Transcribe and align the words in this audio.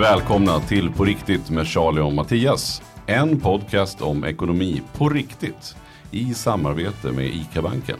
Välkomna 0.00 0.60
till 0.60 0.92
På 0.92 1.04
riktigt 1.04 1.50
med 1.50 1.66
Charlie 1.66 2.00
och 2.00 2.12
Mattias. 2.12 2.82
En 3.06 3.40
podcast 3.40 4.02
om 4.02 4.24
ekonomi 4.24 4.82
på 4.92 5.08
riktigt 5.08 5.76
i 6.10 6.34
samarbete 6.34 7.12
med 7.12 7.26
ICA-banken. 7.26 7.96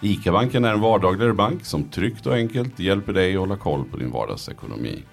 ICA-banken 0.00 0.64
är 0.64 0.72
en 0.72 0.80
vardagligare 0.80 1.32
bank 1.32 1.64
som 1.64 1.84
tryggt 1.84 2.26
och 2.26 2.34
enkelt 2.34 2.78
hjälper 2.78 3.12
dig 3.12 3.34
att 3.34 3.40
hålla 3.40 3.56
koll 3.56 3.84
på 3.84 3.96
din 3.96 4.10
vardagsekonomi. 4.10 5.04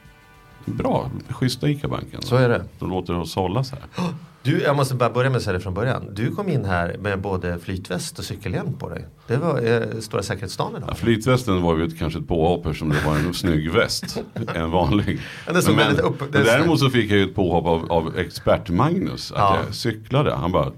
Bra, 0.65 1.11
schyssta 1.29 1.69
ICA-banken. 1.69 2.21
Så 2.21 2.35
är 2.35 2.49
det. 2.49 2.65
De 2.79 2.89
låter 2.89 3.19
oss 3.19 3.35
hållas 3.35 3.71
här. 3.71 3.83
Du, 4.45 4.61
jag 4.61 4.75
måste 4.75 4.95
bara 4.95 5.09
börja 5.09 5.29
med 5.29 5.37
att 5.37 5.43
säga 5.43 5.53
det 5.53 5.59
från 5.59 5.73
början. 5.73 6.07
Du 6.13 6.31
kom 6.31 6.49
in 6.49 6.65
här 6.65 6.97
med 6.99 7.21
både 7.21 7.59
flytväst 7.59 8.19
och 8.19 8.25
cykelhjälm 8.25 8.73
på 8.73 8.89
dig. 8.89 9.05
Det 9.27 9.37
var 9.37 9.61
eh, 9.65 9.99
Stora 9.99 10.23
säkerhetsdagen 10.23 10.75
idag. 10.77 10.89
Ja, 10.89 10.95
flytvästen 10.95 11.61
var 11.61 11.77
ju 11.77 11.85
ett, 11.85 11.99
kanske 11.99 12.19
ett 12.19 12.27
påhopp 12.27 12.65
eftersom 12.65 12.89
det 12.89 13.05
var 13.05 13.15
en 13.15 13.33
snygg 13.33 13.71
väst. 13.71 14.23
En 14.53 14.71
vanlig. 14.71 15.19
Såg 15.45 15.63
men, 15.65 15.75
väldigt 15.75 15.99
upp- 16.05 16.21
men 16.33 16.43
däremot 16.43 16.79
så 16.79 16.89
fick 16.89 17.11
jag 17.11 17.17
ju 17.17 17.23
ett 17.23 17.35
påhopp 17.35 17.65
av, 17.65 17.91
av 17.91 18.17
expert-Magnus. 18.17 19.31
Att 19.31 19.37
Ja. 19.37 19.57
jag 19.65 19.75
cyklade. 19.75 20.35
Han 20.35 20.51
bara, 20.51 20.71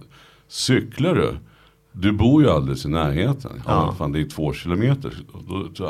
cyklar 0.48 1.16
du? 1.16 1.38
Du 2.00 2.12
bor 2.12 2.44
ju 2.44 2.50
alldeles 2.50 2.86
i 2.86 2.90
närheten. 2.90 3.62
Ja, 3.68 3.96
fan 3.98 4.12
det 4.12 4.20
är 4.22 4.26
två 4.30 4.54
kilometer. 4.54 5.14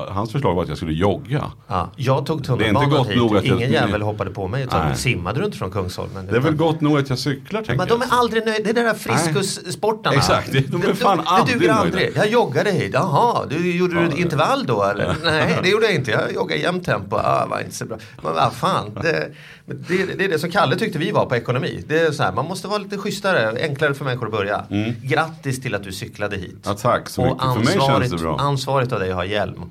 Hans 0.09 0.31
förslag 0.31 0.55
var 0.55 0.63
att 0.63 0.69
jag 0.69 0.77
skulle 0.77 0.93
jogga. 0.93 1.51
Ja, 1.67 1.89
jag 1.95 2.25
tog 2.25 2.43
tunnelbanan 2.43 3.05
hit. 3.07 3.17
nog 3.17 3.37
att 3.37 3.45
jag- 3.45 3.57
Ingen 3.57 3.71
jävel 3.71 4.01
hoppade 4.01 4.31
på 4.31 4.47
mig. 4.47 4.63
Utan 4.63 4.87
Nej. 4.87 4.97
simmade 4.97 5.39
du 5.39 5.45
inte 5.45 5.57
från 5.57 5.71
Kungsholmen? 5.71 6.27
Det 6.31 6.35
är 6.35 6.39
väl 6.39 6.55
gott 6.55 6.81
nog 6.81 6.97
att 6.99 7.09
jag 7.09 7.19
cyklar 7.19 7.61
tänker 7.61 7.77
Men 7.77 7.87
de 7.87 8.01
är 8.01 8.05
jag. 8.11 8.19
aldrig 8.19 8.45
nöjda. 8.45 8.63
Det 8.63 8.69
är 8.69 8.73
de 8.73 8.81
där 8.81 8.93
friskussportarna. 8.93 10.15
Exakt, 10.15 10.51
de 10.51 10.57
är 10.83 10.93
fan 10.93 11.17
det, 11.17 11.23
aldrig 11.25 11.57
duger 11.59 11.67
nöjda. 11.67 11.81
aldrig. 11.81 12.11
Jag 12.15 12.29
joggade 12.29 12.71
hit. 12.71 12.91
Jaha, 12.93 13.45
du, 13.49 13.77
gjorde 13.77 13.95
Ja, 14.01 14.09
du 14.15 14.21
intervall 14.21 14.65
då 14.65 14.83
eller? 14.83 15.15
Nej, 15.23 15.59
det 15.63 15.69
gjorde 15.69 15.85
jag 15.85 15.95
inte. 15.95 16.11
Jag 16.11 16.33
joggade 16.33 16.61
jämnt 16.61 16.83
tempo. 16.85 17.15
Ah, 17.15 17.45
var 17.49 17.59
inte 17.59 17.75
så 17.75 17.85
bra. 17.85 17.97
Men 18.23 18.33
vad 18.33 18.53
fan. 18.53 18.91
Det, 19.01 19.29
det, 19.65 20.05
det 20.17 20.25
är 20.25 20.29
det 20.29 20.39
som 20.39 20.51
Kalle 20.51 20.75
tyckte 20.75 20.99
vi 20.99 21.11
var 21.11 21.25
på 21.25 21.35
ekonomi. 21.35 21.83
Det 21.87 21.99
är 21.99 22.11
så 22.11 22.23
här, 22.23 22.31
man 22.33 22.45
måste 22.45 22.67
vara 22.67 22.77
lite 22.77 22.97
schysstare, 22.97 23.57
enklare 23.63 23.93
för 23.93 24.05
människor 24.05 24.25
att 24.25 24.31
börja. 24.31 24.65
Grattis 25.03 25.61
till 25.61 25.75
att 25.75 25.83
du 25.83 25.91
cyklade 25.97 26.37
hit. 26.37 26.57
Ja, 26.65 26.73
tack 26.73 27.09
så 27.09 27.21
Och 27.21 27.27
mycket. 27.27 27.53
För 27.53 27.77
mig 27.79 27.87
känns 27.87 28.11
det 28.11 28.17
bra. 28.17 28.37
ansvarigt 28.39 28.91
av 28.91 28.99
dig 28.99 29.09
att 29.09 29.15
ha 29.15 29.25
hjälm. 29.25 29.61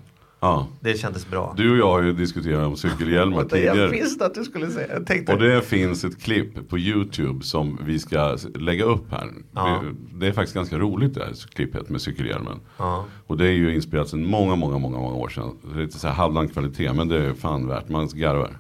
Ja. 0.41 0.67
Det 0.81 0.99
kändes 1.01 1.27
bra. 1.31 1.55
Du 1.57 1.71
och 1.71 1.77
jag 1.77 1.87
har 1.91 2.03
ju 2.03 2.13
diskuterat 2.13 2.67
om 2.67 2.77
cykelhjälmar 2.77 3.45
Det 3.45 3.59
jag 3.61 3.75
tidigare. 3.75 3.91
visste 3.91 4.27
att 4.27 4.35
du 4.35 4.45
skulle 4.45 4.71
säga. 4.71 4.87
Jag 4.93 5.07
tänkte. 5.07 5.33
Och 5.33 5.39
det 5.39 5.63
finns 5.63 6.05
ett 6.05 6.23
klipp 6.23 6.69
på 6.69 6.79
YouTube 6.79 7.45
som 7.45 7.79
vi 7.87 7.99
ska 7.99 8.37
lägga 8.55 8.85
upp 8.85 9.11
här. 9.11 9.29
Ja. 9.55 9.83
Det 10.15 10.27
är 10.27 10.33
faktiskt 10.33 10.55
ganska 10.55 10.79
roligt 10.79 11.15
det 11.15 11.25
här 11.25 11.33
klippet 11.55 11.89
med 11.89 12.01
cykelhjälmen. 12.01 12.61
Ja. 12.79 13.05
Och 13.27 13.37
det 13.37 13.47
är 13.47 13.53
ju 13.53 13.75
inspelat 13.75 14.09
sedan 14.09 14.27
många, 14.27 14.57
många, 14.57 14.79
många, 14.79 14.99
många 14.99 15.15
år 15.17 15.29
sedan. 15.29 15.57
Det 15.75 15.81
är 15.81 15.85
lite 15.85 15.99
så 15.99 16.07
här 16.07 16.15
halvdan 16.15 16.49
kvalitet 16.49 16.93
men 16.93 17.09
det 17.09 17.25
är 17.25 17.35
fan 17.35 17.69
värt. 17.69 17.89
Man 17.89 18.09
garvar. 18.15 18.59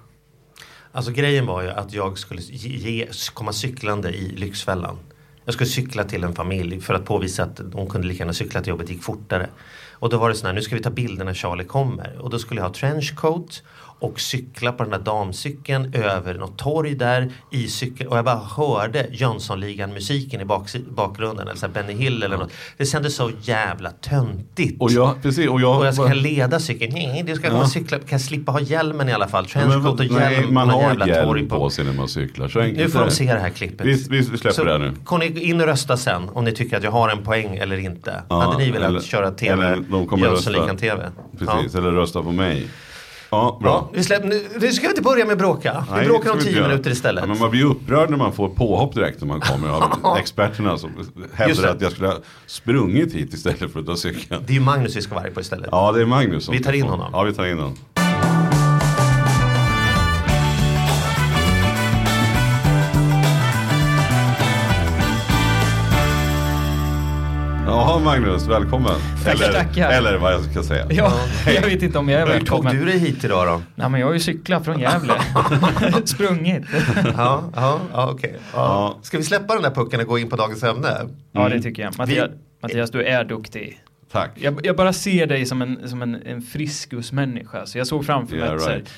Alltså 0.92 1.12
grejen 1.12 1.46
var 1.46 1.62
ju 1.62 1.68
att 1.68 1.92
jag 1.92 2.18
skulle 2.18 2.40
ge, 2.42 3.06
komma 3.34 3.52
cyklande 3.52 4.10
i 4.10 4.28
Lyxfällan. 4.36 4.96
Jag 5.46 5.54
skulle 5.54 5.70
cykla 5.70 6.04
till 6.04 6.24
en 6.24 6.34
familj 6.34 6.80
för 6.80 6.94
att 6.94 7.04
påvisa 7.04 7.42
att 7.42 7.56
de 7.56 7.86
kunde 7.86 8.06
lika 8.06 8.18
gärna 8.18 8.32
cykla 8.32 8.60
till 8.60 8.70
jobbet, 8.70 8.90
gick 8.90 9.02
fortare. 9.02 9.48
Och 9.92 10.10
då 10.10 10.18
var 10.18 10.28
det 10.28 10.34
så 10.34 10.46
här, 10.46 10.54
nu 10.54 10.62
ska 10.62 10.76
vi 10.76 10.82
ta 10.82 10.90
bilder 10.90 11.24
när 11.24 11.34
Charlie 11.34 11.64
kommer. 11.64 12.18
Och 12.18 12.30
då 12.30 12.38
skulle 12.38 12.60
jag 12.60 12.68
ha 12.68 12.74
trenchcoat 12.74 13.62
och 14.00 14.20
cykla 14.20 14.72
på 14.72 14.82
den 14.82 14.92
där 14.92 14.98
damcykeln 14.98 15.94
över 15.94 16.34
något 16.34 16.58
torg 16.58 16.94
där 16.94 17.32
i 17.50 17.68
cykel. 17.68 18.06
Och 18.06 18.16
jag 18.18 18.24
bara 18.24 18.36
hörde 18.56 19.06
Jönssonligan 19.12 19.92
musiken 19.92 20.40
i 20.40 20.44
bak, 20.44 20.68
bakgrunden, 20.96 21.48
eller 21.48 21.58
så 21.58 21.68
Benny 21.68 21.92
Hill 21.92 22.22
eller 22.22 22.36
något. 22.36 22.50
Det 22.76 22.86
kändes 22.86 23.14
så 23.16 23.30
jävla 23.42 23.90
töntigt. 23.90 24.80
Och 24.80 24.92
jag, 24.92 25.22
precis, 25.22 25.48
och 25.48 25.60
jag, 25.60 25.78
Och 25.78 25.86
jag 25.86 25.94
ska 25.94 26.04
leda 26.14 26.60
cykeln. 26.60 26.92
Nej, 26.94 27.22
du 27.26 27.34
ska 27.34 27.46
Ja. 27.46 27.66
cykla. 27.66 27.98
Kan 27.98 28.06
jag 28.10 28.20
slippa 28.20 28.52
ha 28.52 28.60
hjälmen 28.60 29.08
i 29.08 29.12
alla 29.12 29.28
fall? 29.28 29.46
Ja, 29.54 29.60
Trenchcoat 29.60 30.00
och 30.00 30.06
nej, 30.10 30.32
hjälm 30.34 30.54
man 30.54 30.68
på 30.68 30.72
någon 30.74 30.82
har 30.84 30.90
jävla 30.90 31.06
hjälm 31.08 31.48
på 31.48 31.70
sig 31.70 31.84
när 31.84 31.92
man 31.92 32.08
cyklar. 32.08 32.48
Så 32.48 32.58
nu 32.60 32.88
får 32.88 33.00
de 33.00 33.10
se 33.10 33.24
det 33.34 33.40
här 33.40 33.50
klippet. 33.50 33.86
Vi, 33.86 33.92
vi, 33.92 34.16
vi 34.16 34.24
släpper 34.24 34.50
Så 34.50 34.64
det 34.64 34.70
här 34.72 34.78
nu. 34.78 34.92
Kom 35.04 35.20
ni 35.20 35.26
in 35.40 35.60
och 35.60 35.66
rösta 35.66 35.96
sen 35.96 36.28
om 36.28 36.44
ni 36.44 36.52
tycker 36.52 36.76
att 36.76 36.82
jag 36.82 36.90
har 36.90 37.08
en 37.08 37.22
poäng 37.24 37.56
eller 37.56 37.76
inte. 37.78 38.22
Ja, 38.28 38.40
Hade 38.40 38.58
ni 38.64 38.70
velat 38.70 38.88
eller- 38.88 39.00
köra 39.00 39.30
TV, 39.30 39.76
de 39.90 40.06
kommer 40.06 40.26
Jönssonligan 40.26 40.68
rösta. 40.68 40.80
TV? 40.80 41.10
Precis, 41.38 41.74
eller 41.74 41.90
rösta 41.92 42.22
på 42.22 42.32
mig. 42.32 42.66
Ja, 43.30 43.58
bra. 43.60 43.70
Ja, 43.70 43.90
vi, 43.92 44.04
släpp, 44.04 44.24
nu, 44.24 44.46
nu 44.60 44.72
ska 44.72 44.82
vi 44.82 44.88
inte 44.88 45.02
börja 45.02 45.24
med 45.24 45.38
bråka. 45.38 45.84
Nej, 45.90 46.00
vi 46.00 46.06
bråkar 46.06 46.32
om 46.32 46.38
tio 46.38 46.62
minuter 46.62 46.90
istället. 46.90 47.22
Ja, 47.22 47.28
men 47.28 47.38
man 47.38 47.50
blir 47.50 47.64
upprörd 47.64 48.10
när 48.10 48.16
man 48.16 48.32
får 48.32 48.48
påhopp 48.48 48.94
direkt 48.94 49.20
när 49.20 49.28
man 49.28 49.40
kommer 49.40 49.68
av 49.68 50.16
experterna 50.18 50.78
som 50.78 50.90
hävdar 51.34 51.68
att 51.68 51.80
jag 51.80 51.92
skulle 51.92 52.08
ha 52.08 52.18
sprungit 52.46 53.14
hit 53.14 53.34
istället 53.34 53.72
för 53.72 53.80
att 53.80 53.86
ta 53.86 53.96
cykeln. 53.96 54.44
Det 54.46 54.52
är 54.52 54.54
ju 54.54 54.60
Magnus 54.60 54.96
vi 54.96 55.02
ska 55.02 55.14
vara 55.14 55.30
på 55.30 55.40
istället. 55.40 55.68
Ja, 55.72 55.92
det 55.92 56.00
är 56.00 56.06
Magnus 56.06 56.44
som 56.44 56.52
Vi 56.52 56.62
tar 56.62 56.72
in 56.72 56.86
honom. 56.86 57.10
Ja, 57.12 57.22
vi 57.22 57.32
tar 57.34 57.46
in 57.46 57.58
honom. 57.58 57.76
Jaha 67.76 67.98
Magnus, 67.98 68.46
välkommen. 68.46 68.92
Tackar, 69.24 69.44
eller, 69.44 69.52
tackar. 69.52 69.90
eller 69.90 70.18
vad 70.18 70.32
jag 70.32 70.44
ska 70.44 70.62
säga. 70.62 70.86
Ja, 70.90 71.12
jag 71.54 71.62
vet 71.62 71.82
inte 71.82 71.98
om 71.98 72.08
jag 72.08 72.20
är 72.20 72.26
Hur 72.26 72.32
tog 72.32 72.40
välkommen. 72.64 72.76
du 72.76 72.84
dig 72.84 72.98
hit 72.98 73.24
idag 73.24 73.46
då? 73.46 73.62
Nej, 73.74 73.88
men 73.90 74.00
jag 74.00 74.06
har 74.06 74.14
ju 74.14 74.20
cyklat 74.20 74.64
från 74.64 74.80
Gävle. 74.80 75.12
Sprungit. 76.04 76.62
Ja, 77.16 77.44
ja, 77.56 77.80
ja 77.92 78.10
okej. 78.10 78.34
Ja. 78.38 78.42
Ja. 78.52 78.98
Ska 79.02 79.18
vi 79.18 79.24
släppa 79.24 79.54
den 79.54 79.62
där 79.62 79.70
pucken 79.70 80.00
och 80.00 80.06
gå 80.06 80.18
in 80.18 80.28
på 80.30 80.36
dagens 80.36 80.62
ämne? 80.62 80.88
Ja, 81.32 81.48
det 81.48 81.62
tycker 81.62 81.82
jag. 81.82 81.98
Mattias, 81.98 82.28
Vi- 82.30 82.36
Mattias 82.62 82.90
du 82.90 83.04
är 83.04 83.24
duktig. 83.24 83.80
Tack. 84.12 84.30
Jag, 84.34 84.66
jag 84.66 84.76
bara 84.76 84.92
ser 84.92 85.26
dig 85.26 85.46
som 85.46 85.62
en, 85.62 85.88
som 85.88 86.02
en, 86.02 86.14
en 86.26 86.42
friskusmänniska. 86.42 87.66
Så 87.66 87.78
jag 87.78 87.86
såg 87.86 88.06
framför 88.06 88.36
mig 88.36 88.44
Yeah, 88.44 88.54
att 88.54 88.62
så 88.62 88.68
här, 88.68 88.76
right. 88.76 88.90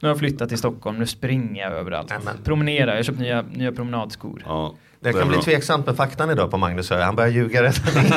nu 0.00 0.08
har 0.08 0.10
jag 0.10 0.18
flyttat 0.18 0.48
till 0.48 0.58
Stockholm, 0.58 0.98
nu 0.98 1.06
springer 1.06 1.62
jag 1.62 1.72
överallt. 1.72 2.10
Nämen. 2.10 2.34
Promenerar, 2.44 2.86
jag 2.92 2.96
har 2.98 3.02
köpt 3.02 3.18
nya, 3.18 3.42
nya 3.52 3.72
promenadskor. 3.72 4.42
Ja, 4.46 4.74
Det 5.06 5.12
kan 5.12 5.28
bli 5.28 5.36
bra. 5.36 5.44
tveksamt 5.44 5.86
med 5.86 5.96
faktan 5.96 6.30
idag 6.30 6.50
på 6.50 6.56
Magnus 6.56 6.90
Höj. 6.90 7.02
Han 7.02 7.16
börjar 7.16 7.30
ljuga 7.30 7.62
redan 7.62 7.74
i. 7.74 8.10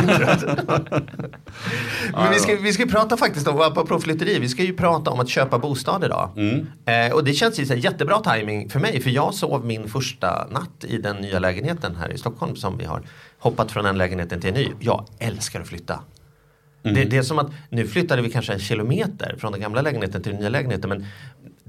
Men 2.12 2.32
vi 2.34 2.40
ska, 2.40 2.56
vi 2.56 2.74
ska 2.74 2.86
prata 2.86 3.18
faktiskt 3.18 3.48
om, 3.48 3.62
apropå 3.62 4.00
flytteri, 4.00 4.40
vi 4.40 4.50
ska 4.50 4.64
ju 4.64 4.74
prata 4.74 5.12
om 5.12 5.20
att 5.20 5.30
köpa 5.30 5.60
bostad 5.60 6.04
idag. 6.04 6.30
Mm. 6.38 6.68
Eh, 6.86 7.16
och 7.16 7.24
det 7.24 7.34
känns 7.34 7.60
ju 7.60 7.66
så 7.66 7.74
jättebra 7.74 8.20
timing 8.20 8.70
för 8.70 8.80
mig, 8.80 9.02
för 9.02 9.10
jag 9.10 9.34
sov 9.34 9.66
min 9.66 9.90
första 9.90 10.48
natt 10.52 10.84
i 10.84 10.98
den 10.98 11.16
nya 11.16 11.40
lägenheten 11.40 11.96
här 11.96 12.12
i 12.14 12.18
Stockholm 12.18 12.56
som 12.56 12.78
vi 12.78 12.86
har 12.86 13.02
hoppat 13.40 13.72
från 13.72 13.86
en 13.86 13.98
lägenheten 13.98 14.42
till 14.42 14.50
en 14.50 14.56
ny. 14.56 14.68
Jag 14.80 15.06
älskar 15.20 15.62
att 15.62 15.68
flytta. 15.68 16.00
Det, 16.82 17.04
det 17.04 17.18
är 17.18 17.22
som 17.22 17.40
att 17.40 17.52
nu 17.70 17.88
flyttade 17.88 18.22
vi 18.22 18.30
kanske 18.30 18.54
en 18.54 18.60
kilometer 18.60 19.36
från 19.40 19.52
den 19.52 19.62
gamla 19.62 19.82
lägenheten 19.82 20.24
till 20.24 20.32
den 20.32 20.40
nya 20.40 20.50
lägenheten. 20.50 20.90
Men 20.90 21.06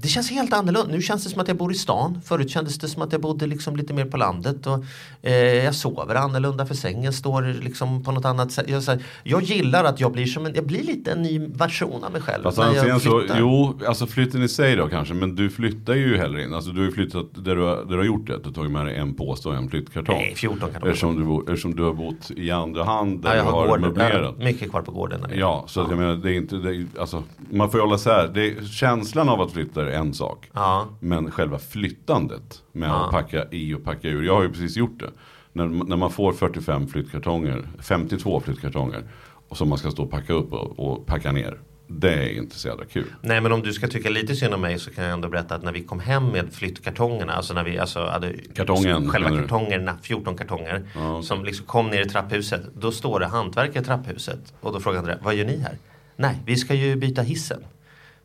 det 0.01 0.07
känns 0.07 0.31
helt 0.31 0.53
annorlunda. 0.53 0.91
Nu 0.93 1.01
känns 1.01 1.23
det 1.23 1.29
som 1.29 1.41
att 1.41 1.47
jag 1.47 1.57
bor 1.57 1.71
i 1.71 1.75
stan. 1.75 2.21
Förut 2.25 2.49
kändes 2.49 2.77
det 2.79 2.87
som 2.87 3.01
att 3.01 3.11
jag 3.11 3.21
bodde 3.21 3.47
liksom 3.47 3.75
lite 3.75 3.93
mer 3.93 4.05
på 4.05 4.17
landet. 4.17 4.67
Och, 4.67 4.83
eh, 5.21 5.33
jag 5.65 5.75
sover 5.75 6.15
annorlunda 6.15 6.65
för 6.65 6.75
sängen 6.75 7.13
står 7.13 7.41
liksom 7.63 8.03
på 8.03 8.11
något 8.11 8.25
annat 8.25 8.51
sätt. 8.51 8.65
Jag, 8.69 8.81
här, 8.81 9.03
jag 9.23 9.41
gillar 9.43 9.83
att 9.83 9.99
jag 9.99 10.11
blir 10.11 10.25
som 10.25 10.45
en, 10.45 10.55
jag 10.55 10.65
blir 10.65 10.83
lite 10.83 11.11
en 11.11 11.21
ny 11.21 11.39
version 11.47 12.03
av 12.03 12.11
mig 12.11 12.21
själv. 12.21 12.43
Fast 12.43 12.57
när 12.57 12.87
jag 12.87 13.01
så, 13.01 13.23
jo, 13.39 13.79
alltså 13.87 14.07
flytten 14.07 14.43
i 14.43 14.47
sig 14.47 14.75
då 14.75 14.87
kanske, 14.87 15.13
men 15.13 15.35
du 15.35 15.49
flyttar 15.49 15.93
ju 15.93 16.17
heller 16.17 16.39
in. 16.39 16.53
Alltså 16.53 16.71
du 16.71 16.79
har 16.79 16.85
ju 16.85 16.91
flyttat 16.91 17.25
där 17.35 17.55
du 17.55 17.61
har, 17.61 17.75
där 17.75 17.85
du 17.91 17.97
har 17.97 18.03
gjort 18.03 18.27
det. 18.27 18.37
Du 18.37 18.43
har 18.45 18.53
tagit 18.53 18.71
med 18.71 18.85
dig 18.85 18.95
en 18.95 19.13
påse 19.13 19.49
och 19.49 19.55
en 19.55 19.69
flyttkartong. 19.69 20.15
Nej, 20.15 20.33
14 20.35 20.59
kan 20.71 20.81
det 20.81 20.87
Eftersom 20.89 21.15
du, 21.19 21.23
bo- 21.23 21.41
eftersom 21.41 21.75
du 21.75 21.83
har 21.83 21.93
bott 21.93 22.31
i 22.35 22.51
andra 22.51 22.83
hand 22.83 23.21
där 23.21 23.29
Ja, 23.29 23.35
jag 23.35 23.43
har, 23.43 23.67
har 23.67 23.77
möblerat. 23.77 24.37
mycket 24.37 24.69
kvar 24.69 24.81
på 24.81 24.91
gården. 24.91 25.25
Ja, 25.35 25.63
så 25.67 25.81
att 25.81 25.89
jag 25.89 25.99
menar, 25.99 26.15
det 26.15 26.31
är 26.31 26.37
inte, 26.37 26.55
det 26.55 26.75
är, 26.75 26.85
alltså, 26.99 27.23
man 27.49 27.71
får 27.71 27.79
ju 27.79 27.83
hålla 27.83 27.95
isär. 27.95 28.65
Känslan 28.71 29.29
av 29.29 29.41
att 29.41 29.51
flytta 29.51 29.90
en 29.91 30.13
sak. 30.13 30.49
Ja. 30.53 30.87
Men 30.99 31.31
själva 31.31 31.59
flyttandet 31.59 32.63
med 32.71 32.89
Ja. 32.89 33.05
att 33.05 33.11
packa 33.11 33.45
i 33.51 33.73
och 33.73 33.83
packa 33.83 34.07
ur. 34.07 34.23
Jag 34.23 34.35
har 34.35 34.43
ju 34.43 34.49
precis 34.49 34.77
gjort 34.77 34.99
det. 34.99 35.09
När, 35.53 35.65
när 35.67 35.97
man 35.97 36.11
får 36.11 36.33
45 36.33 36.87
flyttkartonger, 36.87 37.67
52 37.79 38.39
flyttkartonger. 38.39 39.03
Och 39.49 39.57
som 39.57 39.69
man 39.69 39.77
ska 39.77 39.91
stå 39.91 40.03
och 40.03 40.11
packa 40.11 40.33
upp 40.33 40.53
och, 40.53 40.79
och 40.79 41.05
packa 41.05 41.31
ner. 41.31 41.57
Det 41.87 42.13
är 42.13 42.37
inte 42.37 42.55
så 42.59 42.67
jävla 42.67 42.85
kul. 42.85 43.05
Nej 43.21 43.41
men 43.41 43.51
om 43.51 43.61
du 43.61 43.73
ska 43.73 43.87
tycka 43.87 44.09
lite 44.09 44.35
synd 44.35 44.53
om 44.53 44.61
mig 44.61 44.79
så 44.79 44.91
kan 44.91 45.03
jag 45.03 45.13
ändå 45.13 45.29
berätta 45.29 45.55
att 45.55 45.63
när 45.63 45.71
vi 45.71 45.83
kom 45.83 45.99
hem 45.99 46.27
med 46.27 46.53
flyttkartongerna, 46.53 47.33
alltså 47.33 47.53
när 47.53 47.63
vi 47.63 47.79
alltså 47.79 48.05
hade 48.05 48.33
Kartongen, 48.55 49.09
själva 49.09 49.29
kartongerna, 49.29 49.97
14 50.01 50.37
kartonger 50.37 50.83
Ja. 50.95 51.21
som 51.21 51.45
liksom 51.45 51.65
kom 51.65 51.87
ner 51.89 52.01
i 52.05 52.09
trapphuset. 52.09 52.61
Då 52.75 52.91
står 52.91 53.19
det 53.19 53.25
hantverkare 53.27 53.81
i 53.83 53.85
trapphuset 53.85 54.53
och 54.61 54.73
då 54.73 54.79
frågar 54.79 54.99
André, 54.99 55.15
vad 55.23 55.35
gör 55.35 55.45
ni 55.45 55.57
här? 55.57 55.77
Nej, 56.15 56.37
vi 56.45 56.55
ska 56.55 56.73
ju 56.73 56.95
byta 56.95 57.21
hissen. 57.21 57.63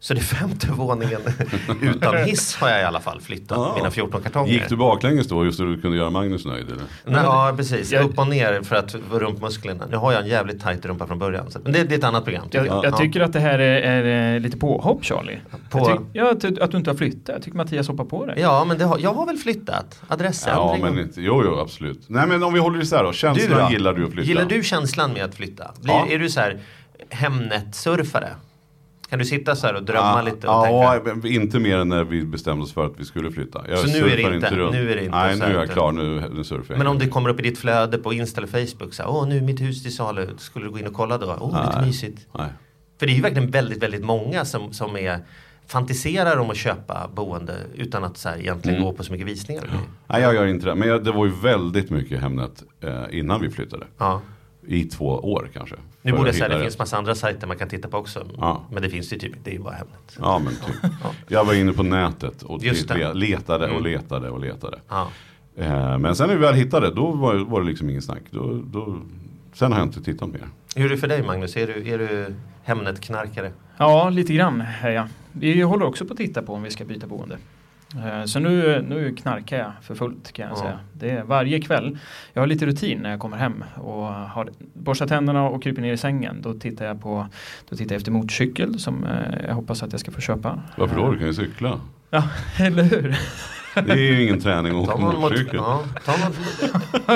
Så 0.06 0.14
det 0.14 0.20
är 0.20 0.22
femte 0.22 0.66
våningen 0.70 1.20
utan 1.82 2.16
hiss 2.16 2.56
har 2.56 2.68
jag 2.68 2.80
i 2.80 2.84
alla 2.84 3.00
fall 3.00 3.20
flyttat 3.20 3.58
Ja. 3.58 3.72
mina 3.76 3.90
14 3.90 4.22
kartonger. 4.22 4.52
Gick 4.52 4.68
du 4.68 4.76
baklänges 4.76 5.28
då 5.28 5.44
just 5.44 5.58
så 5.58 5.64
du 5.64 5.80
kunde 5.80 5.96
göra 5.96 6.10
Magnus 6.10 6.44
nöjd 6.46 6.66
eller? 6.66 6.82
Nej, 7.04 7.20
ja 7.24 7.54
precis, 7.56 7.92
Jag- 7.92 8.04
upp 8.04 8.18
och 8.18 8.28
ner 8.28 8.62
för 8.62 8.76
att 8.76 8.92
få 9.10 9.18
rumpmusklerna. 9.18 9.84
Nu 9.90 9.96
har 9.96 10.12
jag 10.12 10.22
en 10.22 10.28
jävligt 10.28 10.62
tajt 10.62 10.84
rumpa 10.86 11.06
från 11.06 11.18
början. 11.18 11.50
Så, 11.50 11.58
men 11.64 11.72
det, 11.72 11.84
det 11.84 11.94
är 11.94 11.98
ett 11.98 12.04
annat 12.04 12.24
program. 12.24 12.44
tycker 12.44 12.64
Jag, 12.64 12.76
jag 12.84 12.92
Ja. 12.92 12.96
tycker 12.96 13.20
att 13.20 13.32
det 13.32 13.40
här 13.40 13.58
är, 13.58 14.04
är 14.04 14.40
lite 14.40 14.56
påhopp 14.58 15.04
Charlie. 15.04 15.38
På- 15.70 15.78
Jag 15.78 15.86
tyck, 15.88 16.00
ja, 16.12 16.30
att, 16.58 16.58
att 16.64 16.70
du 16.70 16.76
inte 16.76 16.90
har 16.90 16.96
flyttat. 16.96 17.28
Jag 17.28 17.42
tycker 17.42 17.56
Mattias 17.56 17.88
hoppar 17.88 18.04
på 18.04 18.26
dig. 18.26 18.36
Ja 18.40 18.64
men 18.64 18.78
det 18.78 18.84
har, 18.84 18.98
jag 18.98 19.14
har 19.14 19.26
väl 19.26 19.36
flyttat. 19.36 20.00
Adressändring. 20.08 20.80
Ja 20.82 20.90
men 20.90 20.98
inte, 20.98 21.20
jo 21.22 21.42
jo 21.44 21.58
absolut. 21.58 22.00
Nej 22.06 22.26
men 22.26 22.42
om 22.42 22.52
vi 22.52 22.58
håller 22.60 22.82
isär 22.82 23.02
då. 23.04 23.10
Du 23.10 23.16
Känslan 23.16 23.64
då? 23.66 23.72
gillar 23.72 23.92
du 23.94 24.04
att 24.06 24.12
flytta? 24.12 24.28
Gillar 24.28 24.44
du 24.44 24.62
känslan 24.62 25.12
med 25.12 25.24
att 25.24 25.34
flytta? 25.34 25.70
Blir, 25.80 25.94
Ja. 25.94 26.06
Är 26.10 26.18
du 26.18 26.30
så 26.30 26.40
här 26.40 26.58
Hemnet-surfare? 27.10 28.28
Kan 29.10 29.18
du 29.18 29.24
sitta 29.24 29.56
så 29.56 29.66
här 29.66 29.74
och 29.74 29.82
drömma 29.82 30.00
Ja, 30.16 30.22
lite 30.22 30.46
och 30.48 30.52
ja, 30.66 31.00
tänka? 31.04 31.28
inte 31.28 31.58
mer 31.58 31.78
än 31.78 31.88
när 31.88 32.04
vi 32.04 32.24
bestämde 32.24 32.62
oss 32.64 32.72
för 32.72 32.86
att 32.86 32.92
vi 32.96 33.04
skulle 33.04 33.30
flytta. 33.30 33.64
Jag 33.68 33.78
Så 33.78 33.86
nu 33.86 33.92
är 33.98 34.02
det 34.16 34.22
surfar 34.22 34.34
inte- 34.34 34.56
runt. 34.56 34.72
nu 34.72 34.92
är 34.92 34.96
det 34.96 35.04
inte 35.04 35.16
Nej, 35.16 35.36
nu 35.38 35.44
är 35.44 35.50
jag 35.52 35.62
inte. 35.62 35.72
klar. 35.74 35.92
Nu, 35.92 36.24
nu 36.34 36.44
surfar 36.44 36.64
jag. 36.74 36.78
Men 36.78 36.86
om 36.86 36.98
det 36.98 37.08
kommer 37.08 37.30
upp 37.30 37.40
i 37.40 37.42
ditt 37.42 37.58
flöde 37.58 37.98
på 37.98 38.12
Insta 38.12 38.40
eller 38.42 38.66
Facebook 38.66 38.94
så 38.94 39.02
här, 39.02 39.10
åh 39.10 39.28
nu 39.28 39.36
är 39.36 39.40
mitt 39.42 39.60
hus 39.60 39.82
till 39.82 39.96
salu, 39.96 40.28
skulle 40.38 40.64
du 40.66 40.70
gå 40.70 40.78
in 40.78 40.86
och 40.86 40.92
kolla 40.94 41.18
då? 41.18 41.36
Åh, 41.40 41.62
lite 41.66 41.78
Nej. 41.78 41.86
mysigt. 41.86 42.26
Nej. 42.32 42.48
För 42.98 43.06
det 43.06 43.12
är 43.12 43.16
ju 43.16 43.22
verkligen 43.22 43.50
väldigt, 43.50 43.82
väldigt 43.82 44.04
många 44.04 44.44
som, 44.44 44.72
som 44.72 44.96
är 44.96 45.18
fantiserar 45.66 46.36
om 46.38 46.50
att 46.50 46.56
köpa 46.56 47.10
boende 47.14 47.54
utan 47.74 48.04
att 48.04 48.16
så 48.16 48.28
här, 48.28 48.38
egentligen 48.38 48.76
Mm. 48.76 48.86
gå 48.90 48.96
på 48.96 49.04
så 49.04 49.12
mycket 49.12 49.26
visningar. 49.26 49.62
grejer. 49.62 49.80
Nej, 50.06 50.22
jag 50.22 50.34
gör 50.34 50.46
inte 50.46 50.66
det. 50.66 50.74
Men 50.74 50.88
jag, 50.88 51.04
det 51.04 51.12
var 51.12 51.26
ju 51.26 51.32
väldigt 51.42 51.90
mycket 51.90 52.20
Hemnet 52.20 52.62
eh, 52.80 53.02
innan 53.10 53.40
vi 53.40 53.50
flyttade. 53.50 53.84
Ja. 53.98 54.20
I 54.66 54.84
två 54.84 55.06
år 55.06 55.48
kanske. 55.54 55.76
Nu 56.02 56.12
borde 56.12 56.22
att 56.22 56.26
jag 56.26 56.34
säga, 56.34 56.46
hitta 56.48 56.58
det 56.58 56.64
finns 56.64 56.78
massa 56.78 56.96
andra 56.96 57.14
sajter 57.14 57.46
man 57.46 57.58
kan 57.58 57.68
titta 57.68 57.88
på 57.88 57.96
också. 57.98 58.26
Ja. 58.38 58.62
Men 58.70 58.82
det 58.82 58.90
finns 58.90 59.12
ju 59.12 59.18
typ, 59.18 59.32
det 59.44 59.50
är 59.50 59.54
ju 59.54 59.60
bara 59.60 59.74
Hemnet. 59.74 60.16
Ja 60.20 60.38
men 60.38 60.52
typ. 60.54 60.92
Jag 61.28 61.44
var 61.44 61.54
inne 61.54 61.72
på 61.72 61.82
nätet 61.82 62.42
och 62.42 62.62
Just 62.64 62.88
det. 62.88 62.94
le- 62.96 63.12
letade 63.14 63.64
och 63.64 63.70
Mm. 63.70 63.82
letade 63.84 64.30
och 64.30 64.40
letade. 64.40 64.78
Ja. 64.88 65.08
Eh, 65.56 65.98
men 65.98 66.16
sen 66.16 66.28
när 66.28 66.34
vi 66.34 66.40
väl 66.40 66.54
hittade 66.54 66.90
då 66.94 67.10
var, 67.10 67.34
var 67.34 67.60
det 67.60 67.66
liksom 67.66 67.90
ingen 67.90 68.02
snack. 68.02 68.22
Då, 68.30 68.60
då, 68.66 68.98
sen 69.52 69.72
har 69.72 69.78
jag 69.78 69.88
inte 69.88 70.02
tittat 70.02 70.28
mer. 70.28 70.48
Hur 70.76 70.84
är 70.86 70.88
det 70.88 70.96
för 70.96 71.08
dig 71.08 71.22
Magnus? 71.22 71.56
Är 71.56 71.66
du, 71.66 71.88
är 71.90 71.98
du 71.98 72.34
Hemnet-knarkare? 72.64 73.50
Ja, 73.76 74.10
lite 74.10 74.32
grann 74.32 74.64
är 74.82 74.90
jag. 74.90 75.08
Vi 75.32 75.60
håller 75.62 75.86
också 75.86 76.04
på 76.06 76.12
att 76.12 76.18
titta 76.18 76.42
på 76.42 76.54
om 76.54 76.62
vi 76.62 76.70
ska 76.70 76.84
byta 76.84 77.06
boende. 77.06 77.36
Eh, 77.94 78.24
Så 78.24 78.38
nu, 78.38 78.84
nu 78.88 79.14
knarkar 79.14 79.58
jag 79.58 79.72
för 79.82 79.94
fullt 79.94 80.32
kan 80.32 80.48
jag 80.48 80.52
Ja. 80.58 80.60
säga. 80.62 80.78
Det 80.92 81.10
är 81.10 81.22
varje 81.22 81.60
kväll. 81.60 81.98
Jag 82.32 82.42
har 82.42 82.46
lite 82.46 82.66
rutin 82.66 82.98
när 82.98 83.10
jag 83.10 83.20
kommer 83.20 83.36
hem 83.36 83.64
och 83.74 84.04
har 84.06 84.48
borstat 84.74 85.08
tänderna 85.08 85.48
och 85.48 85.62
kryper 85.62 85.82
ner 85.82 85.92
i 85.92 85.96
sängen. 85.96 86.42
Då 86.42 86.54
tittar 86.54 86.84
jag 86.86 87.00
på 87.02 87.26
då 87.70 87.76
tittar 87.76 87.94
jag 87.94 87.96
efter 87.98 88.12
motorcykel 88.12 88.78
som 88.78 89.04
eh, 89.04 89.46
jag 89.48 89.54
hoppas 89.54 89.82
att 89.82 89.92
jag 89.92 90.00
ska 90.00 90.10
få 90.10 90.20
köpa. 90.20 90.62
Varför 90.76 90.96
då? 90.96 91.04
Eh, 91.04 91.10
Du 91.12 91.18
kan 91.18 91.26
ju 91.26 91.34
cykla. 91.34 91.80
Ja, 92.10 92.22
eller 92.58 92.82
hur? 92.82 93.16
Det 93.84 93.92
är 93.92 93.96
ju 93.96 94.22
ingen 94.22 94.40
träning 94.40 94.72
att 94.82 94.88
åka 94.88 94.92
någon, 95.00 95.12
mot, 95.14 95.20
motorcykel. 95.20 95.56
ja, 95.56 95.82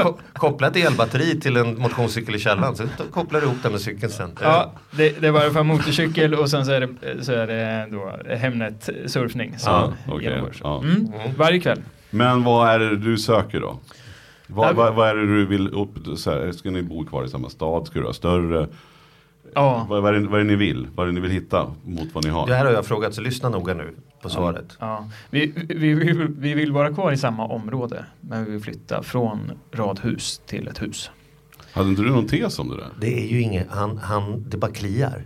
ko- 0.03 0.19
koppla 0.33 0.67
ett 0.67 0.77
elbatteri 0.77 1.41
till 1.41 1.57
en 1.57 1.79
motionscykel 1.79 2.35
i 2.35 2.39
källaren 2.39 2.77
så 2.77 2.85
kopplar 3.12 3.41
du 3.41 3.47
ihop 3.47 3.59
den 3.62 3.73
med 3.73 3.81
cykeln 3.81 4.12
sen. 4.12 4.31
Ja, 4.43 4.73
det, 4.91 5.21
det 5.21 5.31
var 5.31 5.41
i 5.41 5.45
alla 5.45 5.53
fall 5.53 5.65
motorcykel 5.65 6.35
och 6.35 6.51
sen 6.51 6.65
så 6.67 6.73
är 6.73 6.81
det, 6.81 7.25
så 7.25 7.33
är 7.33 7.47
det 7.47 7.87
då 7.91 8.35
Hemnet 8.37 8.89
surfning 9.07 9.59
som 9.59 9.95
Ja, 10.07 10.21
genomförs. 10.21 10.61
ja. 10.62 10.79
Mm, 10.83 10.97
Mm. 10.97 11.31
varje 11.39 11.61
kväll. 11.61 11.79
Men 12.11 12.45
vad 12.45 12.69
är 12.69 12.79
det 12.79 12.97
du 12.97 13.19
söker 13.19 13.61
då? 13.61 13.79
Vad, 14.47 14.77
vad, 14.77 14.95
vad 14.95 15.09
är 15.09 15.15
det 15.15 15.27
du 15.27 15.47
vill 15.47 15.69
upp? 15.75 16.19
Så 16.19 16.31
här, 16.31 16.53
ska 16.53 16.71
ni 16.71 16.83
bo 16.83 17.05
kvar 17.05 17.25
i 17.25 17.29
samma 17.29 17.49
stad? 17.49 17.87
Ska 17.87 17.99
du 18.01 18.07
ha 18.07 18.12
större? 18.12 18.67
Ja. 19.55 19.87
Vad, 19.88 20.02
vad, 20.02 20.14
är 20.14 20.20
det, 20.20 20.26
vad 20.29 20.41
är 20.41 20.44
det 20.44 20.50
ni 20.50 20.56
vill? 20.56 20.88
Vad 20.94 21.05
är 21.05 21.08
det 21.08 21.14
ni 21.14 21.20
vill 21.20 21.31
hitta 21.31 21.75
mot 21.85 22.08
vad 22.14 22.25
ni 22.25 22.31
har? 22.31 22.47
Det 22.47 22.55
här 22.55 22.64
har 22.64 22.73
jag 22.73 22.87
frågat 22.87 23.14
så 23.14 23.20
lyssna 23.20 23.49
noga 23.49 23.75
nu 23.75 23.94
på 24.23 24.29
svaret. 24.29 24.76
Ja, 24.81 25.08
vi, 25.31 25.52
vi, 25.69 25.75
vi, 25.75 25.94
vill- 25.94 26.35
vi 26.38 26.55
vill 26.55 26.73
vara 26.73 26.93
kvar 26.94 27.12
i 27.12 27.17
samma 27.17 27.44
område 27.47 28.05
men 28.20 28.44
vi 28.44 28.50
vill 28.50 28.61
flytta 28.62 29.02
från 29.02 29.52
radhus 29.73 30.41
till 30.47 30.69
ett 30.69 30.82
hus. 30.82 31.11
Hade 31.73 31.88
inte 31.88 32.02
du 32.02 32.11
någon 32.11 32.26
tes 32.26 32.58
om 32.58 32.69
det 32.69 32.76
där? 32.76 32.88
Det 33.00 33.19
är 33.25 33.26
ju 33.29 33.41
inget, 33.41 33.67
han, 33.70 33.99
han, 33.99 34.44
det 34.49 34.56
bara 34.56 34.70
kliar. 34.70 35.25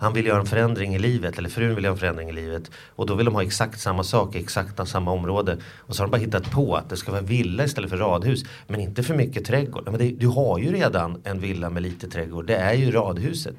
Han 0.00 0.12
vill 0.12 0.26
göra 0.26 0.40
en 0.40 0.46
förändring 0.46 0.94
i 0.94 0.98
livet, 0.98 1.38
eller 1.38 1.48
frun 1.48 1.74
vill 1.74 1.84
göra 1.84 1.92
en 1.92 1.98
förändring 1.98 2.28
i 2.28 2.32
livet. 2.32 2.70
Och 2.96 3.06
då 3.06 3.14
vill 3.14 3.26
de 3.26 3.34
ha 3.34 3.42
exakt 3.42 3.80
samma 3.80 4.04
sak 4.04 4.34
i 4.34 4.38
exakt 4.38 4.88
samma 4.88 5.10
område. 5.10 5.58
Och 5.76 5.96
så 5.96 6.02
har 6.02 6.06
de 6.06 6.10
bara 6.10 6.20
hittat 6.20 6.50
på 6.50 6.76
att 6.76 6.90
det 6.90 6.96
ska 6.96 7.12
vara 7.12 7.22
villa 7.22 7.64
istället 7.64 7.90
för 7.90 7.96
radhus. 7.96 8.44
Men 8.66 8.80
inte 8.80 9.02
för 9.02 9.14
mycket 9.14 9.44
trädgård. 9.44 9.84
Men 9.84 9.98
det, 9.98 10.10
du 10.10 10.26
har 10.26 10.58
ju 10.58 10.72
redan 10.72 11.20
en 11.24 11.40
villa 11.40 11.70
med 11.70 11.82
lite 11.82 12.08
trädgård. 12.08 12.46
Det 12.46 12.56
är 12.56 12.74
ju 12.74 12.90
radhuset. 12.90 13.56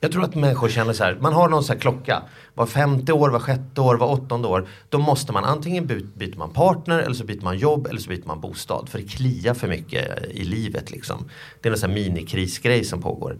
Jag 0.00 0.12
tror 0.12 0.24
att 0.24 0.34
människor 0.34 0.68
känner 0.68 0.92
så 0.92 1.04
här, 1.04 1.18
man 1.20 1.32
har 1.32 1.48
någon 1.48 1.64
så 1.64 1.72
här 1.72 1.80
klocka. 1.80 2.22
Var 2.54 2.66
femte 2.66 3.12
år, 3.12 3.30
var 3.30 3.38
sjätte 3.40 3.80
år, 3.80 3.96
var 3.96 4.06
åttonde 4.06 4.48
år. 4.48 4.66
Då 4.88 4.98
måste 4.98 5.32
man 5.32 5.44
antingen 5.44 5.86
by- 5.86 6.06
byter 6.14 6.36
man 6.36 6.50
partner 6.50 6.98
eller 6.98 7.14
så 7.14 7.24
byter 7.24 7.44
man 7.44 7.58
jobb 7.58 7.86
eller 7.86 8.00
så 8.00 8.08
byter 8.08 8.26
man 8.26 8.40
bostad. 8.40 8.88
För 8.88 8.98
det 8.98 9.04
kliar 9.04 9.54
för 9.54 9.68
mycket 9.68 10.24
i 10.30 10.44
livet 10.44 10.90
liksom. 10.90 11.28
Det 11.60 11.68
är 11.68 11.72
en 11.72 11.78
sån 11.78 11.90
här 11.90 11.94
minikrisgrej 11.94 12.84
som 12.84 13.02
pågår. 13.02 13.38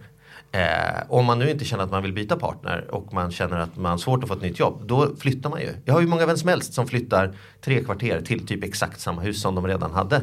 Eh, 0.56 1.02
om 1.08 1.24
man 1.24 1.38
nu 1.38 1.50
inte 1.50 1.64
känner 1.64 1.84
att 1.84 1.90
man 1.90 2.02
vill 2.02 2.12
byta 2.12 2.36
partner 2.36 2.94
och 2.94 3.12
man 3.14 3.30
känner 3.30 3.58
att 3.58 3.76
man 3.76 3.90
har 3.90 3.98
svårt 3.98 4.22
att 4.22 4.28
få 4.28 4.34
ett 4.34 4.42
nytt 4.42 4.58
jobb. 4.58 4.82
Då 4.86 5.16
flyttar 5.18 5.50
man 5.50 5.60
ju. 5.60 5.68
Jag 5.84 5.94
har 5.94 6.00
ju 6.00 6.06
många 6.06 6.26
vänner 6.26 6.36
som 6.38 6.48
helst 6.48 6.72
som 6.74 6.86
flyttar 6.86 7.32
tre 7.60 7.84
kvarter 7.84 8.20
till 8.20 8.46
typ 8.46 8.64
exakt 8.64 9.00
samma 9.00 9.20
hus 9.22 9.40
som 9.42 9.54
de 9.54 9.66
redan 9.66 9.90
hade. 9.92 10.22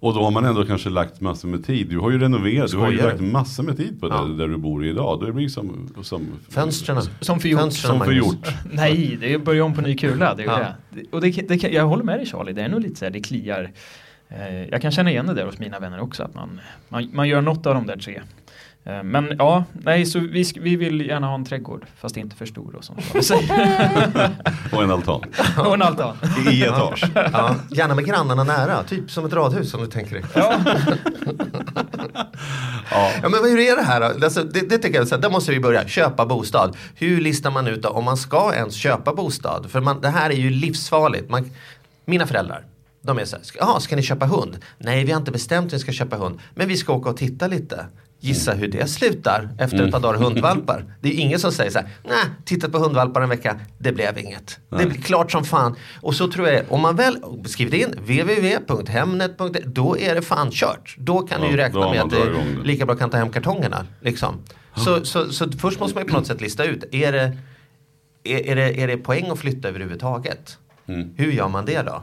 Och 0.00 0.14
då 0.14 0.22
har 0.24 0.30
man 0.30 0.44
ändå 0.44 0.64
kanske 0.66 0.90
lagt 0.90 1.20
massor 1.20 1.48
med 1.48 1.66
tid. 1.66 1.88
Du 1.90 1.98
har 1.98 2.10
ju 2.10 2.18
renoverat, 2.18 2.70
du 2.70 2.76
har 2.76 2.90
ju 2.90 2.96
Skojar 2.98 3.10
lagt 3.12 3.20
massor 3.32 3.62
med 3.62 3.76
tid 3.76 4.00
på 4.00 4.08
Ja. 4.08 4.22
det 4.22 4.36
där 4.36 4.48
du 4.48 4.56
bor 4.56 4.86
idag. 4.86 5.20
Det 5.26 5.32
blir 5.32 5.48
som, 5.48 5.88
som 6.02 6.26
Fönstren. 6.50 7.02
Som 7.20 7.40
förgjort. 7.40 7.72
Som 7.72 8.00
förgjort. 8.00 8.48
Nej, 8.72 9.16
det 9.20 9.32
är 9.34 9.38
börja 9.38 9.64
om 9.64 9.74
på 9.74 9.80
ny 9.80 9.96
kula. 9.96 10.34
Det 10.34 10.42
är 10.42 10.46
Ja. 10.46 10.58
det. 10.58 10.74
Det- 10.90 11.06
Och 11.12 11.20
det, 11.20 11.30
det, 11.48 11.62
jag 11.72 11.86
håller 11.86 12.04
med 12.04 12.18
dig 12.18 12.26
Charlie, 12.26 12.52
det 12.52 12.62
är 12.62 12.68
nog 12.68 12.80
lite 12.80 12.96
så 12.96 13.04
här, 13.04 13.12
det 13.12 13.20
kliar. 13.20 13.70
Eh, 14.28 14.64
jag 14.68 14.82
kan 14.82 14.90
känna 14.90 15.10
igen 15.10 15.26
det 15.26 15.34
där 15.34 15.44
hos 15.46 15.58
mina 15.58 15.78
vänner 15.78 16.00
också, 16.00 16.22
att 16.22 16.34
man, 16.34 16.60
man, 16.88 17.10
man 17.12 17.28
gör 17.28 17.40
något 17.40 17.66
av 17.66 17.74
de 17.74 17.86
där 17.86 17.96
tre. 17.96 18.22
Eh, 18.88 19.02
men 19.02 19.34
ja, 19.38 19.64
nej, 19.72 20.06
så 20.06 20.18
vi, 20.18 20.44
vi 20.60 20.76
vill 20.76 21.06
gärna 21.06 21.26
ha 21.26 21.34
en 21.34 21.44
trädgård, 21.44 21.86
fast 21.96 22.16
inte 22.16 22.36
för 22.36 22.46
stor 22.46 22.80
Charlie 22.82 23.22
säger. 23.22 24.30
Och 24.72 24.82
en 24.82 24.90
altan. 24.90 25.22
Och 25.58 25.74
en 25.74 25.82
altan. 25.82 26.16
I 26.50 26.62
etage. 26.62 27.04
Ja, 27.14 27.54
gärna 27.70 27.94
med 27.94 28.06
grannarna 28.06 28.44
nära, 28.44 28.82
typ 28.82 29.10
som 29.10 29.24
ett 29.26 29.32
radhus 29.32 29.74
om 29.74 29.80
du 29.80 29.86
tänker 29.86 30.14
dig. 30.14 30.24
Ja. 30.34 30.54
Ja. 32.90 33.12
Ja 33.22 33.28
men 33.28 33.40
hur 33.44 33.58
är 33.58 33.76
det 33.76 33.82
här 33.82 34.00
då? 34.00 34.24
Alltså, 34.24 34.44
det, 34.44 34.60
det 34.60 34.78
tycker 34.78 34.98
jag, 34.98 35.08
så 35.08 35.14
här, 35.14 35.22
där 35.22 35.30
måste 35.30 35.52
vi 35.52 35.60
börja. 35.60 35.88
Köpa 35.88 36.26
bostad. 36.26 36.76
Hur 36.94 37.20
listar 37.20 37.50
man 37.50 37.66
ut 37.66 37.82
då, 37.82 37.88
om 37.88 38.04
man 38.04 38.16
ska 38.16 38.54
ens 38.54 38.74
köpa 38.74 39.14
bostad? 39.14 39.70
För 39.70 39.80
man, 39.80 40.00
det 40.00 40.08
här 40.08 40.30
är 40.30 40.34
ju 40.34 40.50
livsfarligt. 40.50 41.30
Man, 41.30 41.50
mina 42.04 42.26
föräldrar, 42.26 42.64
de 43.02 43.18
är 43.18 43.24
så 43.24 43.36
här, 43.36 43.42
ska, 43.42 43.60
aha, 43.62 43.80
ska 43.80 43.96
ni 43.96 44.02
köpa 44.02 44.26
hund? 44.26 44.58
Nej, 44.78 45.04
vi 45.04 45.12
har 45.12 45.20
inte 45.20 45.30
bestämt 45.30 45.66
att 45.66 45.72
vi 45.72 45.78
ska 45.78 45.92
köpa 45.92 46.16
hund. 46.16 46.38
Men 46.54 46.68
vi 46.68 46.76
ska 46.76 46.92
åka 46.92 47.10
och 47.10 47.16
titta 47.16 47.46
lite. 47.46 47.86
Gissa 48.20 48.52
hur 48.52 48.68
det 48.68 48.86
slutar 48.86 49.48
efter 49.58 49.84
ett 49.84 49.92
par 49.92 50.00
dagar 50.00 50.18
hundvalpar. 50.18 50.84
Det 51.00 51.08
är 51.08 51.12
ingen 51.20 51.38
som 51.38 51.52
säger 51.52 51.70
så 51.70 51.78
här, 51.78 51.88
nej, 52.04 52.24
tittat 52.44 52.72
på 52.72 52.78
hundvalpar 52.78 53.20
en 53.22 53.28
vecka, 53.28 53.60
det 53.78 53.92
blev 53.92 54.18
inget. 54.18 54.58
Det 54.70 54.86
blir 54.86 55.02
klart 55.02 55.32
som 55.32 55.44
fan. 55.44 55.76
Och 56.00 56.14
så 56.14 56.28
tror 56.30 56.48
jag, 56.48 56.62
om 56.72 56.80
man 56.80 56.96
väl 56.96 57.18
skrivit 57.46 57.74
in 57.74 57.90
www.hemnet.se, 57.90 59.62
då 59.66 59.98
är 59.98 60.14
det 60.14 60.22
fan 60.22 60.50
kört. 60.50 60.94
Då 60.98 61.18
kan 61.20 61.40
Ja, 61.40 61.46
du 61.46 61.50
ju 61.50 61.56
räkna 61.56 61.90
med 61.90 62.00
att 62.02 62.10
det 62.10 62.24
det. 62.24 62.64
lika 62.64 62.86
bra 62.86 62.94
kan 62.96 63.10
ta 63.10 63.16
hem 63.16 63.30
kartongerna. 63.30 63.86
Liksom. 64.00 64.34
Så, 64.76 65.04
så, 65.04 65.32
så 65.32 65.52
först 65.52 65.80
måste 65.80 65.94
man 65.94 66.04
ju 66.04 66.08
på 66.10 66.16
något 66.16 66.26
sätt 66.26 66.40
lista 66.40 66.64
ut, 66.64 66.84
är 66.92 67.12
det, 67.12 67.36
är, 68.24 68.46
är 68.46 68.56
det, 68.56 68.82
är 68.82 68.86
det 68.88 68.96
poäng 68.96 69.30
att 69.30 69.38
flytta 69.38 69.68
överhuvudtaget? 69.68 70.58
Mm. 70.88 71.10
Hur 71.16 71.32
gör 71.32 71.48
man 71.48 71.64
det 71.64 71.82
då? 71.82 72.02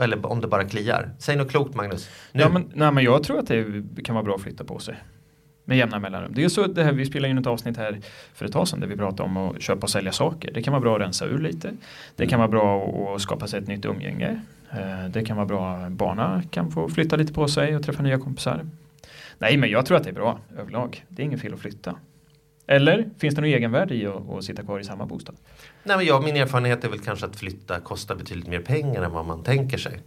Eller 0.00 0.26
om 0.26 0.40
det 0.40 0.48
bara 0.48 0.64
kliar. 0.64 1.14
Säg 1.18 1.36
något 1.36 1.50
klokt 1.50 1.74
Magnus. 1.74 2.08
Nu. 2.32 2.40
Ja, 2.42 2.48
men, 2.48 2.64
nej, 2.74 2.92
men 2.92 3.04
jag 3.04 3.22
tror 3.24 3.38
att 3.38 3.46
det 3.46 4.02
kan 4.04 4.14
vara 4.14 4.24
bra 4.24 4.34
att 4.34 4.40
flytta 4.42 4.64
på 4.64 4.78
sig. 4.78 4.96
Med 5.70 5.78
jämna 5.78 5.98
mellanrum. 5.98 6.32
Det 6.34 6.44
är 6.44 6.48
så 6.48 6.66
det 6.66 6.84
här, 6.84 6.92
vi 6.92 7.06
spelade 7.06 7.30
in 7.30 7.38
ett 7.38 7.46
avsnitt 7.46 7.76
här 7.76 8.00
för 8.34 8.46
ett 8.46 8.52
tag 8.52 8.68
sedan 8.68 8.80
där 8.80 8.86
vi 8.86 8.96
pratade 8.96 9.22
om 9.22 9.36
att 9.36 9.62
köpa 9.62 9.82
och 9.82 9.90
sälja 9.90 10.12
saker. 10.12 10.50
Det 10.52 10.62
kan 10.62 10.72
vara 10.72 10.80
bra 10.80 10.94
att 10.94 11.00
rensa 11.00 11.26
ur 11.26 11.38
lite. 11.38 11.72
Det 12.16 12.26
kan 12.26 12.38
vara 12.38 12.48
bra 12.48 12.84
att 13.14 13.22
skapa 13.22 13.46
sig 13.46 13.60
ett 13.60 13.68
nytt 13.68 13.84
umgänge. 13.84 14.40
Eh, 14.70 15.08
det 15.10 15.24
kan 15.24 15.36
vara 15.36 15.46
bra 15.46 15.76
att 15.76 15.92
barna 15.92 16.42
kan 16.50 16.70
få 16.70 16.88
flytta 16.88 17.16
lite 17.16 17.32
på 17.32 17.48
sig 17.48 17.76
och 17.76 17.82
träffa 17.82 18.02
nya 18.02 18.18
kompisar. 18.18 18.66
Nej, 19.38 19.56
men 19.56 19.70
jag 19.70 19.86
tror 19.86 19.96
att 19.96 20.04
det 20.04 20.10
är 20.10 20.14
bra 20.14 20.38
överlag. 20.58 21.04
Det 21.08 21.22
är 21.22 21.24
ingen 21.24 21.38
fel 21.38 21.54
att 21.54 21.60
flytta. 21.60 21.94
Eller 22.66 23.10
finns 23.18 23.34
det 23.34 23.40
någon 23.40 23.50
egenvärde 23.50 23.94
i 23.94 24.06
att, 24.06 24.30
att 24.30 24.44
sitta 24.44 24.62
kvar 24.62 24.80
i 24.80 24.84
samma 24.84 25.06
bostad? 25.06 25.36
Nej, 25.82 25.96
men 25.96 26.06
jag, 26.06 26.24
min 26.24 26.36
erfarenhet 26.36 26.84
är 26.84 26.88
väl 26.88 27.00
kanske 27.00 27.26
att 27.26 27.36
flytta 27.36 27.80
kostar 27.80 28.14
betydligt 28.14 28.48
mer 28.48 28.60
pengar 28.60 29.02
än 29.02 29.12
vad 29.12 29.26
man 29.26 29.42
tänker 29.42 29.78
sig. 29.78 30.00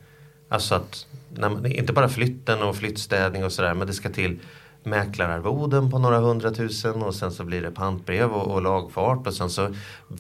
Alltså 0.50 0.76
att, 0.76 1.08
när 1.36 1.50
man, 1.50 1.66
inte 1.66 1.94
bara 1.94 2.10
flytten 2.10 2.64
och 2.64 2.76
flyttstädning 2.76 3.44
och 3.44 3.52
sådär, 3.52 3.74
men 3.74 3.88
det 3.88 3.94
ska 3.94 4.10
till 4.10 4.40
mäklararvoden 4.86 5.92
på 5.92 6.00
några 6.00 6.20
hundratusen 6.20 7.04
och 7.04 7.16
sen 7.16 7.32
så 7.32 7.44
blir 7.44 7.62
det 7.62 7.72
pantbrev 7.72 8.32
och, 8.32 8.54
och 8.54 8.62
lagfart 8.62 9.28
och 9.28 9.34
sen 9.34 9.50
så 9.50 9.68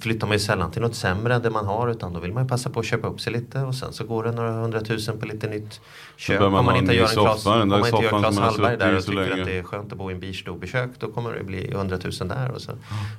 flyttar 0.01 0.27
man 0.27 0.35
ju 0.35 0.39
sällan 0.39 0.71
till 0.71 0.81
något 0.81 0.95
sämre 0.95 1.35
än 1.35 1.41
det 1.41 1.49
man 1.49 1.65
har 1.65 1.87
utan 1.87 2.13
då 2.13 2.19
vill 2.19 2.33
man 2.33 2.43
ju 2.43 2.49
passa 2.49 2.69
på 2.69 2.79
att 2.79 2.85
köpa 2.85 3.07
upp 3.07 3.21
sig 3.21 3.33
lite 3.33 3.59
och 3.59 3.75
sen 3.75 3.93
så 3.93 4.03
går 4.03 4.23
det 4.23 4.31
några 4.31 4.51
hundratusen 4.51 5.19
på 5.19 5.25
lite 5.25 5.47
nytt 5.47 5.81
man 6.29 6.53
Om 6.53 6.65
man 6.65 6.75
inte 6.75 6.93
gör 6.93 7.03
en 7.03 7.09
Klas, 7.09 7.45
om 7.45 7.69
man 7.69 7.79
inte 7.79 8.03
gör 8.03 8.41
Hallberg 8.41 8.77
där 8.77 8.97
och 8.97 9.05
tycker 9.05 9.29
länge. 9.29 9.41
att 9.41 9.47
det 9.47 9.57
är 9.57 9.63
skönt 9.63 9.91
att 9.91 9.97
bo 9.97 10.11
i 10.11 10.13
en 10.13 10.19
bistobekök 10.19 10.89
då 10.99 11.11
kommer 11.11 11.33
det 11.33 11.43
bli 11.43 11.73
hundratusen 11.73 12.27
där 12.27 12.51
och 12.51 12.61
så. 12.61 12.71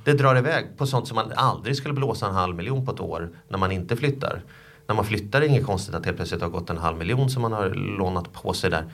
Det 0.03 0.13
drar 0.13 0.37
iväg 0.37 0.65
på 0.77 0.87
sånt 0.87 1.07
som 1.07 1.15
man 1.15 1.31
aldrig 1.35 1.77
skulle 1.77 1.93
blåsa 1.93 2.27
en 2.27 2.33
halv 2.33 2.55
miljon 2.55 2.85
på 2.85 2.91
ett 2.91 2.99
år 2.99 3.29
när 3.47 3.57
man 3.57 3.71
inte 3.71 3.97
flyttar. 3.97 4.41
När 4.87 4.95
man 4.95 5.05
flyttar 5.05 5.39
är 5.39 5.41
det 5.41 5.47
inget 5.47 5.65
konstigt 5.65 5.95
att 5.95 6.05
helt 6.05 6.17
plötsligt 6.17 6.41
har 6.41 6.49
gått 6.49 6.69
en 6.69 6.77
halv 6.77 6.97
miljon 6.97 7.29
som 7.29 7.41
man 7.41 7.53
har 7.53 7.69
lånat 7.69 8.33
på 8.33 8.53
sig 8.53 8.69
där. 8.69 8.85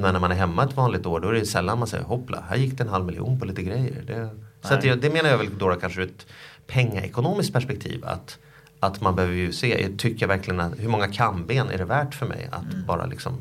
Men 0.00 0.12
när 0.12 0.20
man 0.20 0.30
är 0.30 0.36
hemma 0.36 0.64
ett 0.64 0.76
vanligt 0.76 1.06
år 1.06 1.20
då 1.20 1.28
är 1.28 1.32
det 1.32 1.46
sällan 1.46 1.78
man 1.78 1.88
säger 1.88 2.04
hoppla, 2.04 2.44
här 2.48 2.56
gick 2.56 2.78
det 2.78 2.82
en 2.84 2.88
halv 2.90 3.04
miljon 3.06 3.40
på 3.40 3.44
lite 3.46 3.62
grejer. 3.62 4.02
Det, 4.06 4.30
så 4.68 4.74
att 4.74 4.80
det, 4.82 4.94
det 4.94 5.10
menar 5.10 5.30
jag 5.30 5.38
väl 5.38 5.58
då 5.58 5.74
kanske 5.74 6.00
ur 6.00 6.04
ett 6.06 6.26
pengaekonomiskt 6.66 7.52
perspektiv. 7.52 8.04
Att, 8.04 8.38
att 8.80 9.00
man 9.00 9.14
behöver 9.16 9.34
ju 9.34 9.52
se, 9.52 9.88
tycker 9.98 10.22
jag 10.22 10.28
verkligen 10.28 10.60
att 10.60 10.72
hur 10.78 10.88
många 10.88 11.08
kamben 11.08 11.70
är 11.70 11.78
det 11.78 11.84
värt 11.84 12.14
för 12.14 12.26
mig 12.26 12.48
att 12.52 12.86
bara 12.86 13.06
liksom 13.06 13.32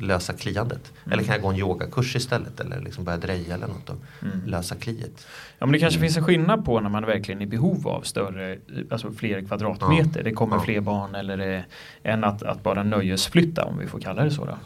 lösa 0.00 0.32
kliandet? 0.32 0.92
Mm. 1.04 1.12
Eller 1.12 1.22
kan 1.24 1.32
jag 1.34 1.42
gå 1.42 1.48
en 1.48 1.56
yogakurs 1.56 2.16
istället? 2.16 2.60
Eller 2.60 2.80
liksom 2.80 3.04
börja 3.04 3.18
dreja 3.18 3.54
eller 3.54 3.66
något 3.66 3.90
och 3.90 3.96
Mm. 4.22 4.40
lösa 4.46 4.74
kliet? 4.74 5.26
Ja 5.58 5.66
men 5.66 5.72
det 5.72 5.78
kanske 5.78 6.00
finns 6.00 6.16
en 6.16 6.24
skillnad 6.24 6.64
på 6.64 6.80
när 6.80 6.90
man 6.90 7.06
verkligen 7.06 7.40
är 7.40 7.44
i 7.44 7.48
behov 7.48 7.88
av 7.88 8.02
större, 8.02 8.58
alltså 8.90 9.12
fler 9.12 9.40
kvadratmeter. 9.40 10.22
Det 10.22 10.32
kommer 10.32 10.56
Ja. 10.56 10.62
fler 10.62 10.80
barn 10.80 11.14
eller 11.14 11.36
det, 11.36 11.64
än 12.02 12.24
att, 12.24 12.42
att 12.42 12.62
bara 12.62 12.82
nöjesflytta 12.82 13.64
om 13.64 13.78
vi 13.78 13.86
får 13.86 14.00
kalla 14.00 14.24
det 14.24 14.30
så 14.30 14.44
då. 14.44 14.58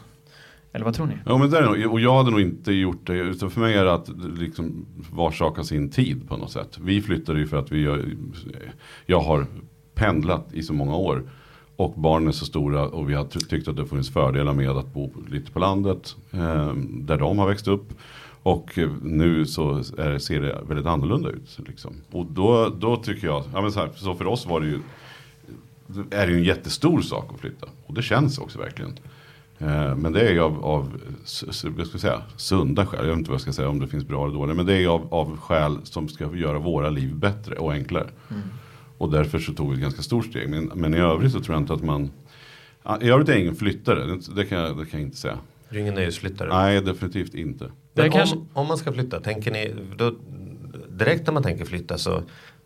Eller 0.75 0.85
vad 0.85 0.93
tror 0.93 1.07
ni? 1.07 1.13
Ja, 1.25 1.37
men 1.37 1.49
det 1.49 1.57
är, 1.57 1.61
nog- 1.63 1.91
och 1.91 1.99
jag 1.99 2.15
hade 2.17 2.31
nog 2.31 2.41
inte 2.41 2.71
gjort 2.73 3.07
det. 3.07 3.13
Utan 3.13 3.49
för 3.51 3.61
mig 3.61 3.73
är 3.73 3.85
det 3.85 3.93
att 3.93 4.09
liksom 4.37 4.85
var 5.11 5.31
sak 5.31 5.57
har 5.57 5.63
sin 5.63 5.89
tid 5.89 6.29
på 6.29 6.37
något 6.37 6.51
sätt. 6.51 6.77
Vi 6.81 7.01
flyttade 7.01 7.39
ju 7.39 7.47
för 7.47 7.57
att 7.57 7.71
vi, 7.71 7.85
eh, 7.85 7.95
jag 9.05 9.19
har 9.19 9.45
pendlat 9.93 10.47
i 10.53 10.63
så 10.63 10.73
många 10.73 10.95
år. 10.95 11.23
Och 11.75 11.93
barnen 11.97 12.27
är 12.27 12.31
så 12.31 12.45
stora 12.45 12.87
och 12.87 13.09
vi 13.09 13.13
har 13.13 13.25
tyckt 13.25 13.67
att 13.67 13.75
det 13.75 13.85
funnits 13.85 14.09
fördelar 14.09 14.53
med 14.53 14.69
att 14.69 14.93
bo 14.93 15.11
lite 15.29 15.51
på 15.51 15.59
landet. 15.59 16.15
Eh, 16.31 16.73
där 16.87 17.17
de 17.17 17.39
har 17.39 17.47
växt 17.47 17.67
upp. 17.67 17.93
Och 18.43 18.77
eh, 18.79 18.89
nu 19.01 19.45
så 19.45 19.71
är, 19.97 20.09
det- 20.09 20.19
ser 20.19 20.41
det 20.41 20.61
väldigt 20.67 20.85
annorlunda 20.85 21.29
ut. 21.29 21.59
Liksom. 21.67 21.93
Och 22.11 22.25
då, 22.25 22.69
då 22.79 22.95
tycker 22.95 23.27
jag, 23.27 23.43
ja, 23.53 23.61
men 23.61 23.71
så, 23.71 23.79
här, 23.79 23.89
så 23.95 24.15
för 24.15 24.27
oss 24.27 24.45
var 24.45 24.61
det 24.61 24.67
ju 24.67 24.79
det 25.87 26.15
är 26.15 26.27
det 26.27 26.33
ju 26.33 26.37
en 26.39 26.43
jättestor 26.43 27.01
sak 27.01 27.31
att 27.33 27.39
flytta. 27.39 27.67
Och 27.85 27.93
det 27.93 28.01
känns 28.01 28.37
också 28.37 28.59
verkligen. 28.59 28.91
Eh, 29.59 29.95
Men 29.95 30.13
det 30.13 30.21
är 30.27 30.31
ju 30.33 30.39
av, 30.39 30.65
av 30.65 31.01
vad 31.75 31.87
ska 31.87 31.93
jag 31.93 32.01
säga, 32.01 32.21
sunda 32.37 32.85
skäl. 32.85 32.99
Jag 33.01 33.09
vet 33.09 33.17
inte 33.17 33.29
vad 33.29 33.35
jag 33.35 33.41
ska 33.41 33.53
säga 33.53 33.69
om 33.69 33.79
det 33.79 33.87
finns 33.87 34.07
bra 34.07 34.25
eller 34.25 34.33
dåliga. 34.35 34.55
Men 34.55 34.65
det 34.65 34.73
är 34.73 34.79
ju 34.79 34.87
av, 34.87 35.13
av 35.13 35.37
skäl 35.37 35.77
som 35.83 36.07
ska 36.09 36.35
göra 36.35 36.59
våra 36.59 36.89
liv 36.89 37.15
bättre 37.15 37.55
och 37.55 37.71
enklare. 37.73 38.07
Och 38.97 39.11
därför 39.11 39.39
så 39.39 39.53
tog 39.53 39.69
vi 39.69 39.75
ett 39.75 39.81
ganska 39.81 40.01
stort 40.01 40.25
steg. 40.25 40.49
Men, 40.49 40.71
men 40.75 40.93
i 40.93 40.97
övrigt 40.97 41.31
så 41.31 41.39
tror 41.39 41.55
jag 41.55 41.61
inte 41.63 41.73
att 41.73 41.83
man... 41.83 42.11
I 43.01 43.09
övrigt 43.09 43.29
är 43.29 43.33
jag 43.33 43.41
ingen 43.41 43.55
flyttare. 43.55 44.05
Det, 44.05 44.35
det, 44.35 44.45
kan 44.45 44.57
jag, 44.59 44.77
det 44.77 44.85
kan 44.85 44.99
jag 44.99 45.07
inte 45.07 45.17
säga. 45.17 45.37
Du 45.69 45.75
är 45.77 45.81
ingen 45.81 45.93
nöjesflyttare? 45.93 46.49
Nej, 46.49 46.81
definitivt 46.81 47.33
inte. 47.33 47.71
Men 47.93 48.11
kanske- 48.11 48.35
om, 48.35 48.47
om 48.53 48.67
man 48.67 48.77
ska 48.77 48.93
flytta, 48.93 49.19
tänker 49.19 49.51
ni, 49.51 49.75
då, 49.97 50.13
direkt 50.89 51.27
när 51.27 51.33
man 51.33 51.43
tänker 51.43 51.65
flytta 51.65 51.97
så 51.97 52.21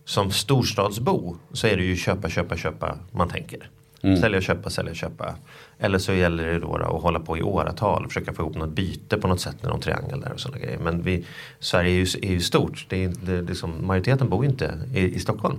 som 0.05 0.31
storstadsbo 0.31 1.35
så 1.51 1.67
är 1.67 1.77
det 1.77 1.83
ju 1.83 1.95
köpa, 1.95 2.29
köpa, 2.29 2.57
köpa 2.57 2.97
man 3.11 3.29
tänker. 3.29 3.69
Mm. 4.01 4.17
Sälja, 4.17 4.41
köpa, 4.41 4.69
sälja, 4.69 4.91
och 4.91 4.97
köpa. 4.97 5.35
Eller 5.79 5.99
så 5.99 6.13
gäller 6.13 6.45
det 6.45 6.59
då, 6.59 6.75
att 6.75 7.01
hålla 7.01 7.19
på 7.19 7.37
i 7.37 7.41
åratal 7.41 8.05
och 8.05 8.11
försöka 8.11 8.33
få 8.33 8.41
ihop 8.41 8.55
något 8.55 8.69
byte 8.69 9.17
på 9.17 9.27
något 9.27 9.41
sätt 9.41 9.63
med 9.63 9.71
någon 9.71 9.81
triangel 9.81 10.21
där 10.21 10.33
och 10.33 10.39
sådana 10.39 10.59
grejer. 10.59 10.79
Men 10.79 11.01
vi, 11.01 11.25
Sverige 11.59 11.91
är 11.91 11.95
ju, 11.95 12.29
är 12.29 12.31
ju 12.31 12.41
stort. 12.41 12.85
Det 12.89 13.03
är, 13.03 13.13
det, 13.21 13.33
är 13.33 13.41
liksom, 13.41 13.87
majoriteten 13.87 14.29
bor 14.29 14.43
ju 14.43 14.49
inte 14.49 14.79
i, 14.93 14.99
i 14.99 15.19
Stockholm. 15.19 15.57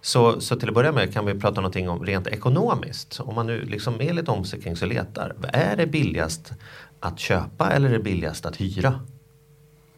Så, 0.00 0.40
så 0.40 0.56
till 0.56 0.68
att 0.68 0.74
börja 0.74 0.92
med 0.92 1.12
kan 1.12 1.26
vi 1.26 1.34
prata 1.34 1.60
någonting 1.60 1.88
om 1.88 2.04
rent 2.04 2.26
ekonomiskt. 2.26 3.20
Om 3.20 3.34
man 3.34 3.46
nu 3.46 3.64
liksom 3.64 4.00
är 4.00 4.12
lite 4.12 4.30
omsikring 4.30 4.76
så 4.76 4.86
letar. 4.86 5.34
Är 5.52 5.76
det 5.76 5.86
billigast 5.86 6.52
att 7.00 7.18
köpa 7.18 7.70
eller 7.70 7.88
är 7.88 7.92
det 7.92 7.98
billigast 7.98 8.46
att 8.46 8.60
hyra? 8.60 9.00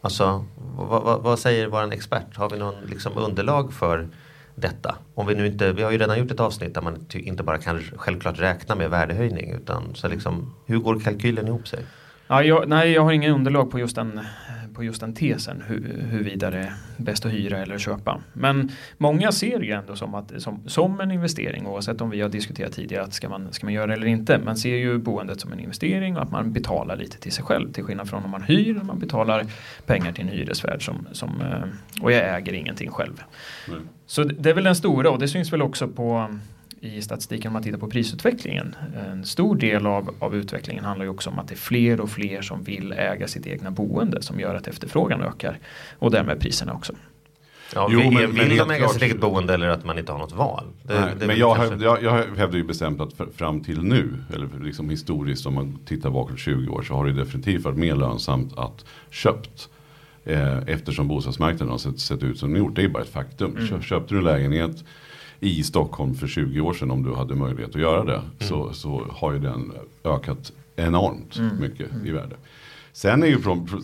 Alltså, 0.01 0.45
vad, 0.77 1.03
vad, 1.03 1.23
vad 1.23 1.39
säger 1.39 1.67
vår 1.67 1.93
expert? 1.93 2.37
Har 2.37 2.51
vi 2.51 2.59
någon 2.59 2.75
liksom 2.87 3.13
underlag 3.17 3.73
för 3.73 4.09
detta? 4.55 4.95
Om 5.15 5.27
vi 5.27 5.35
nu 5.35 5.47
inte, 5.47 5.73
vi 5.73 5.83
har 5.83 5.91
ju 5.91 5.99
redan 5.99 6.19
gjort 6.19 6.31
ett 6.31 6.41
avsnitt 6.41 6.75
där 6.75 6.83
man 6.83 7.07
inte 7.13 7.43
bara 7.43 7.59
kan 7.59 7.81
självklart 7.81 8.41
räkna 8.41 8.75
med 8.75 8.91
värdehöjning 8.91 9.53
utan 9.53 9.95
så 9.95 10.09
liksom, 10.09 10.55
hur 10.67 10.79
går 10.79 11.01
kalkylen 11.01 11.47
ihop 11.47 11.69
sig? 11.69 11.85
Ja, 12.27 12.43
jag, 12.43 12.69
nej, 12.69 12.93
jag 12.93 13.03
har 13.03 13.13
ingen 13.13 13.35
underlag 13.35 13.71
på 13.71 13.79
just 13.79 13.97
den, 13.97 14.21
på 14.75 14.85
just 14.85 15.01
den 15.01 15.15
tesen 15.15 15.63
hur, 15.67 16.07
huruvida 16.11 16.51
det 16.51 16.59
är 16.59 16.73
bäst 16.97 17.27
att 17.27 17.33
hyra 17.33 17.59
eller 17.59 17.79
köpa. 17.79 18.21
Men 18.33 18.71
många 18.99 19.33
ser 19.33 19.61
ju 19.61 19.73
ändå 19.73 19.97
som, 19.97 20.15
att, 20.15 20.33
som, 20.37 20.63
som 20.67 21.01
en 21.01 21.11
investering 21.11 21.67
oavsett 21.67 22.01
om 22.01 22.11
vi 22.11 22.21
har 22.21 22.29
diskuterat 22.29 22.73
tidigare 22.73 23.05
att 23.05 23.15
ska 23.15 23.29
man, 23.29 23.53
ska 23.53 23.67
man 23.67 23.75
göra 23.75 23.87
det 23.87 23.93
eller 23.93 24.07
inte. 24.07 24.39
Man 24.45 24.57
ser 24.57 24.77
ju 24.77 24.99
boendet 24.99 25.41
som 25.41 25.53
en 25.53 25.61
investering 25.61 26.17
och 26.17 26.23
att 26.23 26.31
man 26.31 26.53
betalar 26.53 26.97
lite 26.97 27.19
till 27.19 27.33
sig 27.33 27.45
själv 27.45 27.73
till 27.73 27.85
skillnad 27.85 28.09
från 28.09 28.25
om 28.25 28.31
man 28.31 28.43
hyr. 28.43 28.81
Man 28.83 28.99
betalar 28.99 29.45
pengar 29.87 30.13
till 30.13 30.25
en 30.25 30.31
hyresvärd 30.31 30.85
som, 30.85 31.09
som, 31.13 31.41
eh, 31.41 32.03
och 32.03 32.13
jag 32.13 32.37
äger 32.37 32.53
ingenting 32.53 32.91
själv. 32.91 33.23
Nej. 33.69 33.79
Så 34.07 34.25
det 34.25 34.35
det 34.45 34.51
är 34.51 34.55
väl 34.55 34.65
den 34.65 34.77
stora 34.77 35.11
och 35.11 35.19
det 35.19 35.29
syns 35.29 35.53
väl 35.53 35.63
också 35.63 35.89
på 35.89 36.29
i 36.85 37.03
statistiken 37.03 37.49
om 37.49 37.53
man 37.53 37.63
tittar 37.63 37.79
på 37.79 37.89
prisutvecklingen. 37.89 38.77
En 39.07 39.25
stor 39.25 39.57
del 39.57 39.87
av, 39.87 40.15
av 40.19 40.35
utvecklingen 40.37 40.85
handlar 40.85 41.05
ju 41.05 41.11
också 41.11 41.31
om 41.31 41.39
att 41.39 41.49
det 41.49 41.55
är 41.55 41.57
fler 41.57 42.01
och 42.01 42.11
fler 42.11 42.43
som 42.43 42.63
vill 42.63 42.93
äga 42.93 43.29
sitt 43.29 43.47
egna 43.47 43.71
boende 43.71 44.23
som 44.23 44.41
gör 44.41 44.55
att 44.55 44.67
efterfrågan 44.67 45.23
ökar 45.23 45.59
och 45.99 46.11
därmed 46.11 46.41
priserna 46.41 46.73
också. 46.75 46.93
Ja, 47.75 47.89
Jo, 47.91 47.99
vi- 48.01 48.05
men- 48.11 48.15
vill 48.17 48.29
men 48.35 48.49
de 48.49 48.61
äga 48.71 48.77
klart- 48.79 48.93
sitt 48.93 49.03
eget 49.03 49.21
boende 49.21 49.55
eller 49.55 49.69
att 49.69 49.85
man 49.85 49.99
inte 49.99 50.13
har 50.13 50.19
något 50.19 50.33
val? 50.33 50.65
Det- 50.83 51.01
Nej, 51.01 51.13
det 51.21 51.27
men 51.27 51.37
jag, 51.39 51.57
kanske- 51.57 51.85
jag, 51.85 52.03
jag 52.03 52.13
hävdar 52.37 52.57
ju 52.59 52.65
bestämt 52.65 53.01
att 53.01 53.15
fr- 53.15 53.33
fram 53.37 53.61
till 53.61 53.83
nu, 53.83 54.09
eller 54.35 54.49
liksom 54.63 54.91
historiskt 54.91 55.47
om 55.47 55.55
man 55.55 55.79
tittar 55.87 56.11
bakåt 56.11 56.39
20 56.39 56.73
år 56.73 56.83
så 56.83 56.95
har 56.95 57.07
det 57.07 57.13
definitivt 57.13 57.63
varit 57.65 57.79
mer 57.79 57.95
lönsamt 57.97 58.59
att 58.59 58.85
köpt. 59.11 59.69
Eh, 60.25 60.59
eftersom 60.67 61.09
bostadsmarknaden 61.09 61.69
har 61.69 61.79
sett, 61.79 61.99
sett 62.01 62.23
ut 62.23 62.39
som 62.39 62.53
den 62.53 62.59
gjort. 62.59 62.77
Det 62.77 62.83
är 62.85 62.89
bara 62.89 63.03
ett 63.03 63.09
faktum. 63.13 63.51
Mm. 63.57 63.69
Kö- 63.69 63.81
Köpte 63.83 64.15
du 64.15 64.19
en 64.19 64.25
lägenhet 64.25 64.85
i 65.45 65.63
Stockholm 65.63 66.15
för 66.15 66.27
20 66.27 66.61
år 66.61 66.73
sedan 66.73 66.91
om 66.91 67.03
du 67.03 67.15
hade 67.15 67.35
möjlighet 67.35 67.75
att 67.75 67.81
göra 67.81 68.05
det. 68.05 68.23
Så, 68.41 68.73
så 68.73 69.07
har 69.11 69.33
ju 69.33 69.39
den 69.39 69.73
ökat 70.05 70.53
enormt 70.77 71.37
Mm. 71.39 71.61
mycket 71.61 71.89
i 72.05 72.11
värde. 72.11 72.37
Sen 72.93 73.23
är 73.23 73.27
ju 73.27 73.37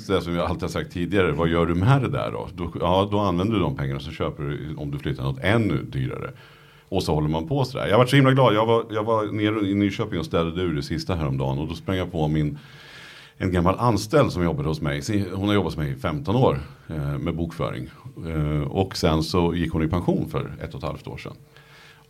det 0.08 0.20
som 0.22 0.34
jag 0.34 0.46
alltid 0.46 0.62
har 0.62 0.68
sagt 0.68 0.92
tidigare, 0.92 1.32
vad 1.32 1.48
gör 1.48 1.66
du 1.66 1.74
med 1.74 2.02
det 2.02 2.08
där 2.08 2.30
då? 2.32 2.48
då? 2.54 2.72
Ja, 2.80 3.08
då 3.10 3.18
använder 3.18 3.54
du 3.54 3.60
de 3.60 3.76
pengarna 3.76 4.00
så 4.00 4.10
köper 4.10 4.42
du 4.42 4.74
om 4.76 4.90
du 4.90 4.98
flyttar 4.98 5.22
något 5.22 5.38
ännu 5.42 5.82
dyrare. 5.82 6.30
Och 6.88 7.02
så 7.02 7.14
håller 7.14 7.28
man 7.28 7.48
på 7.48 7.64
sådär. 7.64 7.86
Jag 7.88 7.98
var 7.98 8.06
så 8.06 8.16
himla 8.16 8.32
glad, 8.32 8.54
jag 8.54 8.66
var, 8.66 8.84
jag 8.90 9.04
var 9.04 9.26
nere 9.26 9.66
i 9.68 9.74
Nyköping 9.74 10.18
och 10.18 10.26
städade 10.26 10.62
ur 10.62 10.74
det 10.74 10.82
sista 10.82 11.14
häromdagen 11.14 11.58
och 11.58 11.68
då 11.68 11.74
sprang 11.74 11.96
jag 11.96 12.12
på 12.12 12.28
min 12.28 12.58
en 13.42 13.52
gammal 13.52 13.78
anställd 13.78 14.32
som 14.32 14.44
jobbade 14.44 14.68
hos 14.68 14.80
mig. 14.80 15.02
Hon 15.34 15.48
har 15.48 15.54
jobbat 15.54 15.72
hos 15.72 15.76
mig 15.76 15.92
i 15.92 15.96
15 15.96 16.36
år 16.36 16.60
eh, 16.88 17.18
med 17.18 17.36
bokföring. 17.36 17.90
Eh, 18.26 18.62
och 18.62 18.96
sen 18.96 19.22
så 19.22 19.54
gick 19.54 19.72
hon 19.72 19.82
i 19.82 19.88
pension 19.88 20.28
för 20.30 20.52
ett 20.62 20.74
och 20.74 20.80
ett 20.80 20.86
halvt 20.86 21.06
år 21.06 21.16
sedan. 21.16 21.32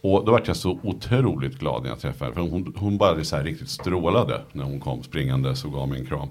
Och 0.00 0.24
då 0.24 0.32
var 0.32 0.42
jag 0.46 0.56
så 0.56 0.80
otroligt 0.82 1.58
glad 1.58 1.82
när 1.82 1.88
jag 1.88 2.00
träffade 2.00 2.24
henne. 2.24 2.34
För 2.34 2.56
hon, 2.56 2.74
hon 2.76 2.98
bara 2.98 3.24
så 3.24 3.36
här 3.36 3.44
riktigt 3.44 3.68
strålade 3.68 4.42
när 4.52 4.64
hon 4.64 4.80
kom 4.80 5.02
springande 5.02 5.54
och 5.64 5.72
gav 5.72 5.88
mig 5.88 6.00
en 6.00 6.06
kram. 6.06 6.28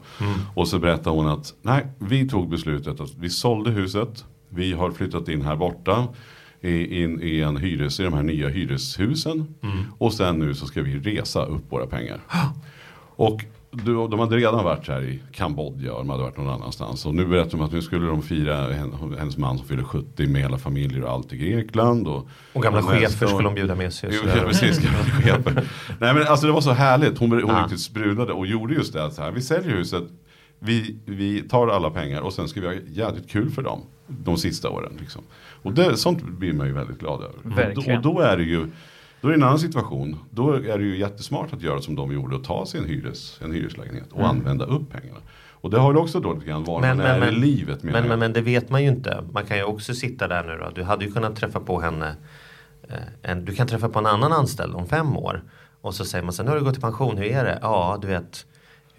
Och 0.56 0.68
så 0.68 0.80
berättade 0.80 1.16
hon 1.16 1.28
att 1.28 1.54
nej, 1.62 1.88
vi 1.98 2.30
tog 2.30 2.50
beslutet 2.50 3.00
att 3.00 3.16
vi 3.16 3.30
sålde 3.30 3.72
huset. 3.72 4.26
Vi 4.50 4.74
har 4.74 4.92
flyttat 4.92 5.28
in 5.28 5.42
här 5.42 5.56
borta. 5.56 6.08
I, 6.62 7.04
in, 7.04 7.22
i, 7.22 7.42
en 7.42 7.58
hyres, 7.58 8.00
I 8.00 8.04
de 8.04 8.14
här 8.14 8.24
nya 8.24 8.48
hyreshusen. 8.48 9.56
Och 9.98 10.14
sen 10.14 10.40
nu 10.40 10.56
så 10.56 10.66
ska 10.66 10.82
vi 10.82 11.00
resa 11.00 11.46
upp 11.46 11.72
våra 11.72 11.88
pengar. 11.88 12.20
Och 13.16 13.46
du, 13.72 13.94
de 14.08 14.20
hade 14.20 14.36
redan 14.38 14.64
varit 14.64 14.88
här 14.88 15.02
i 15.02 15.20
Kambodja 15.32 15.94
och 15.94 16.00
de 16.00 16.10
hade 16.10 16.24
varit 16.24 16.38
någon 16.38 16.50
annanstans. 16.50 17.06
Och 17.06 17.16
nu 17.16 17.26
berättar 17.26 17.52
de 17.52 17.62
att 17.62 17.72
nu 17.72 17.82
skulle 17.82 18.06
de 18.08 18.22
fira 18.22 18.56
hen- 18.74 19.16
hennes 19.20 19.38
man 19.38 19.58
som 19.58 19.68
fyller 19.68 19.84
70 19.84 20.28
med 20.28 20.42
hela 20.42 20.58
familjer 20.58 21.04
och 21.04 21.10
allt 21.12 21.34
i 21.34 21.38
Grekland. 21.38 22.08
Och, 22.08 22.28
Och 22.54 22.64
gamla 22.64 22.80
och 22.80 22.86
chefer 22.90 23.28
skulle 23.28 23.48
de 23.48 23.56
bjuda 23.56 23.76
med 23.76 23.94
sig. 23.94 24.10
och 24.10 24.16
ja, 24.16 24.44
precis, 24.48 24.80
gamla 24.80 25.00
chefer. 25.04 25.54
Nej 26.00 26.14
men 26.14 26.28
alltså 26.28 26.46
det 26.48 26.52
var 26.54 26.62
så 26.62 26.72
härligt. 26.72 27.18
Hon, 27.18 27.32
hon 27.32 27.40
Ja. 27.48 27.62
riktigt 27.64 27.80
sprudlade 27.82 28.34
och 28.34 28.48
gjorde 28.48 28.74
just 28.74 28.94
det. 28.94 29.04
att 29.06 29.14
Så 29.14 29.22
här, 29.22 29.32
vi 29.32 29.42
säljer 29.42 29.72
huset, 29.76 30.04
vi, 30.60 30.96
vi 31.06 31.42
tar 31.42 31.68
alla 31.68 31.90
pengar 31.90 32.22
och 32.22 32.34
sen 32.34 32.48
ska 32.48 32.62
vi 32.62 32.68
ha 32.68 32.74
jävligt 32.88 33.30
kul 33.30 33.50
för 33.52 33.62
dem. 33.62 33.82
De 34.08 34.38
sista 34.38 34.70
åren. 34.70 34.92
Liksom. 35.00 35.22
Och 35.64 35.74
det, 35.74 35.98
sånt 35.98 36.24
blir 36.24 36.54
man 36.54 36.68
ju 36.68 36.74
väldigt 36.74 37.00
glad 37.00 37.20
över. 37.24 37.36
Och 37.44 37.58
Verkligen. 37.58 38.02
då, 38.02 38.10
och 38.10 38.16
då 38.16 38.22
är 38.22 38.38
det 38.38 38.44
ju 38.44 38.68
då 39.22 39.28
är 39.28 39.32
det 39.32 39.38
en 39.38 39.44
annan 39.44 39.60
situation. 39.60 40.20
Då 40.32 40.54
är 40.54 40.78
det 40.78 40.84
ju 40.84 40.98
jättesmart 40.98 41.54
att 41.54 41.62
göra 41.62 41.82
som 41.82 41.96
de 41.96 42.14
gjorde 42.14 42.36
och 42.36 42.44
ta 42.44 42.66
sig 42.66 42.80
en, 42.80 42.86
hyres, 42.86 43.40
en 43.44 43.52
hyreslägenhet 43.52 44.12
och 44.12 44.28
använda 44.28 44.66
upp 44.66 44.92
pengarna. 44.92 45.20
Och 45.62 45.70
det 45.70 45.80
har 45.80 45.94
ju 45.94 46.00
också 46.00 46.20
då 46.20 46.34
lite 46.34 46.46
grann 46.46 46.64
var 46.64 46.82
Men- 46.82 46.98
man 46.98 47.06
men- 47.06 47.22
är 47.24 47.28
i 47.28 47.32
men- 47.32 47.42
livet. 47.42 47.84
menar 47.84 48.00
Men, 48.00 48.10
men, 48.10 48.20
men 48.20 48.34
det 48.34 48.42
vet 48.42 48.70
man 48.70 48.84
ju 48.84 48.90
inte. 48.90 49.24
Man 49.32 49.46
kan 49.46 49.58
ju 49.58 49.64
också 49.64 49.94
sitta 49.94 50.28
där 50.28 50.44
nu 50.44 50.58
då. 50.58 50.70
Du 50.76 50.84
hade 50.84 51.06
ju 51.06 51.12
kunnat 51.12 51.36
träffa 51.36 51.60
på 51.60 51.80
henne. 51.82 52.16
Eh, 52.90 52.96
en, 53.32 53.46
du 53.46 53.56
kan 53.56 53.68
träffa 53.68 53.90
på 53.90 54.00
en 54.00 54.06
annan 54.06 54.32
anställd 54.32 54.76
om 54.76 54.86
fem 54.88 55.18
år. 55.18 55.44
Och 55.82 55.94
så 55.96 56.06
säger 56.06 56.24
man 56.24 56.34
så 56.34 56.44
nu 56.44 56.50
har 56.50 56.58
du 56.58 56.64
gått 56.64 56.78
i 56.78 56.82
pension, 56.82 57.18
hur 57.18 57.26
är 57.26 57.44
det? 57.44 57.60
Ja, 57.62 57.98
du 58.02 58.08
vet. 58.08 58.46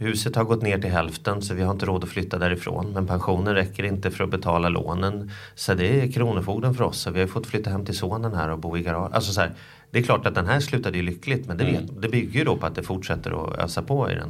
Huset 0.00 0.36
har 0.36 0.44
gått 0.44 0.62
ner 0.62 0.78
till 0.78 0.90
hälften 0.90 1.42
så 1.42 1.54
vi 1.54 1.62
har 1.62 1.72
inte 1.72 1.86
råd 1.86 2.04
att 2.04 2.10
flytta 2.10 2.38
därifrån. 2.38 2.92
Men 2.92 3.06
pensionen 3.06 3.54
räcker 3.54 3.84
inte 3.84 4.10
för 4.10 4.24
att 4.24 4.30
betala 4.30 4.68
lånen. 4.68 5.30
Så 5.54 5.74
det 5.74 6.00
är 6.02 6.12
kronofogden 6.12 6.74
för 6.74 6.84
oss. 6.84 7.00
Så 7.00 7.10
vi 7.10 7.20
har 7.20 7.26
fått 7.26 7.46
flytta 7.46 7.70
hem 7.70 7.84
till 7.84 7.96
sonen 7.96 8.34
här 8.34 8.48
och 8.50 8.58
bo 8.58 8.76
i 8.78 8.82
garage. 8.82 9.10
Alltså 9.14 9.32
så 9.32 9.40
här, 9.40 9.50
det 9.90 9.98
är 9.98 10.02
klart 10.02 10.26
att 10.26 10.34
den 10.34 10.46
här 10.46 10.60
slutade 10.60 10.96
ju 10.96 11.02
lyckligt. 11.02 11.46
Men 11.48 11.56
det, 11.56 11.64
Mm. 11.64 11.82
det 12.00 12.08
bygger 12.08 12.38
ju 12.38 12.44
då 12.44 12.56
på 12.56 12.66
att 12.66 12.74
det 12.74 12.82
fortsätter 12.82 13.44
att 13.44 13.58
ösa 13.58 13.82
på 13.82 14.10
i 14.10 14.14
den 14.14 14.28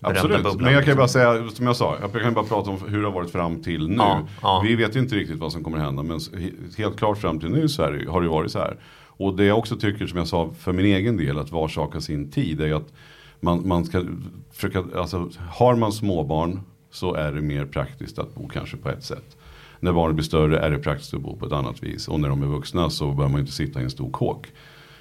Absolut, 0.00 0.36
bubblan. 0.36 0.56
men 0.64 0.72
jag 0.72 0.84
kan 0.84 0.96
liksom. 0.96 0.96
bara 0.98 1.08
säga, 1.38 1.50
som 1.50 1.66
jag 1.66 1.76
sa, 1.76 1.96
jag 2.12 2.22
kan 2.22 2.34
bara 2.34 2.44
prata 2.44 2.70
om 2.70 2.78
hur 2.88 3.00
det 3.00 3.06
har 3.08 3.14
varit 3.14 3.30
fram 3.32 3.62
till 3.62 3.88
nu. 3.88 3.94
Ja, 3.96 4.26
ja. 4.42 4.62
Vi 4.66 4.74
vet 4.74 4.96
ju 4.96 5.00
inte 5.00 5.14
riktigt 5.16 5.38
vad 5.38 5.52
som 5.52 5.64
kommer 5.64 5.78
hända, 5.78 6.02
men 6.02 6.18
he- 6.18 6.52
helt 6.78 6.98
klart 6.98 7.18
fram 7.18 7.40
till 7.40 7.48
nu 7.50 7.68
så 7.68 7.82
är 7.82 7.92
det, 7.92 8.10
har 8.10 8.22
det 8.22 8.28
varit 8.28 8.50
så 8.50 8.58
här. 8.58 8.76
Och 9.06 9.36
det 9.36 9.44
jag 9.44 9.58
också 9.58 9.76
tycker, 9.76 10.06
som 10.06 10.18
jag 10.18 10.26
sa 10.28 10.50
för 10.58 10.72
min 10.72 10.86
egen 10.86 11.16
del, 11.16 11.38
att 11.38 11.50
var 11.52 11.68
sak 11.68 11.92
har 11.94 12.00
sin 12.00 12.30
tid, 12.30 12.60
är 12.60 12.66
ju 12.66 12.74
att 12.76 12.92
man, 13.42 13.68
man 13.68 13.84
ska 13.84 14.04
försöka, 14.52 14.84
alltså 14.96 15.30
har 15.48 15.76
man 15.76 15.92
småbarn 15.92 16.60
så 16.90 17.14
är 17.14 17.32
det 17.32 17.40
mer 17.40 17.66
praktiskt 17.66 18.18
att 18.18 18.34
bo 18.34 18.48
kanske 18.48 18.76
på 18.76 18.88
ett 18.88 19.04
sätt. 19.04 19.36
När 19.80 19.92
barnen 19.92 20.16
blir 20.16 20.24
större 20.24 20.58
är 20.58 20.70
det 20.70 20.78
praktiskt 20.78 21.14
att 21.14 21.20
bo 21.20 21.36
på 21.36 21.46
ett 21.46 21.52
annat 21.52 21.82
vis. 21.82 22.08
Och 22.08 22.20
när 22.20 22.28
de 22.28 22.42
är 22.42 22.46
vuxna 22.46 22.90
så 22.90 23.12
bör 23.12 23.28
man 23.28 23.40
inte 23.40 23.52
sitta 23.52 23.80
i 23.80 23.84
en 23.84 23.90
stor 23.90 24.10
kåk. 24.10 24.46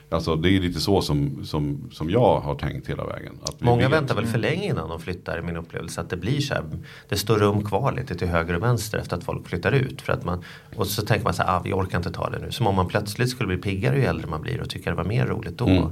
Alltså 0.09 0.35
det 0.35 0.49
är 0.49 0.59
lite 0.59 0.79
så 0.79 1.01
som, 1.01 1.45
som, 1.45 1.89
som 1.91 2.09
jag 2.09 2.39
har 2.39 2.55
tänkt 2.55 2.89
hela 2.89 3.05
vägen. 3.05 3.33
Många 3.59 3.89
vet- 3.89 3.91
väntar 3.91 4.15
väl 4.15 4.25
för 4.25 4.37
länge 4.37 4.65
innan 4.65 4.89
de 4.89 4.99
flyttar 4.99 5.39
i 5.39 5.41
min 5.41 5.57
upplevelse. 5.57 6.01
Att 6.01 6.09
det 6.09 6.17
blir 6.17 6.41
så 6.41 6.53
här, 6.53 6.63
det 7.09 7.17
står 7.17 7.37
rum 7.37 7.65
kvar 7.65 7.91
lite 7.91 8.15
till 8.15 8.27
höger 8.27 8.55
och 8.55 8.63
vänster 8.63 8.97
efter 8.97 9.17
att 9.17 9.23
folk 9.23 9.47
flyttar 9.47 9.71
ut. 9.71 10.01
För 10.01 10.13
att 10.13 10.25
man, 10.25 10.43
och 10.75 10.87
så 10.87 11.01
tänker 11.01 11.23
man 11.23 11.33
så 11.33 11.43
här, 11.43 11.57
ah, 11.57 11.61
vi 11.63 11.73
orkar 11.73 11.97
inte 11.97 12.11
ta 12.11 12.29
det 12.29 12.39
nu. 12.39 12.51
Som 12.51 12.67
om 12.67 12.75
man 12.75 12.87
plötsligt 12.87 13.29
skulle 13.29 13.47
bli 13.47 13.57
piggare 13.57 13.97
ju 13.97 14.03
äldre 14.03 14.27
man 14.27 14.41
blir 14.41 14.61
och 14.61 14.69
tycka 14.69 14.89
det 14.89 14.95
var 14.95 15.03
mer 15.03 15.25
roligt 15.25 15.57
då. 15.57 15.67
Mm. 15.67 15.91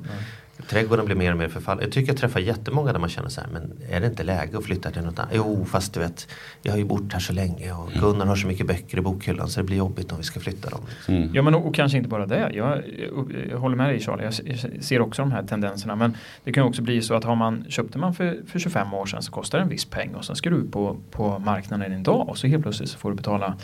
Trädgården 0.68 1.06
blir 1.06 1.16
mer 1.16 1.32
och 1.32 1.38
mer 1.38 1.48
förfallen. 1.48 1.84
Jag 1.84 1.92
tycker 1.92 2.12
jag 2.12 2.18
träffar 2.18 2.40
jättemånga 2.40 2.94
där 2.94 3.00
man 3.00 3.10
känner 3.10 3.30
så 3.30 3.42
här, 3.42 3.50
men 3.54 3.74
är 3.90 4.00
det 4.00 4.08
inte 4.08 4.24
läge 4.24 4.58
att 4.58 4.66
flytta 4.66 4.92
till 4.92 5.02
något 5.02 5.20
annat? 5.20 5.32
Jo, 5.36 5.66
fast 5.66 5.94
du 5.94 6.00
vet, 6.00 6.28
jag 6.62 6.72
har 6.72 6.78
ju 6.78 6.86
bort 6.86 7.14
här 7.14 7.20
så 7.20 7.34
länge 7.34 7.74
och 7.74 7.90
Mm. 7.90 8.02
Gunnar 8.02 8.26
har 8.26 8.36
så 8.36 8.48
mycket 8.48 8.68
böcker 8.68 8.98
i 8.98 9.02
bokhyllan 9.02 9.48
så 9.48 9.60
det 9.60 9.64
blir 9.64 9.78
jobbigt 9.78 10.12
om 10.12 10.18
vi 10.18 10.24
ska 10.24 10.40
flytta 10.40 10.70
dem. 10.70 10.82
Liksom. 10.90 11.16
Mm. 11.16 11.30
Ja 11.34 11.42
men 11.42 11.56
och, 11.56 11.68
och 11.68 11.76
kanske 11.76 11.98
inte 11.98 12.10
bara 12.10 12.26
det. 12.26 12.40
Jag, 12.40 12.56
jag, 12.56 13.48
jag 13.50 13.58
håller 13.58 13.76
med 13.76 13.90
dig 13.90 14.00
Charlie. 14.00 14.24
Jag 14.24 14.84
ser 14.84 15.02
också 15.02 15.22
de 15.22 15.32
här 15.32 15.44
tendenserna. 15.44 15.96
Men 15.96 16.18
det 16.44 16.52
kan 16.52 16.64
ju 16.64 16.70
också 16.70 16.82
bli 16.82 17.02
så 17.02 17.14
att 17.14 17.24
har 17.24 17.36
man, 17.36 17.66
köpte 17.70 17.98
man 17.98 18.14
för, 18.14 18.40
för 18.48 18.60
25 18.60 18.94
år 18.94 19.06
sedan 19.06 19.24
så 19.24 19.32
kostar 19.32 19.58
det 19.58 19.64
en 19.64 19.70
viss 19.70 19.86
peng 19.86 20.16
och 20.16 20.26
sen 20.26 20.36
ska 20.36 20.50
du 20.50 20.56
ut 20.56 20.72
på, 20.72 20.98
på 21.12 21.40
marknaden 21.40 21.94
idag 21.94 22.30
och 22.30 22.38
så 22.38 22.48
helt 22.48 22.64
plötsligt 22.64 22.90
så 22.90 22.98
får 22.98 23.10
du 23.10 23.16
betala 23.16 23.58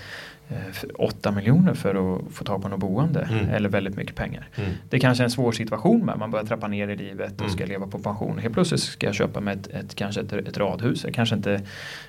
eh, 0.50 0.72
för 0.74 1.02
8 1.02 1.32
miljoner 1.32 1.74
för 1.74 2.16
att 2.16 2.34
få 2.34 2.44
tag 2.44 2.62
på 2.62 2.68
något 2.68 2.80
boende. 2.80 3.22
Mm. 3.32 3.50
Eller 3.50 3.70
väldigt 3.70 3.96
mycket 3.98 4.16
pengar. 4.16 4.48
Mm. 4.56 4.70
Det 4.90 4.98
är 4.98 5.02
kanske 5.02 5.24
är 5.24 5.25
en 5.25 5.32
svår 5.32 5.52
situation 5.52 6.06
med. 6.06 6.18
Man 6.20 6.32
börjar 6.32 6.46
trappa 6.46 6.68
ner 6.68 6.88
i 6.88 6.96
livet 6.96 7.34
och 7.34 7.40
Mm. 7.42 7.52
ska 7.54 7.66
leva 7.66 7.88
på 7.88 8.00
pension. 8.00 8.38
Helt 8.38 8.54
plötsligt 8.54 8.82
ska 8.82 9.06
jag 9.06 9.16
köpa 9.16 9.40
med 9.40 9.58
ett, 9.60 9.68
ett, 9.68 9.96
kanske 9.96 10.22
ett, 10.22 10.34
ett 10.34 10.58
radhus. 10.58 11.04
Jag 11.04 11.14
kanske, 11.14 11.36
inte, 11.36 11.62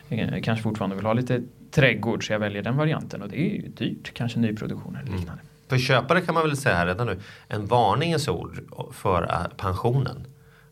jag 0.09 0.45
kanske 0.45 0.63
fortfarande 0.63 0.97
vill 0.97 1.07
ha 1.07 1.13
lite 1.13 1.43
trädgård 1.71 2.27
så 2.27 2.33
jag 2.33 2.39
väljer 2.41 2.63
den 2.63 2.77
varianten. 2.77 3.23
Och 3.23 3.29
det 3.29 3.41
är 3.41 3.51
ju 3.55 3.69
dyrt. 3.69 4.15
Kanske 4.15 4.39
nyproduktion 4.39 4.97
eller 4.97 5.07
Mm. 5.07 5.19
liknande. 5.21 5.43
För 5.69 5.79
köpare 5.79 6.21
kan 6.21 6.35
man 6.35 6.43
väl 6.43 6.57
säga 6.57 6.75
här 6.77 6.87
redan 6.87 7.07
nu, 7.07 7.19
en 7.49 7.67
varningens 7.67 8.29
ord 8.29 8.59
för 8.93 9.23
äh, 9.23 9.57
pensionen. 9.57 10.25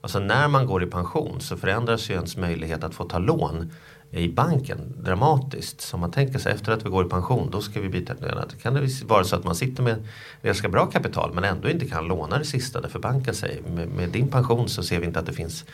Alltså 0.05 0.19
när 0.19 0.49
man 0.49 0.67
går 0.67 0.83
i 0.83 0.87
pension 0.87 1.41
så 1.41 1.57
förändras 1.57 2.11
ju 2.11 2.15
ens 2.15 2.37
möjlighet 2.37 2.85
att 2.85 2.95
få 2.95 3.05
ta 3.05 3.19
lån 3.19 3.71
i 4.11 4.29
banken 4.29 4.79
dramatiskt. 5.03 5.81
Så 5.81 5.97
man 5.97 6.11
tänker 6.11 6.39
sig 6.39 6.53
efter 6.53 6.73
att 6.73 6.87
vi 6.87 6.91
går 6.91 7.07
i 7.07 7.09
pension 7.09 7.49
då 7.51 7.61
ska 7.61 7.81
vi 7.81 7.89
byta 7.89 8.15
det. 8.15 8.63
kan 8.63 8.75
det 8.75 9.03
vara 9.05 9.25
så 9.25 9.37
att 9.37 9.45
man 9.45 9.55
sitter 9.55 9.83
med 9.83 10.09
ganska 10.43 10.69
bra 10.69 10.87
kapital 10.87 11.31
men 11.35 11.45
ändå 11.45 11.69
inte 11.69 11.87
kan 11.87 12.07
låna 12.07 12.39
det 12.39 12.45
sista 12.45 12.81
därför 12.81 12.99
banken 12.99 13.35
säger 13.35 13.63
med, 13.63 13.89
med 13.89 14.09
din 14.09 14.29
pension 14.29 14.69
så 14.69 14.83
ser 14.83 15.01
vi 15.01 15.07
inte 15.07 15.19
att 15.19 15.27
det 15.27 15.33
finns 15.33 15.65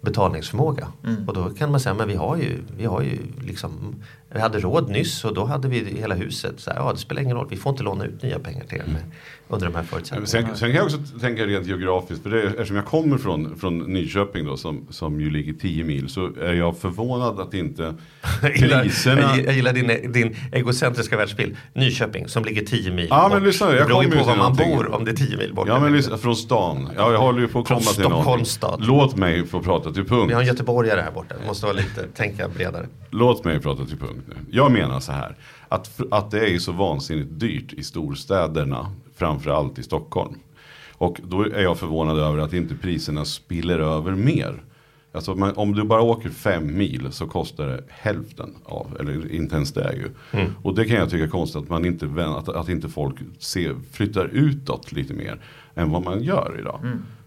betalningsförmåga. 0.00 0.88
Mm. 1.04 1.28
Och 1.28 1.34
då 1.34 1.50
kan 1.50 1.70
man 1.70 1.80
säga 1.80 1.94
men 1.94 2.08
vi 2.08 2.14
har 2.14 2.36
ju, 2.36 2.58
vi 2.76 2.84
har 2.84 3.02
ju 3.02 3.18
liksom 3.40 3.94
vi 4.32 4.40
hade 4.40 4.58
råd 4.58 4.90
nyss 4.90 5.24
och 5.24 5.34
då 5.34 5.44
hade 5.44 5.68
vi 5.68 5.84
hela 5.84 6.14
huset. 6.14 6.60
Så 6.60 6.70
här, 6.70 6.78
ja, 6.78 6.92
det 6.92 6.98
spelar 6.98 7.22
ingen 7.22 7.36
roll, 7.36 7.46
vi 7.50 7.56
får 7.56 7.70
inte 7.70 7.82
låna 7.82 8.04
ut 8.04 8.22
nya 8.22 8.38
pengar 8.38 8.64
till 8.64 8.78
er 8.78 8.84
med, 8.86 9.02
under 9.50 9.66
de 9.66 9.74
här 9.74 9.82
förutsättningarna. 9.82 10.26
Sen, 10.26 10.56
sen 10.56 10.68
kan 10.68 10.76
jag 10.76 10.84
också 10.84 10.98
tänka 11.20 11.46
rent 11.46 11.66
geografiskt, 11.66 12.22
för 12.22 12.30
det, 12.30 12.42
eftersom 12.42 12.76
jag 12.76 12.84
kommer 12.86 13.18
från, 13.18 13.56
från 13.58 13.78
Nyköping 13.78 14.44
då, 14.46 14.56
som, 14.56 14.86
som 14.90 15.20
ju 15.20 15.30
ligger 15.30 15.52
10 15.52 15.84
mil, 15.84 16.08
så 16.08 16.26
är 16.40 16.52
jag 16.54 16.78
förvånad 16.78 17.40
att 17.40 17.54
inte 17.54 17.94
priserna... 18.40 19.20
jag, 19.20 19.44
jag 19.46 19.54
gillar 19.54 19.72
din, 19.72 20.12
din 20.12 20.36
egocentriska 20.52 21.16
världsbild. 21.16 21.56
Nyköping 21.74 22.28
som 22.28 22.44
ligger 22.44 22.62
10 22.62 22.90
mil 22.92 23.06
Ja, 23.10 23.22
bort. 23.22 23.32
men 23.32 23.44
lyssna, 23.44 23.66
jag 23.66 23.76
det 23.76 23.84
beror 23.84 24.04
ju 24.04 24.10
på 24.10 24.24
var 24.24 24.36
man 24.36 24.56
bor 24.56 24.94
om 24.94 25.04
det 25.04 25.10
är 25.10 25.16
10 25.16 25.36
mil 25.36 25.54
bort. 25.54 25.68
Ja 25.68 25.80
men 25.80 25.92
lyssna, 25.92 26.16
från 26.18 26.36
stan. 26.36 26.88
Ja, 26.96 27.12
jag 27.12 27.18
håller 27.18 27.40
ju 27.40 27.48
på 27.48 27.58
att 27.60 27.68
Från 27.68 27.78
komma 27.78 27.90
till 27.90 28.02
någonting. 28.02 28.46
Stad. 28.46 28.84
Låt 28.86 29.16
mig 29.16 29.46
få 29.46 29.60
prata 29.60 29.92
till 29.92 30.04
punkt. 30.04 30.30
Vi 30.30 30.34
har 30.34 30.40
en 30.40 30.46
göteborgare 30.46 31.00
här 31.00 31.10
borta. 31.10 31.34
Det 31.40 31.46
måste 31.46 31.66
vara 31.66 31.76
lite, 31.76 32.06
tänka 32.14 32.48
bredare. 32.48 32.86
Låt 33.10 33.44
mig 33.44 33.60
prata 33.60 33.84
till 33.86 33.96
punkt 33.98 34.22
nu. 34.28 34.34
Jag 34.50 34.72
menar 34.72 35.00
så 35.00 35.12
här. 35.12 35.36
Att, 35.68 36.00
att 36.10 36.30
det 36.30 36.54
är 36.54 36.58
så 36.58 36.72
vansinnigt 36.72 37.28
dyrt 37.40 37.72
i 37.72 37.82
storstäderna. 37.82 38.92
Framförallt 39.20 39.78
i 39.78 39.82
Stockholm. 39.82 40.34
Och 40.92 41.20
då 41.24 41.42
är 41.42 41.62
jag 41.62 41.78
förvånad 41.78 42.18
över 42.18 42.38
att 42.38 42.52
inte 42.52 42.74
priserna 42.74 43.24
spiller 43.24 43.78
över 43.78 44.12
mer. 44.14 44.62
Alltså 45.12 45.34
man, 45.34 45.56
om 45.56 45.74
du 45.74 45.84
bara 45.84 46.02
åker 46.02 46.28
fem 46.30 46.76
mil 46.78 47.08
så 47.10 47.26
kostar 47.26 47.66
det 47.66 47.84
hälften 47.88 48.54
av, 48.64 48.96
eller 49.00 49.32
inte 49.32 49.56
ens 49.56 49.72
det 49.72 49.92
ju. 49.92 50.08
Mm. 50.40 50.52
Och 50.62 50.74
det 50.74 50.84
kan 50.84 50.96
jag 50.96 51.10
tycka 51.10 51.24
är 51.24 51.28
konstigt 51.28 51.62
att, 51.62 51.68
man 51.68 51.84
inte, 51.84 52.06
att, 52.26 52.48
att 52.48 52.68
inte 52.68 52.88
folk 52.88 53.14
ser, 53.38 53.76
flyttar 53.92 54.24
utåt 54.24 54.92
lite 54.92 55.14
mer 55.14 55.40
än 55.74 55.90
vad 55.90 56.02
man 56.04 56.22
gör 56.22 56.56
idag. 56.60 56.80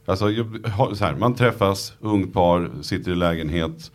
Alltså, 0.06 0.32
jag, 0.32 0.44
har- 0.68 0.94
så 0.94 1.06
här, 1.06 1.16
man 1.16 1.36
träffas, 1.36 1.94
ungt 2.00 2.34
par, 2.34 2.72
sitter 2.82 3.12
i 3.12 3.16
lägenhet, 3.16 3.92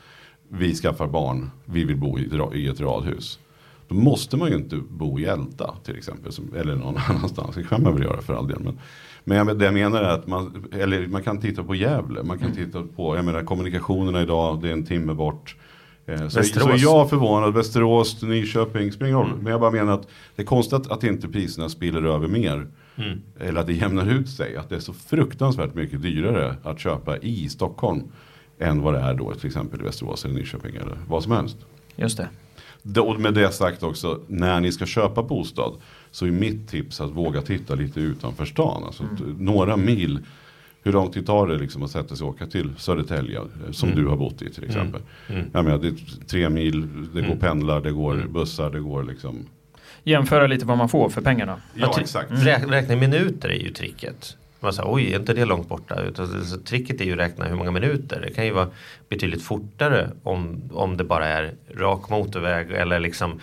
vi 0.48 0.74
skaffar 0.74 1.06
barn, 1.06 1.50
vi 1.64 1.84
vill 1.84 1.96
bo 1.96 2.18
i, 2.18 2.30
i 2.54 2.68
ett 2.68 2.80
radhus. 2.80 3.38
Då 3.88 3.94
måste 3.94 4.36
man 4.36 4.48
ju 4.48 4.54
inte 4.54 4.76
bo 4.76 5.18
i 5.20 5.24
Älta 5.24 5.74
till 5.84 5.96
exempel, 5.96 6.32
som, 6.32 6.54
eller 6.56 6.76
någon 6.76 6.96
annanstans. 7.08 7.54
Det 7.56 7.62
kan 7.64 7.82
man 7.82 7.94
väl 7.94 8.02
göra 8.02 8.20
för 8.22 8.34
all 8.34 8.48
del. 8.48 8.60
Men, 8.60 8.78
men 9.24 9.36
jag, 9.38 9.58
det 9.58 9.64
jag 9.64 9.74
menar 9.74 10.02
är 10.02 10.08
att 10.08 10.26
man, 10.26 10.64
eller 10.72 11.06
man 11.06 11.22
kan 11.22 11.40
titta 11.40 11.64
på 11.64 11.74
Gävle, 11.74 12.22
man 12.22 12.38
kan 12.38 12.52
titta 12.52 12.82
på, 12.96 13.16
jag 13.16 13.24
menar 13.24 13.42
kommunikationerna 13.42 14.22
idag, 14.22 14.62
det 14.62 14.68
är 14.68 14.72
en 14.72 14.86
timme 14.86 15.14
bort. 15.14 15.56
Eh, 16.06 16.18
Så, 16.22 16.30
så 16.30 16.38
Västerås. 16.38 16.68
är 16.68 16.78
jag 16.82 17.10
förvånad, 17.10 17.54
Västerås, 17.54 18.22
Nyköping, 18.22 18.92
spelar 18.92 19.08
ingen 19.08 19.20
roll. 19.20 19.38
Men 19.42 19.52
jag 19.52 19.60
bara 19.60 19.70
menar 19.70 19.92
att 19.92 20.08
det 20.36 20.42
är 20.42 20.46
konstigt 20.46 20.74
att, 20.74 20.90
att 20.90 21.04
inte 21.04 21.28
priserna 21.28 21.68
spiller 21.68 22.02
över 22.02 22.28
mer. 22.28 22.66
Mm. 22.96 23.20
Eller 23.40 23.60
att 23.60 23.66
det 23.66 23.72
jämnar 23.72 24.06
ut 24.10 24.28
sig. 24.28 24.56
Att 24.56 24.68
det 24.68 24.74
är 24.76 24.80
så 24.80 24.92
fruktansvärt 24.92 25.74
mycket 25.74 26.02
dyrare 26.02 26.54
att 26.62 26.80
köpa 26.80 27.16
i 27.18 27.48
Stockholm. 27.48 28.02
Än 28.60 28.82
vad 28.82 28.94
det 28.94 29.00
är 29.00 29.14
då 29.14 29.34
till 29.34 29.46
exempel 29.46 29.80
i 29.80 29.84
Västerås 29.84 30.24
eller 30.24 30.34
Nyköping 30.34 30.76
eller 30.76 30.98
vad 31.08 31.22
som 31.22 31.32
helst. 31.32 31.56
Just 31.96 32.16
det. 32.16 32.28
Och 33.00 33.20
med 33.20 33.34
det 33.34 33.50
sagt 33.52 33.82
också, 33.82 34.20
när 34.26 34.60
ni 34.60 34.72
ska 34.72 34.86
köpa 34.86 35.22
bostad 35.22 35.72
så 36.10 36.26
är 36.26 36.30
mitt 36.30 36.68
tips 36.68 37.00
att 37.00 37.10
våga 37.10 37.40
titta 37.42 37.74
lite 37.74 38.00
utanför 38.00 38.44
stan. 38.44 38.84
Alltså 38.84 39.02
Mm. 39.02 39.36
några 39.38 39.76
mil. 39.76 40.18
Hur 40.82 40.92
lång 40.92 41.10
tid 41.10 41.26
tar 41.26 41.46
det 41.48 41.58
liksom 41.58 41.82
att 41.82 41.90
sätta 41.90 42.16
sig 42.16 42.24
och 42.24 42.30
åka 42.34 42.46
till 42.46 42.70
Södertälje 42.76 43.40
som 43.70 43.88
Mm. 43.88 44.02
du 44.02 44.08
har 44.08 44.16
bott 44.16 44.42
i 44.42 44.50
till 44.50 44.64
exempel. 44.64 45.00
Mm. 45.28 45.46
Jag 45.52 45.64
menar, 45.64 45.78
det 45.78 45.88
är 45.88 45.94
tre 46.26 46.48
mil, 46.48 46.80
det 47.14 47.20
går 47.20 47.26
Mm. 47.26 47.38
pendlar, 47.38 47.80
det 47.80 47.90
går 47.90 48.14
Mm. 48.14 48.32
bussar, 48.32 48.70
det 48.70 48.80
går 48.80 49.02
liksom. 49.02 49.46
Jämföra 50.04 50.46
lite 50.46 50.66
vad 50.66 50.78
man 50.78 50.88
får 50.88 51.08
för 51.08 51.20
pengarna. 51.22 51.56
Ja 51.74 51.96
exakt. 52.00 52.30
Rä- 52.30 52.66
Räkna 52.70 52.96
minuter 52.96 53.48
är 53.48 53.58
ju 53.62 53.70
tricket. 53.70 54.36
Man 54.60 54.72
säger, 54.72 54.92
oj, 54.92 55.12
är 55.12 55.18
inte 55.18 55.34
det 55.34 55.44
långt 55.44 55.68
borta? 55.68 56.02
Utan, 56.02 56.44
så 56.44 56.58
tricket 56.58 57.00
är 57.00 57.04
ju 57.04 57.12
att 57.12 57.18
räkna 57.18 57.44
hur 57.44 57.56
många 57.56 57.70
minuter. 57.70 58.20
Det 58.20 58.34
kan 58.34 58.44
ju 58.44 58.52
vara 58.52 58.68
betydligt 59.08 59.42
fortare 59.42 60.10
om, 60.22 60.62
om 60.72 60.96
det 60.96 61.04
bara 61.04 61.26
är 61.26 61.54
rak 61.74 62.10
motorväg 62.10 62.70
eller 62.70 62.98
liksom 63.00 63.40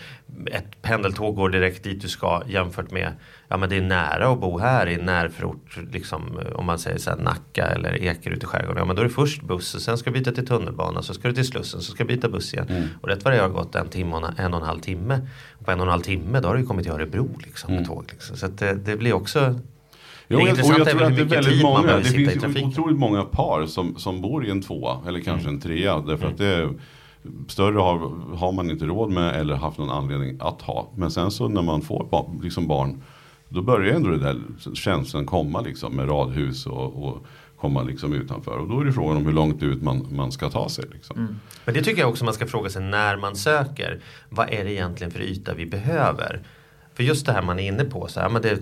ett 0.52 0.82
pendeltåg 0.82 1.36
går 1.36 1.50
direkt 1.50 1.84
dit 1.84 2.02
du 2.02 2.08
ska 2.08 2.42
jämfört 2.48 2.92
med 2.92 3.12
ja 3.48 3.58
men 3.58 3.70
det 3.70 3.78
är 3.78 3.82
nära 3.82 4.28
att 4.28 4.40
bo 4.40 4.60
här 4.60 4.88
i 4.90 4.98
närförort 4.98 5.80
liksom 5.92 6.40
om 6.56 6.66
man 6.66 6.80
säger 6.80 6.98
så 6.98 7.10
här 7.10 7.18
Nacka 7.18 7.66
eller 7.66 8.04
Ekerö 8.04 8.36
i 8.36 8.40
skärgården. 8.46 8.78
Ja 8.78 8.86
men 8.86 8.96
då 8.96 9.02
är 9.02 9.06
det 9.06 9.14
först 9.14 9.42
buss 9.42 9.76
och 9.76 9.82
sen 9.82 9.98
ska 9.98 10.10
du 10.10 10.20
byta 10.20 10.32
till 10.32 10.48
tunnelbana 10.48 11.02
så 11.02 11.14
ska 11.14 11.28
du 11.28 11.34
till 11.34 11.48
Slussen 11.48 11.82
så 11.82 11.92
ska 11.92 12.04
du 12.04 12.08
byta 12.16 12.30
buss 12.30 12.54
igen. 12.54 12.66
Mm. 12.70 12.84
Och 13.02 13.08
rätt 13.10 13.24
vad 13.26 13.34
det 13.34 13.40
har 13.40 13.50
gått 13.50 13.76
en 13.76 13.88
timme 13.90 14.34
en 14.38 14.54
och 14.54 14.60
en 14.60 14.66
halv 14.66 14.80
timme. 14.80 15.20
Och 15.54 15.66
på 15.66 15.72
en 15.72 15.80
och 15.80 15.86
en 15.86 15.92
halv 15.92 16.02
timme 16.02 16.40
då 16.40 16.48
har 16.48 16.56
du 16.56 16.66
kommit 16.66 16.86
till 16.86 16.94
Örebro 16.94 17.30
liksom 17.44 17.74
Mm. 17.74 17.86
tåg. 17.86 18.06
Liksom. 18.12 18.38
Så 18.38 18.48
det, 18.48 18.74
det 18.74 18.98
blir 18.98 19.14
också 19.14 19.60
Jo, 20.28 20.38
Det 20.38 20.44
jag, 20.44 20.44
och 20.44 20.50
intressanta 20.50 20.80
jag 20.80 20.88
är 20.90 20.96
väl 20.96 21.04
hur 21.04 21.16
det 21.18 21.24
mycket 21.24 21.38
väldigt 21.38 21.54
tid 21.54 21.64
man 21.64 21.72
många. 21.72 21.84
behöver 21.84 22.04
Det 22.04 22.10
sitta 22.10 22.22
i 22.22 22.26
finns 22.30 22.42
trafiken. 22.44 22.70
otroligt 22.70 22.98
många 23.00 23.24
par 23.24 23.66
som, 23.66 23.96
som 23.98 24.22
bor 24.22 24.46
i 24.46 24.50
en 24.50 24.62
tvåa 24.62 24.98
eller 25.08 25.20
kanske 25.20 25.50
en 25.50 25.62
trea. 25.62 26.00
Därför 26.00 26.28
att 26.28 26.38
det 26.38 26.70
större 27.48 27.80
har, 27.80 27.98
har 28.38 28.52
man 28.52 28.72
inte 28.72 28.86
råd 28.86 29.12
med 29.12 29.36
eller 29.36 29.56
haft 29.56 29.78
någon 29.78 29.90
anledning 29.90 30.38
att 30.40 30.62
ha. 30.62 30.90
Men 30.96 31.12
sen 31.12 31.32
så 31.32 31.48
när 31.48 31.62
man 31.62 31.82
får 31.82 32.08
ba, 32.12 32.30
liksom 32.44 32.68
barn. 32.68 33.02
Då 33.50 33.62
börjar 33.62 33.96
ändå 33.96 34.10
det 34.10 34.18
där 34.20 34.38
känslan 34.74 35.26
komma 35.26 35.62
liksom 35.62 35.94
med 35.96 36.10
radhus 36.10 36.66
och, 36.68 37.06
och 37.08 37.26
komma 37.58 37.84
liksom 37.84 38.14
utanför. 38.14 38.58
Och 38.58 38.70
då 38.70 38.80
är 38.80 38.86
det 38.86 38.94
frågan 38.94 39.18
om 39.18 39.26
hur 39.26 39.34
långt 39.34 39.64
ut 39.64 39.82
man, 39.84 40.08
man 40.12 40.32
ska 40.32 40.50
ta 40.50 40.70
sig. 40.70 40.86
Liksom. 40.94 41.18
Mm. 41.20 41.36
Men 41.66 41.74
det 41.74 41.82
tycker 41.82 42.02
jag 42.02 42.10
också 42.10 42.26
man 42.26 42.34
ska 42.34 42.48
fråga 42.48 42.70
sig 42.70 42.82
när 42.82 43.18
man 43.18 43.36
söker. 43.36 44.00
Vad 44.30 44.50
är 44.50 44.64
det 44.64 44.74
egentligen 44.74 45.12
för 45.12 45.22
yta 45.22 45.54
vi 45.54 45.66
behöver? 45.66 46.42
För 46.94 47.04
just 47.04 47.26
det 47.26 47.32
här 47.32 47.42
man 47.42 47.60
är 47.60 47.68
inne 47.68 47.84
på. 47.84 48.08
Så 48.08 48.20
här, 48.20 48.30
men 48.30 48.42
det, 48.42 48.60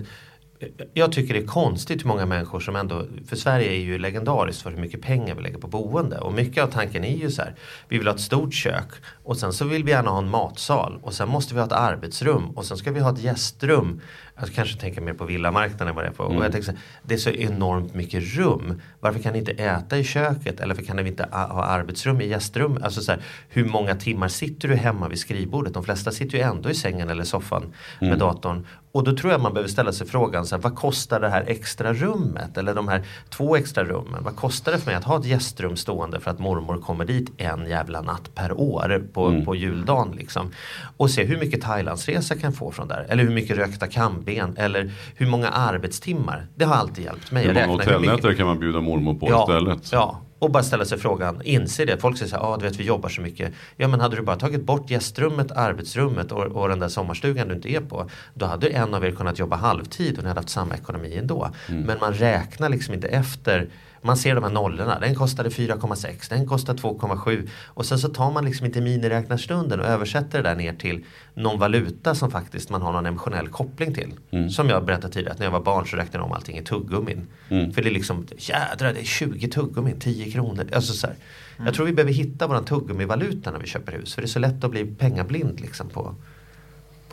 jag 0.92 1.12
tycker 1.12 1.34
det 1.34 1.40
är 1.40 1.46
konstigt 1.46 2.04
hur 2.04 2.08
många 2.08 2.26
människor 2.26 2.60
som 2.60 2.76
ändå, 2.76 3.06
för 3.28 3.36
Sverige 3.36 3.70
är 3.70 3.80
ju 3.80 3.98
legendariskt 3.98 4.62
för 4.62 4.70
hur 4.70 4.78
mycket 4.78 5.02
pengar 5.02 5.34
vi 5.34 5.42
lägger 5.42 5.58
på 5.58 5.68
boende. 5.68 6.18
Och 6.18 6.32
mycket 6.32 6.64
av 6.64 6.68
tanken 6.68 7.04
är 7.04 7.16
ju 7.16 7.30
så 7.30 7.42
här, 7.42 7.54
vi 7.88 7.98
vill 7.98 8.06
ha 8.06 8.14
ett 8.14 8.20
stort 8.20 8.54
kök 8.54 8.88
och 9.24 9.36
sen 9.36 9.52
så 9.52 9.64
vill 9.64 9.84
vi 9.84 9.90
gärna 9.90 10.10
ha 10.10 10.18
en 10.18 10.28
matsal 10.28 11.00
och 11.02 11.14
sen 11.14 11.28
måste 11.28 11.54
vi 11.54 11.60
ha 11.60 11.66
ett 11.66 11.72
arbetsrum 11.72 12.50
och 12.50 12.64
sen 12.64 12.76
ska 12.76 12.92
vi 12.92 13.00
ha 13.00 13.12
ett 13.12 13.22
gästrum. 13.22 14.00
Jag 14.40 14.52
kanske 14.54 14.80
tänker 14.80 15.00
mer 15.00 15.12
på 15.12 15.24
villamarknaden 15.24 15.88
än 15.88 15.94
vad 15.94 16.04
det 16.04 16.08
är 16.08 16.12
på. 16.12 16.22
Och 16.22 16.44
jag 16.44 16.52
tänker 16.52 16.66
så 16.66 16.72
här, 16.72 16.80
det 17.02 17.14
är 17.14 17.18
så 17.18 17.30
enormt 17.30 17.94
mycket 17.94 18.36
rum. 18.36 18.80
Varför 19.00 19.20
kan 19.20 19.32
ni 19.32 19.38
inte 19.38 19.52
äta 19.52 19.98
i 19.98 20.04
köket? 20.04 20.60
Eller 20.60 20.74
varför 20.74 20.86
kan 20.86 20.96
vi 20.96 21.08
inte 21.10 21.28
ha 21.30 21.64
arbetsrum 21.64 22.20
i 22.20 22.28
gästrum? 22.28 22.78
Alltså 22.82 23.00
så 23.00 23.12
här, 23.12 23.20
hur 23.48 23.64
många 23.64 23.94
timmar 23.94 24.28
sitter 24.28 24.68
du 24.68 24.74
hemma 24.74 25.08
vid 25.08 25.18
skrivbordet? 25.18 25.74
De 25.74 25.84
flesta 25.84 26.10
sitter 26.10 26.38
ju 26.38 26.44
ändå 26.44 26.70
i 26.70 26.74
sängen 26.74 27.10
eller 27.10 27.24
soffan 27.24 27.72
med 28.00 28.18
datorn. 28.18 28.66
Och 28.92 29.04
då 29.04 29.16
tror 29.16 29.32
jag 29.32 29.40
man 29.40 29.52
behöver 29.52 29.70
ställa 29.70 29.92
sig 29.92 30.06
frågan, 30.06 30.46
så 30.46 30.56
här, 30.56 30.62
vad 30.62 30.74
kostar 30.74 31.20
det 31.20 31.28
här 31.28 31.44
extra 31.46 31.92
rummet? 31.92 32.56
Eller 32.56 32.74
de 32.74 32.88
här 32.88 33.02
två 33.30 33.56
extra 33.56 33.84
rummen. 33.84 34.24
Vad 34.24 34.36
kostar 34.36 34.72
det 34.72 34.78
för 34.78 34.86
mig 34.86 34.94
att 34.94 35.04
ha 35.04 35.18
ett 35.18 35.24
gästrum 35.24 35.76
stående 35.76 36.20
för 36.20 36.30
att 36.30 36.38
mormor 36.38 36.80
kommer 36.80 37.04
dit 37.04 37.32
en 37.36 37.66
jävla 37.66 38.00
natt 38.00 38.34
per 38.34 38.60
år 38.60 39.02
på, 39.12 39.42
på 39.44 39.54
juldagen? 39.54 40.12
Liksom. 40.16 40.50
Och 40.96 41.10
se 41.10 41.24
hur 41.24 41.38
mycket 41.38 41.62
Thailandsresa 41.62 42.36
kan 42.36 42.52
få 42.52 42.70
från 42.70 42.88
där. 42.88 43.06
Eller 43.08 43.24
hur 43.24 43.30
mycket 43.30 43.56
rökta 43.56 43.86
pannben. 44.24 44.64
Eller 44.64 44.92
hur 45.16 45.26
många 45.26 45.48
arbetstimmar. 45.48 46.46
Det 46.54 46.64
har 46.64 46.74
alltid 46.74 47.04
hjälpt 47.04 47.30
mig. 47.30 47.46
Hur 47.46 47.54
många 47.54 47.66
hotellnätter 47.66 48.34
kan 48.34 48.46
man 48.46 48.58
bjuda 48.58 48.80
mormor 48.80 49.14
på 49.14 49.26
ja, 49.30 49.42
istället? 49.42 49.92
Ja, 49.92 50.20
och 50.38 50.50
bara 50.50 50.62
ställa 50.62 50.84
sig 50.84 50.98
frågan, 50.98 51.42
inse 51.44 51.84
det. 51.84 51.98
Folk 51.98 52.18
säger 52.18 52.30
så 52.30 52.36
här, 52.36 52.42
ah, 52.42 52.56
du 52.56 52.62
vet 52.64 52.80
vi 52.80 52.84
jobbar 52.84 53.08
så 53.08 53.20
mycket. 53.20 53.52
Ja 53.76 53.88
men 53.88 54.00
hade 54.00 54.16
du 54.16 54.22
bara 54.22 54.36
tagit 54.36 54.62
bort 54.62 54.90
gästrummet, 54.90 55.52
arbetsrummet 55.52 56.32
och, 56.32 56.42
och 56.42 56.68
den 56.68 56.78
där 56.78 56.88
sommarstugan 56.88 57.48
du 57.48 57.54
inte 57.54 57.70
är 57.70 57.80
på. 57.80 58.10
Då 58.34 58.46
hade 58.46 58.68
en 58.68 58.94
av 58.94 59.04
er 59.04 59.10
kunnat 59.10 59.38
jobba 59.38 59.56
halvtid 59.56 60.16
och 60.16 60.22
ni 60.22 60.28
hade 60.28 60.40
haft 60.40 60.50
samma 60.50 60.74
ekonomi 60.74 61.16
ändå. 61.16 61.50
Men 61.68 61.98
man 62.00 62.12
räknar 62.12 62.68
liksom 62.68 62.94
inte 62.94 63.08
efter. 63.08 63.68
Man 64.04 64.16
ser 64.16 64.34
de 64.34 64.44
här 64.44 64.50
nollorna, 64.50 65.00
den 65.00 65.14
kostade 65.14 65.48
4,6, 65.48 66.30
den 66.30 66.46
kostar 66.46 66.74
2,7 66.74 67.48
och 67.66 67.86
sen 67.86 67.98
så 67.98 68.08
tar 68.08 68.32
man 68.32 68.44
liksom 68.44 68.66
inte 68.66 68.80
miniräknarstunden 68.80 69.80
och 69.80 69.86
översätter 69.86 70.42
det 70.42 70.48
där 70.48 70.56
ner 70.56 70.72
till 70.72 71.04
någon 71.34 71.58
valuta 71.58 72.14
som 72.14 72.30
faktiskt 72.30 72.70
man 72.70 72.82
har 72.82 72.92
någon 72.92 73.06
emotionell 73.06 73.48
koppling 73.48 73.94
till. 73.94 74.12
Som 74.50 74.68
jag 74.68 74.84
berättade 74.84 75.12
tidigare, 75.12 75.32
att 75.32 75.38
när 75.38 75.46
jag 75.46 75.52
var 75.52 75.60
barn 75.60 75.86
så 75.86 75.96
räknade 75.96 76.18
jag 76.18 76.24
om 76.24 76.32
allting 76.32 76.58
i 76.58 76.62
tuggummin. 76.62 77.26
För 77.48 77.82
det 77.82 77.88
är 77.88 77.94
liksom, 77.94 78.26
jädrar 78.36 78.92
det 78.92 79.00
är 79.00 79.04
20 79.04 79.48
tuggummin, 79.48 80.00
10 80.00 80.32
kronor. 80.32 80.66
Alltså 80.74 80.92
så 80.92 81.06
här. 81.06 81.16
Jag 81.64 81.74
tror 81.74 81.86
vi 81.86 81.92
behöver 81.92 82.12
hitta 82.12 82.46
våran 82.46 82.64
tuggummivaluta 82.64 83.50
när 83.50 83.58
vi 83.58 83.66
köper 83.66 83.92
hus. 83.92 84.14
För 84.14 84.22
det 84.22 84.26
är 84.26 84.28
så 84.28 84.38
lätt 84.38 84.64
att 84.64 84.70
bli 84.70 84.84
pengablind 84.84 85.60
liksom 85.60 85.88
på, 85.88 86.14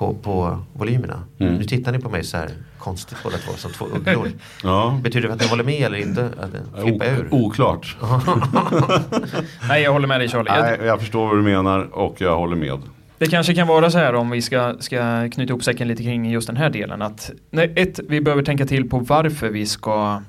på, 0.02 0.14
på 0.14 0.60
volymerna. 0.74 1.24
Nu 1.38 1.64
tittar 1.64 1.92
ni 1.92 2.00
på 2.00 2.10
mig 2.10 2.24
så 2.24 2.38
här 2.38 2.50
konstigt 2.80 3.18
båda 3.24 3.38
två 3.38 3.52
som 3.58 3.72
två 3.72 3.86
ugglor. 3.86 4.28
Ja. 4.64 5.00
Betyder 5.04 5.28
det 5.28 5.34
att 5.34 5.42
ni 5.42 5.48
håller 5.48 5.64
med 5.64 5.82
eller 5.82 5.98
inte? 5.98 6.30
Att, 6.40 6.82
flippa 6.84 7.06
ur? 7.06 7.28
Oklart. 7.32 7.98
Nej, 9.68 9.84
jag 9.84 9.92
håller 9.94 10.08
med 10.08 10.20
dig 10.20 10.28
Charlie. 10.30 10.50
Jag- 10.50 10.62
Nej, 10.80 10.80
jag 10.88 11.00
förstår 11.00 11.28
vad 11.28 11.38
du 11.38 11.42
menar 11.42 11.80
och 11.98 12.22
jag 12.22 12.38
håller 12.38 12.56
med. 12.56 12.80
Det 13.18 13.28
kanske 13.28 13.54
kan 13.56 13.68
vara 13.68 13.90
så 13.92 13.98
här 13.98 14.16
om 14.16 14.30
vi 14.30 14.42
ska, 14.42 14.76
ska 14.80 15.30
knyta 15.30 15.50
ihop 15.52 15.64
säcken 15.64 15.88
lite 15.88 16.04
kring 16.04 16.32
just 16.32 16.48
den 16.48 16.58
här 16.58 16.70
delen. 16.70 17.02
Att, 17.02 17.32
nej, 17.52 17.74
ett, 17.76 18.00
vi 18.10 18.22
behöver 18.22 18.44
tänka 18.44 18.66
till 18.66 18.90
på 18.90 19.00
varför 19.00 19.50
vi 19.50 19.66
ska 19.66 20.22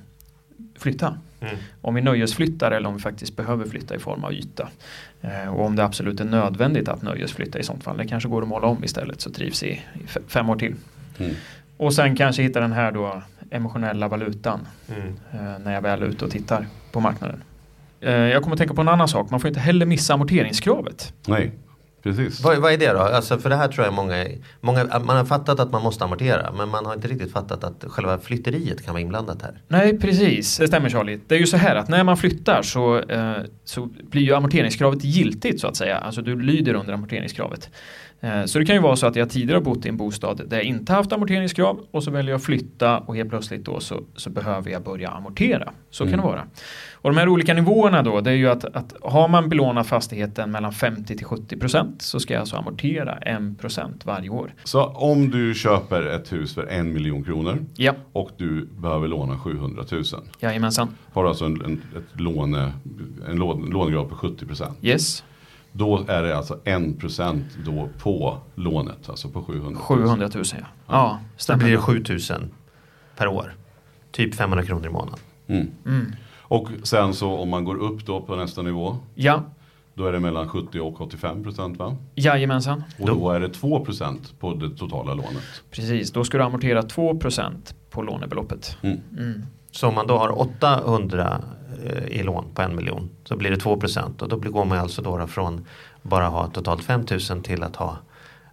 flytta. 0.78 1.14
Mm. 1.42 1.54
Om 1.80 1.94
vi 1.94 2.00
nöjesflyttar 2.00 2.70
eller 2.70 2.88
om 2.88 2.94
vi 2.96 3.00
faktiskt 3.02 3.36
behöver 3.36 3.64
flytta 3.66 3.94
i 3.94 3.98
form 3.98 4.24
av 4.24 4.32
yta. 4.32 4.68
Eh, 5.22 5.54
och 5.54 5.66
om 5.66 5.76
det 5.76 5.84
absolut 5.84 6.20
är 6.20 6.24
nödvändigt 6.24 6.88
att 6.88 7.02
nöjesflytta 7.02 7.58
i 7.58 7.62
sånt 7.62 7.84
fall. 7.84 7.96
Det 7.96 8.06
kanske 8.06 8.28
går 8.28 8.42
att 8.42 8.48
måla 8.48 8.66
om 8.66 8.84
istället 8.84 9.20
så 9.20 9.30
trivs 9.30 9.62
i, 9.62 9.68
i 9.70 9.80
fem 10.28 10.50
år 10.50 10.56
till. 10.56 10.74
Mm. 11.18 11.32
Och 11.76 11.94
sen 11.94 12.16
kanske 12.16 12.42
hitta 12.42 12.60
den 12.60 12.72
här 12.72 12.92
då 12.92 13.22
emotionella 13.50 14.08
valutan 14.08 14.60
Mm. 14.88 15.08
eh, 15.32 15.58
när 15.64 15.74
jag 15.74 15.82
väl 15.82 16.02
är 16.02 16.06
ute 16.06 16.24
och 16.24 16.30
tittar 16.30 16.66
på 16.92 17.00
marknaden. 17.00 17.42
Eh, 18.00 18.12
jag 18.12 18.42
kommer 18.42 18.54
att 18.54 18.58
tänka 18.58 18.74
på 18.74 18.80
en 18.80 18.88
annan 18.88 19.08
sak. 19.08 19.30
Man 19.30 19.40
får 19.40 19.48
inte 19.48 19.60
heller 19.60 19.86
missa 19.86 20.14
amorteringskravet. 20.14 21.12
Nej, 21.26 21.50
precis. 22.02 22.40
Vad, 22.40 22.58
vad 22.58 22.72
är 22.72 22.78
det 22.78 22.92
då? 22.92 22.98
Alltså 22.98 23.38
för 23.38 23.50
det 23.50 23.56
här 23.56 23.68
tror 23.68 23.84
jag 23.84 23.94
många, 23.94 24.26
många, 24.60 24.84
man 24.84 25.16
har 25.16 25.24
fattat 25.24 25.60
att 25.60 25.72
man 25.72 25.82
måste 25.82 26.04
amortera 26.04 26.52
men 26.52 26.68
man 26.68 26.86
har 26.86 26.94
inte 26.94 27.08
riktigt 27.08 27.32
fattat 27.32 27.64
att 27.64 27.84
själva 27.88 28.18
flytteriet 28.18 28.84
kan 28.84 28.94
vara 28.94 29.02
inblandat 29.02 29.42
här. 29.42 29.60
Nej, 29.68 29.98
precis. 29.98 30.58
Det 30.58 30.68
stämmer 30.68 30.88
Charlie. 30.88 31.20
Det 31.26 31.34
är 31.34 31.38
ju 31.38 31.46
så 31.46 31.56
här 31.56 31.76
att 31.76 31.88
när 31.88 32.04
man 32.04 32.16
flyttar 32.16 32.62
så, 32.62 32.98
eh, 32.98 33.36
så 33.64 33.88
blir 34.10 34.22
ju 34.22 34.34
amorteringskravet 34.34 35.04
giltigt 35.04 35.60
så 35.60 35.66
att 35.66 35.76
säga. 35.76 35.98
Alltså 35.98 36.22
du 36.22 36.40
lyder 36.40 36.74
under 36.74 36.92
amorteringskravet. 36.92 37.70
Eh, 38.22 38.44
så 38.44 38.58
det 38.58 38.64
kan 38.64 38.76
ju 38.76 38.82
vara 38.82 38.96
så 38.96 39.06
att 39.06 39.16
jag 39.16 39.30
tidigare 39.30 39.56
har 39.56 39.64
bott 39.64 39.86
i 39.86 39.88
en 39.88 39.96
bostad 39.96 40.42
där 40.46 40.56
jag 40.56 40.66
inte 40.66 40.92
haft 40.92 41.12
amorteringskrav 41.12 41.80
och 41.90 42.04
så 42.04 42.10
väljer 42.10 42.30
jag 42.30 42.38
att 42.38 42.44
flytta 42.44 42.98
och 42.98 43.16
helt 43.16 43.30
plötsligt 43.30 43.64
då 43.64 43.80
så, 43.80 44.00
så 44.16 44.30
behöver 44.30 44.70
jag 44.70 44.82
börja 44.82 45.10
amortera. 45.10 45.72
Så 45.90 46.04
kan 46.08 46.18
det 46.18 46.24
vara. 46.24 46.46
Och 47.02 47.10
de 47.10 47.16
här 47.16 47.28
olika 47.28 47.54
nivåerna 47.54 48.02
då, 48.02 48.20
det 48.20 48.30
är 48.30 48.34
ju 48.34 48.48
att, 48.48 48.64
att 48.64 48.94
har 49.02 49.28
man 49.28 49.48
belånat 49.48 49.86
fastigheten 49.86 50.50
mellan 50.50 50.72
50 50.72 51.16
till 51.16 51.26
70 51.26 51.56
procent 51.58 52.02
så 52.02 52.20
ska 52.20 52.34
jag 52.34 52.40
alltså 52.40 52.56
amortera 52.56 53.16
1 53.18 53.58
procent 53.60 54.06
varje 54.06 54.28
år. 54.28 54.54
Så 54.64 54.84
om 54.84 55.30
du 55.30 55.54
köper 55.54 56.02
ett 56.06 56.32
hus 56.32 56.54
för 56.54 56.66
en 56.66 56.92
miljon 56.92 57.24
kronor 57.24 57.58
Ja, 57.76 57.92
och 58.12 58.30
du 58.36 58.66
behöver 58.66 59.08
låna 59.08 59.38
700 59.38 59.84
000. 59.92 60.02
jajamensan. 60.40 60.88
Har 61.12 61.22
du 61.22 61.28
alltså 61.28 61.44
en, 61.44 61.64
en, 61.64 61.82
ett 61.96 62.20
låne, 62.20 62.72
en 63.28 63.36
lån, 63.36 63.70
lånegrad 63.70 64.08
på 64.08 64.14
70 64.14 64.46
procent. 64.46 64.78
Yes, 64.82 65.24
Då 65.72 66.04
är 66.08 66.22
det 66.22 66.36
alltså 66.36 66.58
1 66.64 66.98
procent 66.98 67.44
då 67.64 67.88
på 67.98 68.38
lånet, 68.54 69.08
alltså 69.08 69.28
på 69.28 69.42
700 69.42 69.68
000. 69.70 69.76
700 69.76 70.30
000 70.34 70.44
ja. 70.52 70.56
Ja, 70.88 71.18
Så 71.36 71.42
stämmer. 71.42 71.64
blir 71.64 71.72
det 71.72 71.78
7000 71.78 72.50
per 73.16 73.26
år. 73.28 73.54
Typ 74.10 74.34
500 74.34 74.66
kronor 74.66 74.86
i 74.86 74.90
månaden. 74.90 75.18
Mm. 75.46 75.66
Mm. 75.86 76.12
Och 76.52 76.68
sen 76.82 77.14
så 77.14 77.30
om 77.38 77.48
man 77.48 77.64
går 77.64 77.76
upp 77.76 78.06
då 78.06 78.20
på 78.20 78.36
nästa 78.36 78.62
nivå. 78.62 78.96
Ja, 79.14 79.42
Då 79.94 80.06
är 80.06 80.12
det 80.12 80.20
mellan 80.20 80.48
70 80.48 80.80
och 80.80 81.00
85 81.00 81.42
procent 81.42 81.78
va? 81.78 81.96
jajamensan. 82.14 82.84
Och 82.98 83.06
då 83.06 83.30
är 83.30 83.40
det 83.40 83.48
2 83.48 83.84
procent 83.84 84.34
på 84.40 84.54
det 84.54 84.70
totala 84.76 85.14
lånet. 85.14 85.42
Precis, 85.70 86.10
då 86.12 86.24
ska 86.24 86.38
du 86.38 86.44
amortera 86.44 86.82
2% 86.82 87.74
på 87.90 88.02
lånebeloppet. 88.02 88.76
Mm. 88.82 89.00
Mm. 89.18 89.42
Så 89.70 89.88
om 89.88 89.94
man 89.94 90.06
då 90.06 90.18
har 90.18 90.40
800 90.40 91.40
eh, 91.84 92.04
i 92.18 92.22
lån 92.22 92.44
på 92.54 92.62
en 92.62 92.76
miljon 92.76 93.10
så 93.24 93.36
blir 93.36 93.50
det 93.50 93.56
2 93.56 93.76
procent 93.76 94.22
och 94.22 94.28
då 94.28 94.36
blir- 94.36 94.50
går 94.52 94.64
man 94.64 94.78
alltså 94.78 95.02
då, 95.02 95.26
från 95.26 95.64
bara 96.02 96.26
ha 96.28 96.46
totalt 96.46 96.84
5000 96.84 97.42
till 97.42 97.62
att 97.62 97.76
ha 97.76 97.96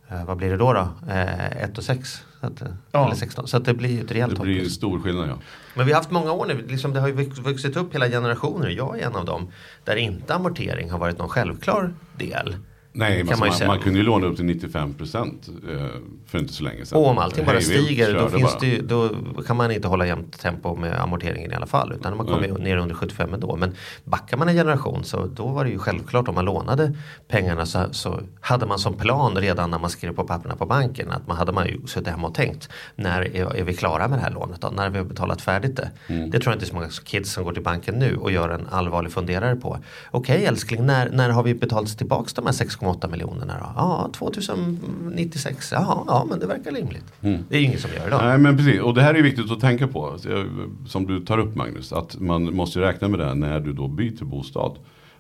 eh, 0.10 0.26
vad 0.26 0.38
blir 0.38 0.50
det 0.50 0.58
då? 0.58 0.74
då? 0.74 0.88
Eh, 1.12 1.64
1 1.64 1.78
och 1.78 1.84
6. 1.84 2.10
Så 2.40 2.46
att, 2.48 2.62
Ja. 2.92 3.06
Eller 3.06 3.16
16. 3.16 3.48
Så 3.48 3.58
att 3.58 3.66
det 3.66 3.74
blir 3.74 3.90
ju 3.90 4.02
ett 4.04 4.12
rejält 4.12 4.32
Det 4.34 4.38
hopp. 4.38 4.44
blir 4.46 4.70
stor 4.70 5.00
skillnad 5.00 5.30
ja. 5.30 5.38
Men 5.76 5.86
vi 5.86 5.92
har 5.92 6.00
haft 6.00 6.12
många 6.12 6.32
år 6.32 6.46
nu, 6.46 6.66
liksom 6.68 6.94
det 6.94 7.00
har 7.00 7.08
ju 7.08 7.14
vux- 7.16 7.42
vuxit 7.42 7.76
upp 7.78 7.96
hela 7.96 8.08
generationer, 8.10 8.70
jag 8.70 9.00
är 9.00 9.06
en 9.06 9.16
av 9.16 9.26
dem, 9.26 9.52
där 9.84 9.96
inte 9.96 10.36
amortering 10.36 10.92
har 10.92 11.00
varit 11.00 11.18
någon 11.18 11.30
självklart 11.30 11.90
del. 12.18 12.56
Nej, 13.00 13.18
Kan 13.18 13.28
men 13.28 13.40
man 13.40 13.50
man, 13.60 13.68
man 13.68 13.80
kunde 13.80 14.00
ju 14.00 14.06
låna 14.06 14.28
upp 14.28 14.36
till 14.36 14.46
95 14.46 14.94
procent 14.94 15.50
eh, 15.70 15.86
för 16.26 16.40
inte 16.40 16.54
så 16.54 16.64
länge 16.64 16.86
sedan. 16.86 16.98
Och 16.98 17.08
om 17.08 17.18
allting 17.18 17.46
bara 17.46 17.62
stiger 17.62 18.14
då, 18.14 18.30
finns 18.30 18.44
bara. 18.44 18.60
det 18.60 18.82
då 18.82 19.10
kan 19.48 19.58
man 19.58 19.72
inte 19.72 19.88
hålla 19.88 20.08
jämnt 20.08 20.40
tempo 20.40 20.76
med 20.76 21.02
amorteringen 21.02 21.52
i 21.52 21.56
alla 21.56 21.66
fall. 21.66 21.94
Utan 21.94 22.18
man 22.18 22.26
kommer 22.26 22.48
ner 22.48 22.78
under 22.78 22.96
75 22.96 23.34
ändå. 23.34 23.56
Men 23.56 23.76
backar 24.04 24.38
man 24.38 24.50
en 24.50 24.56
generation 24.56 25.04
så 25.04 25.26
då 25.26 25.48
var 25.48 25.64
det 25.64 25.70
ju 25.70 25.80
självklart 25.80 26.28
om 26.28 26.36
man 26.36 26.46
lånade 26.46 26.96
pengarna 27.28 27.66
så, 27.66 27.86
så 27.92 28.20
hade 28.42 28.66
man 28.66 28.80
som 28.80 28.94
plan 28.94 29.36
redan 29.36 29.72
när 29.72 29.80
man 29.80 29.90
skrev 29.90 30.14
på 30.14 30.24
papperna 30.24 30.56
på 30.56 30.66
banken 30.66 31.12
att 31.12 31.28
man 31.28 31.38
hade 31.38 31.52
man 31.52 31.68
ju 31.68 31.88
suttit 31.88 32.08
hemma 32.08 32.28
och 32.28 32.36
tänkt 32.36 32.70
när 32.96 33.36
är, 33.36 33.56
är 33.56 33.64
vi 33.64 33.74
klara 33.74 34.08
med 34.08 34.18
det 34.20 34.24
här 34.24 34.32
lånet 34.32 34.62
då? 34.62 34.70
När 34.70 34.84
har 34.84 34.90
vi 34.90 35.04
betalat 35.04 35.42
färdigt 35.42 35.76
det? 35.76 35.92
Mm. 36.08 36.30
Det 36.30 36.40
tror 36.40 36.52
jag 36.52 36.56
inte 36.56 36.66
är 36.66 36.68
så 36.68 36.76
många 36.76 36.90
kids 37.04 37.32
som 37.32 37.44
går 37.44 37.54
till 37.54 37.64
banken 37.64 37.96
nu 37.96 38.18
och 38.18 38.32
gör 38.32 38.50
en 38.50 38.68
allvarlig 38.70 39.12
funderare 39.12 39.56
på. 39.56 39.80
Okej 40.12 40.46
älskling, 40.46 40.86
när, 40.86 41.10
när 41.10 41.30
har 41.30 41.44
vi 41.44 41.54
betalat 41.54 41.98
tillbaka 41.98 42.30
de 42.36 42.46
här 42.46 42.54
6,8 42.94 43.12
miljonerna 43.12 43.54
då? 43.60 43.66
Ja, 43.76 44.10
2096. 44.14 45.72
Ja, 45.72 46.04
ja, 46.08 46.26
men 46.30 46.40
det 46.40 46.46
verkar 46.48 46.72
rimligt. 46.72 47.06
Mm. 47.22 47.42
Det 47.50 47.56
är 47.56 47.60
ju 47.60 47.66
ingen 47.66 47.80
som 47.80 47.92
gör 47.92 48.08
idag. 48.08 48.22
Nej 48.24 48.38
men 48.38 48.58
precis, 48.58 48.82
och 48.82 48.94
det 48.94 49.02
här 49.02 49.14
är 49.14 49.22
viktigt 49.22 49.52
att 49.52 49.60
tänka 49.60 49.88
på. 49.88 50.18
eh, 50.30 50.44
Som 50.88 51.06
du 51.08 51.26
tar 51.26 51.38
upp 51.38 51.56
Magnus, 51.56 51.94
att 51.94 52.20
man 52.20 52.56
måste 52.56 52.80
ju 52.80 52.86
räkna 52.86 53.08
med 53.08 53.20
det 53.20 53.34
när 53.34 53.60
du 53.60 53.74
då 53.74 53.88
byter 53.88 54.24
bostad. 54.24 54.72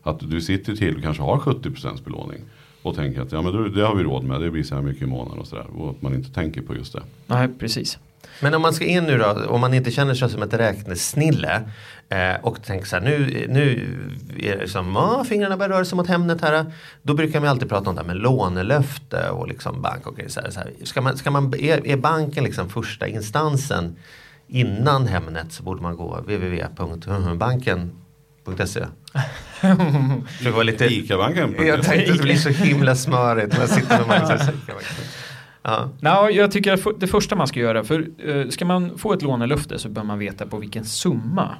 Att 0.03 0.19
du 0.19 0.41
sitter 0.41 0.75
till 0.75 0.95
och 0.95 1.01
kanske 1.03 1.23
har 1.23 1.37
70% 1.37 2.03
belåning. 2.03 2.41
Och 2.81 2.95
tänker 2.95 3.21
att 3.21 3.31
ja, 3.31 3.41
men 3.41 3.53
det, 3.53 3.69
det 3.69 3.81
har 3.87 3.95
vi 3.95 4.03
råd 4.03 4.23
med, 4.23 4.41
det 4.41 4.51
blir 4.51 4.63
så 4.63 4.75
här 4.75 4.81
mycket 4.81 5.01
i 5.03 5.05
månaden 5.05 5.39
och 5.39 5.47
sådär. 5.47 5.65
Och 5.77 5.89
att 5.89 6.01
man 6.01 6.13
inte 6.15 6.33
tänker 6.33 6.61
på 6.61 6.75
just 6.75 6.93
det. 6.93 7.01
Nej, 7.27 7.47
precis. 7.59 7.97
Men 8.41 8.53
om 8.53 8.61
man 8.61 8.73
ska 8.73 8.85
in 8.85 9.03
nu 9.03 9.17
då, 9.17 9.45
om 9.47 9.61
man 9.61 9.73
inte 9.73 9.91
känner 9.91 10.13
sig 10.13 10.29
som 10.29 10.41
ett 10.43 10.53
räknesnille 10.53 11.61
eh, 12.09 12.35
och 12.41 12.63
tänker 12.63 12.85
så 12.85 12.95
här, 12.95 13.03
nu, 13.03 13.45
nu 13.49 13.97
är 14.39 14.57
det 14.57 14.67
som, 14.67 14.97
ah, 14.97 15.23
fingrarna 15.23 15.57
börjar 15.57 15.69
röra 15.69 15.85
sig 15.85 15.95
mot 15.95 16.07
Hemnet 16.07 16.41
här. 16.41 16.65
Då 17.01 17.13
brukar 17.13 17.39
man 17.39 17.49
alltid 17.49 17.69
prata 17.69 17.89
om 17.89 17.95
det 17.95 18.01
här 18.01 18.07
med 18.07 18.17
lånelöfte 18.17 19.29
och 19.29 19.47
liksom 19.47 19.81
bank 19.81 20.07
och 20.07 20.15
grejer. 20.15 20.29
Så 20.29 20.41
här, 20.41 20.49
så 20.49 20.59
här. 20.59 20.71
Ska 20.83 21.01
man, 21.01 21.17
ska 21.17 21.31
man, 21.31 21.53
är, 21.53 21.87
är 21.87 21.97
banken 21.97 22.43
liksom 22.43 22.69
första 22.69 23.07
instansen 23.07 23.95
innan 24.47 25.07
Hemnet 25.07 25.51
så 25.51 25.63
borde 25.63 25.81
man 25.81 25.97
gå 25.97 26.15
www.banken.se. 26.15 27.85
Försöker 30.37 30.51
vara 30.51 30.63
lite 30.63 30.85
Ica-banken. 30.85 31.55
Jag 31.67 31.83
tänkte 31.83 32.11
att 32.11 32.17
det 32.17 32.23
blir 32.23 32.35
så 32.35 32.49
himla 32.49 32.95
smörigt 32.95 33.53
när 33.53 33.59
jag 33.59 33.69
sitter 33.69 33.97
med 33.97 34.07
Magnus. 34.07 34.41
Ja. 35.61 35.89
Nå, 35.99 36.29
jag 36.31 36.51
tycker 36.51 36.99
det 36.99 37.07
första 37.07 37.35
man 37.35 37.47
ska 37.47 37.59
göra, 37.59 37.83
för 37.83 38.07
eh, 38.29 38.47
ska 38.49 38.65
man 38.65 38.97
få 38.97 39.13
ett 39.13 39.21
lånelöfte 39.21 39.79
så 39.79 39.89
bör 39.89 40.03
man 40.03 40.19
veta 40.19 40.45
på 40.45 40.57
vilken 40.57 40.85
summa. 40.85 41.55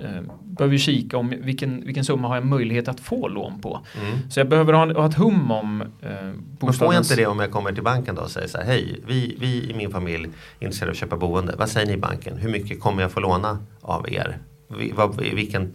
Eh, 0.00 0.22
behöver 0.44 0.76
kika 0.78 1.16
om 1.16 1.34
vilken, 1.40 1.84
vilken 1.84 2.04
summa 2.04 2.28
har 2.28 2.34
jag 2.34 2.46
möjlighet 2.46 2.88
att 2.88 3.00
få 3.00 3.28
lån 3.28 3.60
på. 3.60 3.80
Mm. 4.00 4.30
Så 4.30 4.40
jag 4.40 4.48
behöver 4.48 4.72
ha, 4.72 4.92
ha 4.92 5.06
ett 5.06 5.14
hum 5.14 5.50
om 5.50 5.80
eh, 5.82 5.88
Men 6.00 6.42
får 6.60 6.68
jag 6.68 6.74
bostadens- 6.74 6.96
inte 6.98 7.16
det 7.16 7.26
om 7.26 7.40
jag 7.40 7.50
kommer 7.50 7.72
till 7.72 7.82
banken 7.82 8.14
då 8.14 8.22
och 8.22 8.30
säger 8.30 8.48
så 8.48 8.58
här, 8.58 8.64
hej, 8.64 9.00
vi, 9.06 9.36
vi 9.40 9.70
i 9.70 9.74
min 9.74 9.90
familj 9.90 10.24
är 10.60 10.64
intresserade 10.64 10.90
av 10.90 10.92
att 10.92 10.98
köpa 10.98 11.16
boende. 11.16 11.54
Vad 11.58 11.68
säger 11.68 11.86
ni 11.86 11.92
i 11.92 11.96
banken? 11.96 12.36
Hur 12.36 12.50
mycket 12.50 12.80
kommer 12.80 13.02
jag 13.02 13.12
få 13.12 13.20
låna 13.20 13.58
av 13.80 14.08
er? 14.12 14.38
Vi, 14.78 14.92
vad, 14.96 15.20
vilken 15.20 15.74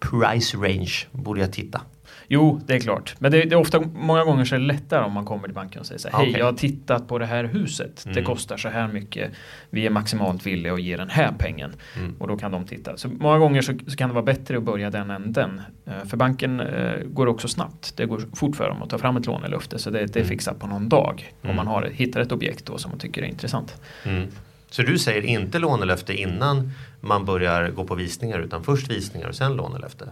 price 0.00 0.56
range 0.56 0.92
borde 1.12 1.40
jag 1.40 1.52
titta? 1.52 1.80
Jo, 2.30 2.60
det 2.66 2.74
är 2.74 2.80
klart. 2.80 3.14
Men 3.18 3.32
det, 3.32 3.42
det, 3.42 3.52
är 3.54 3.58
ofta, 3.58 3.80
många 3.80 4.24
gånger 4.24 4.44
så 4.44 4.54
är 4.54 4.58
det 4.58 4.64
lättare 4.66 5.04
om 5.04 5.12
man 5.12 5.24
kommer 5.24 5.44
till 5.48 5.54
banken 5.54 5.80
och 5.80 5.86
säger 5.86 5.98
så 5.98 6.08
här, 6.08 6.18
hej, 6.18 6.34
jag 6.38 6.44
har 6.44 6.52
tittat 6.52 7.08
på 7.08 7.18
det 7.18 7.26
här 7.26 7.44
huset. 7.44 8.02
Det 8.04 8.10
Mm. 8.10 8.24
kostar 8.24 8.56
så 8.56 8.68
här 8.68 8.88
mycket. 8.88 9.30
Vi 9.70 9.86
är 9.86 9.90
maximalt 9.90 10.46
villiga 10.46 10.72
att 10.72 10.82
ge 10.82 10.96
den 10.96 11.10
här 11.10 11.32
pengen. 11.38 11.72
Mm. 11.96 12.14
Och 12.18 12.28
då 12.28 12.36
kan 12.36 12.52
de 12.52 12.64
titta. 12.66 12.96
Så 12.96 13.08
många 13.08 13.38
gånger 13.38 13.62
så, 13.62 13.72
så 13.86 13.96
kan 13.96 14.08
det 14.08 14.14
vara 14.14 14.24
bättre 14.24 14.56
att 14.56 14.62
börja 14.62 14.90
den 14.90 15.10
änden. 15.10 15.60
Eh, 15.86 15.92
För 16.08 16.16
banken 16.16 16.60
eh, 16.60 16.92
går 17.06 17.26
också 17.26 17.48
snabbt. 17.48 17.96
Det 17.96 18.06
går 18.06 18.22
fort 18.34 18.56
för 18.56 18.68
dem 18.68 18.82
att 18.82 18.90
ta 18.90 18.98
fram 18.98 19.16
ett 19.16 19.26
lånelöfte. 19.26 19.78
Så 19.78 19.90
det, 19.90 19.98
det 19.98 20.16
är 20.16 20.20
Mm. 20.20 20.28
fixat 20.28 20.58
på 20.60 20.66
någon 20.66 20.88
dag. 20.88 21.32
Om 21.42 21.44
Mm. 21.50 21.56
man 21.56 21.66
har, 21.66 21.82
hittar 21.92 22.20
ett 22.20 22.32
objekt 22.32 22.66
då 22.66 22.78
som 22.78 22.90
man 22.90 22.98
tycker 23.00 23.22
är 23.22 23.26
intressant. 23.26 23.80
Mm. 24.04 24.28
Så 24.70 24.82
du 24.82 24.98
säger 24.98 25.22
inte 25.22 25.58
lånelöfte 25.58 26.14
innan 26.14 26.72
man 27.00 27.24
börjar 27.24 27.68
gå 27.70 27.84
på 27.84 27.94
visningar 27.94 28.38
utan 28.38 28.64
först 28.64 28.90
visningar 28.90 29.28
och 29.28 29.34
sen 29.34 29.56
lånelöfte? 29.56 30.04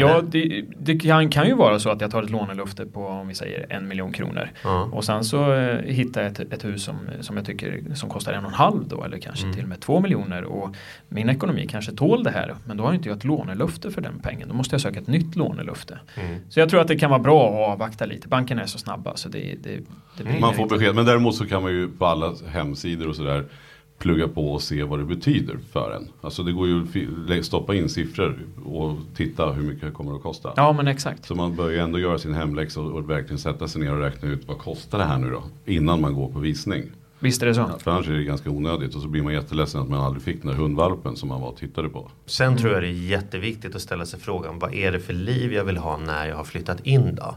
Ja, 0.00 0.20
det, 0.22 0.64
det 0.78 0.98
kan, 0.98 1.28
kan 1.28 1.46
ju 1.46 1.54
vara 1.54 1.78
så 1.78 1.90
att 1.90 2.00
jag 2.00 2.10
tar 2.10 2.22
ett 2.22 2.30
lånelöfte 2.30 2.86
på 2.86 3.06
om 3.06 3.28
vi 3.28 3.34
säger 3.34 3.66
en 3.68 3.88
miljon 3.88 4.12
kronor. 4.12 4.50
Ja. 4.64 4.88
Och 4.92 5.04
sen 5.04 5.24
så 5.24 5.52
eh, 5.52 5.78
hittar 5.84 6.22
jag 6.22 6.32
ett, 6.32 6.52
ett 6.52 6.64
hus 6.64 6.84
som, 6.84 6.96
som 7.20 7.36
jag 7.36 7.46
tycker 7.46 7.82
som 7.94 8.08
kostar 8.10 8.32
en 8.32 8.44
och 8.44 8.50
en 8.50 8.54
halv 8.54 8.88
då 8.88 9.04
eller 9.04 9.18
kanske 9.18 9.44
Mm. 9.46 9.54
till 9.54 9.62
och 9.64 9.68
med 9.68 9.80
två 9.80 10.00
miljoner 10.00 10.44
och 10.44 10.76
min 11.08 11.28
ekonomi 11.28 11.66
kanske 11.70 11.92
tål 11.92 12.24
det 12.24 12.30
här 12.30 12.54
men 12.64 12.76
då 12.76 12.84
har 12.84 12.94
inte 12.94 13.08
jag 13.08 13.16
ett 13.16 13.24
lånelöfte 13.24 13.90
för 13.90 14.00
den 14.00 14.18
pengen. 14.22 14.48
Då 14.48 14.54
måste 14.54 14.74
jag 14.74 14.80
söka 14.80 15.00
ett 15.00 15.06
nytt 15.06 15.36
lånelöfte. 15.36 15.98
Mm. 16.14 16.36
Så 16.48 16.60
jag 16.60 16.68
tror 16.70 16.80
att 16.80 16.88
det 16.88 16.98
kan 16.98 17.10
vara 17.10 17.20
bra 17.20 17.48
att 17.48 17.72
avvakta 17.72 18.06
lite. 18.06 18.28
Banken 18.28 18.58
är 18.58 18.66
så 18.66 18.78
snabba 18.78 19.16
så 19.16 19.28
det, 19.28 19.54
det, 19.62 19.78
det 20.18 20.40
Man 20.40 20.54
får 20.54 20.68
besked, 20.68 20.94
men 20.94 21.04
däremot 21.04 21.34
så 21.34 21.46
kan 21.46 21.62
man 21.62 21.72
ju 21.72 21.88
på 21.88 22.06
alla 22.06 22.34
hemsidor 22.48 23.08
och 23.08 23.16
sådär 23.16 23.44
plugga 23.98 24.28
på 24.28 24.52
och 24.52 24.62
se 24.62 24.82
vad 24.82 24.98
det 24.98 25.04
betyder 25.04 25.58
för 25.72 25.96
en. 25.96 26.08
Alltså 26.20 26.42
det 26.42 26.52
går 26.52 26.68
ju 26.68 27.38
att 27.38 27.44
stoppa 27.44 27.74
in 27.74 27.88
siffror 27.88 28.38
och 28.64 28.96
titta 29.14 29.52
hur 29.52 29.62
mycket 29.62 29.82
det 29.82 29.90
kommer 29.90 30.16
att 30.16 30.22
kosta. 30.22 30.52
Ja 30.56 30.72
men 30.72 30.88
exakt. 30.88 31.24
Så 31.24 31.34
man 31.34 31.56
bör 31.56 31.70
ju 31.70 31.78
ändå 31.78 31.98
göra 31.98 32.18
sin 32.18 32.34
hemläxa 32.34 32.80
och, 32.80 32.92
och 32.92 33.10
verkligen 33.10 33.38
sätta 33.38 33.68
sig 33.68 33.80
ner 33.80 33.92
och 33.92 34.00
räkna 34.00 34.28
ut 34.28 34.48
vad 34.48 34.58
kostar 34.58 34.98
det 34.98 35.04
här 35.04 35.18
nu 35.18 35.30
då? 35.30 35.42
Innan 35.64 36.00
man 36.00 36.14
går 36.14 36.28
på 36.32 36.38
visning. 36.38 36.90
Visst 37.18 37.42
är 37.42 37.46
det 37.46 37.54
så. 37.54 37.70
För 37.78 37.90
annars 37.90 38.08
är 38.08 38.12
det 38.12 38.24
ganska 38.24 38.50
onödigt 38.50 38.94
och 38.94 39.02
så 39.02 39.08
blir 39.08 39.22
man 39.22 39.32
jätteledsen 39.32 39.80
att 39.80 39.88
man 39.88 40.00
aldrig 40.00 40.22
fick 40.22 40.42
den 40.42 40.50
där 40.50 40.58
hundvalpen 40.58 41.16
som 41.16 41.28
man 41.28 41.40
var 41.40 41.48
och 41.48 41.56
tittade 41.56 41.88
på. 41.88 42.10
Sen 42.26 42.56
tror 42.56 42.72
jag 42.72 42.82
det 42.82 42.88
är 42.88 42.92
jätteviktigt 42.92 43.74
att 43.74 43.82
ställa 43.82 44.06
sig 44.06 44.20
frågan 44.20 44.58
vad 44.58 44.74
är 44.74 44.92
det 44.92 45.00
för 45.00 45.12
liv 45.12 45.52
jag 45.52 45.64
vill 45.64 45.76
ha 45.76 45.96
när 45.96 46.28
jag 46.28 46.36
har 46.36 46.44
flyttat 46.44 46.86
in 46.86 47.14
då? 47.14 47.34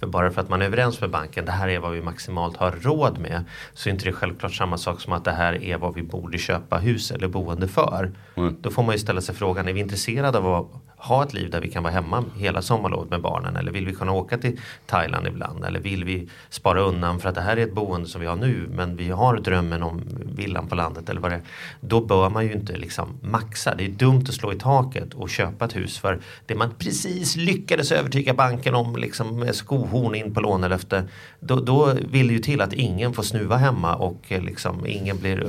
För 0.00 0.06
bara 0.06 0.30
för 0.30 0.40
att 0.40 0.48
man 0.48 0.62
är 0.62 0.66
överens 0.66 1.00
med 1.00 1.10
banken, 1.10 1.44
det 1.44 1.52
här 1.52 1.68
är 1.68 1.78
vad 1.78 1.92
vi 1.92 2.02
maximalt 2.02 2.56
har 2.56 2.70
råd 2.70 3.18
med. 3.18 3.44
Så 3.72 3.88
är 3.88 3.92
inte 3.92 4.04
det 4.04 4.12
självklart 4.12 4.54
samma 4.54 4.78
sak 4.78 5.00
som 5.00 5.12
att 5.12 5.24
det 5.24 5.32
här 5.32 5.62
är 5.62 5.78
vad 5.78 5.94
vi 5.94 6.02
borde 6.02 6.38
köpa 6.38 6.78
hus 6.78 7.10
eller 7.10 7.28
boende 7.28 7.68
för. 7.68 8.12
Mm. 8.34 8.56
Då 8.60 8.70
får 8.70 8.82
man 8.82 8.94
ju 8.94 8.98
ställa 8.98 9.20
sig 9.20 9.34
frågan, 9.34 9.68
är 9.68 9.72
vi 9.72 9.80
intresserade 9.80 10.38
av 10.38 10.54
att 10.54 10.87
ha 10.98 11.22
ett 11.22 11.34
liv 11.34 11.50
där 11.50 11.60
vi 11.60 11.70
kan 11.70 11.82
vara 11.82 11.92
hemma 11.92 12.24
hela 12.36 12.62
sommarlovet 12.62 13.10
med 13.10 13.20
barnen? 13.20 13.56
Eller 13.56 13.72
vill 13.72 13.86
vi 13.86 13.94
kunna 13.94 14.12
åka 14.12 14.38
till 14.38 14.60
Thailand 14.86 15.26
ibland? 15.26 15.64
Eller 15.64 15.80
vill 15.80 16.04
vi 16.04 16.28
spara 16.50 16.80
undan 16.80 17.20
för 17.20 17.28
att 17.28 17.34
det 17.34 17.40
här 17.40 17.56
är 17.56 17.62
ett 17.62 17.74
boende 17.74 18.08
som 18.08 18.20
vi 18.20 18.26
har 18.26 18.36
nu 18.36 18.68
men 18.72 18.96
vi 18.96 19.10
har 19.10 19.36
drömmen 19.36 19.82
om 19.82 20.02
villan 20.24 20.68
på 20.68 20.74
landet 20.74 21.08
eller 21.08 21.20
vad 21.20 21.30
det 21.30 21.34
är. 21.34 21.42
Då 21.80 22.00
bör 22.00 22.30
man 22.30 22.46
ju 22.46 22.52
inte 22.52 22.76
liksom 22.76 23.18
maxa. 23.22 23.74
Det 23.74 23.84
är 23.84 23.88
dumt 23.88 24.24
att 24.28 24.34
slå 24.34 24.52
i 24.52 24.56
taket 24.56 25.14
och 25.14 25.30
köpa 25.30 25.64
ett 25.64 25.76
hus 25.76 25.98
för 25.98 26.20
det 26.46 26.54
man 26.54 26.70
precis 26.78 27.36
lyckades 27.36 27.92
övertyga 27.92 28.34
banken 28.34 28.74
om 28.74 28.96
liksom 28.96 29.38
med 29.38 29.54
skohorn 29.54 30.14
in 30.14 30.34
på 30.34 30.40
lånelöfte. 30.40 31.04
Då, 31.40 31.56
då 31.60 31.94
vill 32.10 32.28
det 32.28 32.32
ju 32.32 32.38
till 32.38 32.60
att 32.60 32.72
ingen 32.72 33.12
får 33.12 33.22
snuva 33.22 33.56
hemma 33.56 33.94
och 33.94 34.22
eh, 34.28 34.42
liksom 34.42 34.86
ingen 34.86 35.18
blir 35.18 35.42
eh, 35.42 35.48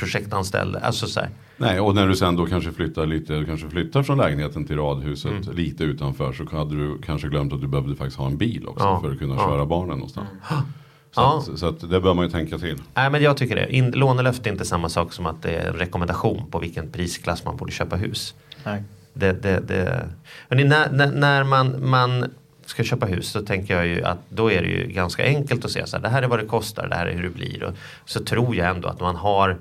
projektanställd. 0.00 0.76
Alltså 0.76 1.06
så 1.06 1.20
här. 1.20 1.28
Nej, 1.56 1.80
och 1.80 1.94
när 1.94 2.06
du 2.08 2.16
sen 2.16 2.36
då 2.36 2.46
kanske 2.46 2.72
flyttar 2.72 3.06
lite, 3.06 3.44
kanske 3.46 3.68
flyttar 3.68 4.02
från 4.02 4.18
lägenheten 4.18 4.64
till 4.64 4.76
radhuset 4.76 5.30
Mm. 5.30 5.56
lite 5.56 5.84
utanför 5.84 6.32
så 6.32 6.56
hade 6.56 6.74
du 6.76 6.98
kanske 7.06 7.28
glömt 7.28 7.52
att 7.52 7.60
du 7.60 7.66
behövde 7.68 7.96
faktiskt 7.96 8.18
ha 8.18 8.26
en 8.26 8.36
bil 8.36 8.66
också 8.68 8.84
Ja, 8.84 9.00
för 9.00 9.10
att 9.12 9.18
kunna 9.18 9.34
ja. 9.34 9.48
köra 9.48 9.66
barnen 9.66 9.88
någonstans. 9.98 10.28
Så, 10.48 10.54
Ja. 11.20 11.44
att, 11.52 11.58
så 11.58 11.66
att 11.66 11.90
det 11.90 12.00
bör 12.00 12.14
man 12.14 12.24
ju 12.24 12.30
tänka 12.30 12.58
till. 12.58 12.78
Nej 12.94 13.10
men 13.10 13.22
jag 13.22 13.36
tycker 13.36 13.56
det. 13.56 13.74
In, 13.76 13.90
lånelöfte 13.90 14.48
är 14.48 14.52
inte 14.52 14.64
samma 14.64 14.88
sak 14.88 15.12
som 15.12 15.26
att 15.26 15.42
det 15.42 15.50
är 15.50 15.68
en 15.68 15.74
rekommendation 15.76 16.50
på 16.50 16.58
vilken 16.58 16.90
prisklass 16.92 17.44
man 17.44 17.56
borde 17.56 17.72
köpa 17.72 17.96
hus. 17.96 18.34
Nej. 18.64 18.82
Det, 19.12 19.32
det, 19.42 19.60
det. 19.68 20.08
Hörrni, 20.48 20.64
när, 20.64 20.90
när, 20.92 21.12
när 21.12 21.44
man, 21.44 21.88
man 21.90 22.24
ska 22.66 22.84
köpa 22.84 23.06
hus 23.06 23.28
så 23.28 23.42
tänker 23.42 23.76
jag 23.76 23.86
ju 23.86 24.04
att 24.04 24.18
då 24.28 24.50
är 24.52 24.62
det 24.62 24.68
ju 24.68 24.86
ganska 24.86 25.24
enkelt 25.24 25.64
att 25.64 25.70
säga 25.70 25.86
så 25.86 25.96
här. 25.96 26.02
Det 26.02 26.08
här 26.08 26.22
är 26.22 26.26
vad 26.28 26.38
det 26.38 26.46
kostar, 26.46 26.88
det 26.88 26.94
här 26.94 27.06
är 27.06 27.12
hur 27.14 27.22
det 27.22 27.30
blir. 27.30 27.62
Och 27.64 27.74
så 28.04 28.24
tror 28.24 28.56
jag 28.56 28.70
ändå 28.76 28.88
att 28.88 29.00
man 29.00 29.16
har 29.16 29.58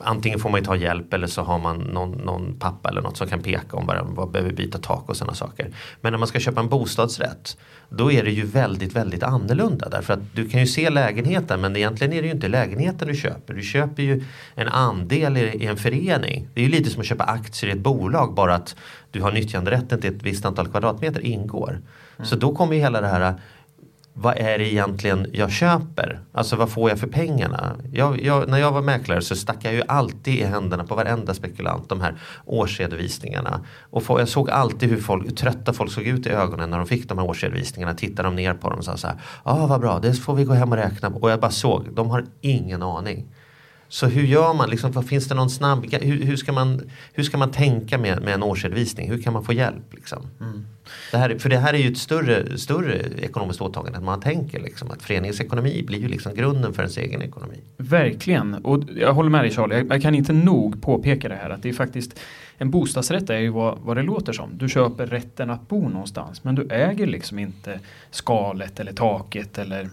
Antingen 0.00 0.38
får 0.38 0.50
man 0.50 0.60
ju 0.60 0.66
ta 0.66 0.76
hjälp 0.76 1.14
eller 1.14 1.26
så 1.26 1.42
har 1.42 1.58
man 1.58 1.78
någon, 1.78 2.10
någon 2.10 2.58
pappa 2.58 2.88
eller 2.88 3.02
något 3.02 3.16
som 3.16 3.28
kan 3.28 3.42
peka 3.42 3.76
om 3.76 3.86
vad 3.86 4.06
vad 4.06 4.30
behöver 4.30 4.52
byta 4.52 4.78
tak 4.78 5.08
och 5.08 5.16
sådana 5.16 5.34
saker. 5.34 5.70
Men 6.00 6.12
när 6.12 6.18
man 6.18 6.28
ska 6.28 6.40
köpa 6.40 6.60
en 6.60 6.68
bostadsrätt 6.68 7.56
då 7.88 8.12
är 8.12 8.24
det 8.24 8.30
ju 8.30 8.46
väldigt, 8.46 8.96
väldigt 8.96 9.22
annorlunda. 9.22 9.88
Därför 9.88 10.14
att 10.14 10.20
du 10.34 10.48
kan 10.48 10.60
ju 10.60 10.66
se 10.66 10.90
lägenheten 10.90 11.60
men 11.60 11.76
egentligen 11.76 12.12
är 12.12 12.22
det 12.22 12.28
ju 12.28 12.34
inte 12.34 12.48
lägenheten 12.48 13.08
du 13.08 13.14
köper. 13.14 13.54
Du 13.54 13.62
köper 13.62 14.02
ju 14.02 14.24
en 14.54 14.68
andel 14.68 15.36
i, 15.36 15.40
i 15.40 15.66
en 15.66 15.76
förening. 15.76 16.48
Det 16.54 16.60
är 16.60 16.64
ju 16.64 16.70
lite 16.70 16.90
som 16.90 17.00
att 17.00 17.06
köpa 17.06 17.24
aktier 17.24 17.70
i 17.70 17.72
ett 17.72 17.80
bolag 17.80 18.34
bara 18.34 18.54
att 18.54 18.76
du 19.10 19.22
har 19.22 19.32
nyttjanderätten 19.32 20.00
till 20.00 20.16
ett 20.16 20.22
visst 20.22 20.44
antal 20.44 20.68
kvadratmeter 20.68 21.20
ingår. 21.20 21.80
Så 22.22 22.36
då 22.36 22.54
kommer 22.54 22.74
ju 22.74 22.80
hela 22.80 23.00
det 23.00 23.08
här 23.08 23.34
vad 24.22 24.38
är 24.38 24.58
det 24.58 24.72
egentligen 24.72 25.26
jag 25.32 25.50
köper? 25.50 26.20
Alltså 26.32 26.56
vad 26.56 26.70
får 26.70 26.90
jag 26.90 26.98
för 26.98 27.06
pengarna? 27.06 27.76
Jag, 27.92 28.22
jag, 28.22 28.48
när 28.48 28.58
jag 28.58 28.72
var 28.72 28.82
mäklare 28.82 29.22
så 29.22 29.36
stack 29.36 29.56
jag 29.60 29.74
ju 29.74 29.82
alltid 29.88 30.34
i 30.34 30.44
händerna 30.44 30.84
på 30.84 30.94
varenda 30.94 31.34
spekulant 31.34 31.88
de 31.88 32.00
här 32.00 32.14
årsredovisningarna. 32.44 33.60
Och 33.90 34.02
få, 34.02 34.20
jag 34.20 34.28
såg 34.28 34.50
alltid 34.50 34.90
hur, 34.90 35.00
folk, 35.00 35.26
hur 35.26 35.30
trötta 35.30 35.72
folk 35.72 35.92
såg 35.92 36.04
ut 36.04 36.26
i 36.26 36.30
ögonen 36.30 36.70
när 36.70 36.78
de 36.78 36.86
fick 36.86 37.08
de 37.08 37.18
här 37.18 37.26
årsredovisningarna. 37.26 37.94
Tittade 37.94 38.28
de 38.28 38.36
ner 38.36 38.54
på 38.54 38.70
dem 38.70 38.78
och 38.78 38.84
sa 38.84 38.96
så 38.96 39.06
här, 39.06 39.16
ja 39.44 39.52
ah, 39.52 39.66
vad 39.66 39.80
bra, 39.80 39.98
det 39.98 40.14
får 40.14 40.34
vi 40.34 40.44
gå 40.44 40.52
hem 40.52 40.72
och 40.72 40.78
räkna 40.78 41.10
på. 41.10 41.18
Och 41.18 41.30
jag 41.30 41.40
bara 41.40 41.50
såg, 41.50 41.88
de 41.92 42.10
har 42.10 42.24
ingen 42.40 42.82
aning. 42.82 43.26
Så 43.92 44.06
hur 44.06 44.22
gör 44.22 44.54
man? 44.54 44.70
Liksom, 44.70 44.92
vad 44.92 45.06
finns 45.06 45.28
det 45.28 45.34
någon 45.34 45.50
snabb, 45.50 45.92
hur, 45.92 46.24
hur, 46.24 46.36
ska, 46.36 46.52
man, 46.52 46.90
hur 47.12 47.22
ska 47.22 47.38
man 47.38 47.50
tänka 47.50 47.98
med, 47.98 48.22
med 48.22 48.34
en 48.34 48.42
årsredovisning? 48.42 49.10
Hur 49.10 49.22
kan 49.22 49.32
man 49.32 49.44
få 49.44 49.52
hjälp? 49.52 49.94
Liksom? 49.94 50.26
Det 51.10 51.18
här, 51.18 51.38
för 51.38 51.48
det 51.48 51.58
här 51.58 51.74
är 51.74 51.78
ju 51.78 51.92
ett 51.92 51.98
större, 51.98 52.58
större 52.58 52.98
ekonomiskt 53.22 53.60
åtagande 53.60 53.98
än 53.98 54.04
man 54.04 54.20
tänker. 54.20 54.60
Liksom, 54.60 54.90
att 54.90 55.02
föreningens 55.02 55.40
ekonomi 55.40 55.82
blir 55.86 55.98
ju 55.98 56.08
liksom 56.08 56.34
grunden 56.34 56.74
för 56.74 56.82
ens 56.82 56.96
egen 56.96 57.22
ekonomi. 57.22 57.60
Verkligen, 57.76 58.54
och 58.54 58.84
jag 58.96 59.14
håller 59.14 59.30
med 59.30 59.44
dig 59.44 59.50
Charlie. 59.50 59.76
Jag, 59.76 59.92
jag 59.92 60.02
kan 60.02 60.14
inte 60.14 60.32
nog 60.32 60.82
påpeka 60.82 61.28
det 61.28 61.34
här 61.34 61.50
att 61.50 61.62
det 61.62 61.68
är 61.68 61.72
faktiskt 61.72 62.20
en 62.58 62.70
bostadsrätt 62.70 63.30
är 63.30 63.38
ju 63.38 63.48
vad, 63.48 63.78
vad 63.78 63.96
det 63.96 64.02
låter 64.02 64.32
som. 64.32 64.58
Du 64.58 64.68
köper 64.68 65.06
rätten 65.06 65.50
att 65.50 65.68
bo 65.68 65.88
någonstans 65.88 66.44
men 66.44 66.54
du 66.54 66.68
äger 66.70 67.06
liksom 67.06 67.38
inte 67.38 67.80
skalet 68.10 68.80
eller 68.80 68.92
taket 68.92 69.58
eller 69.58 69.90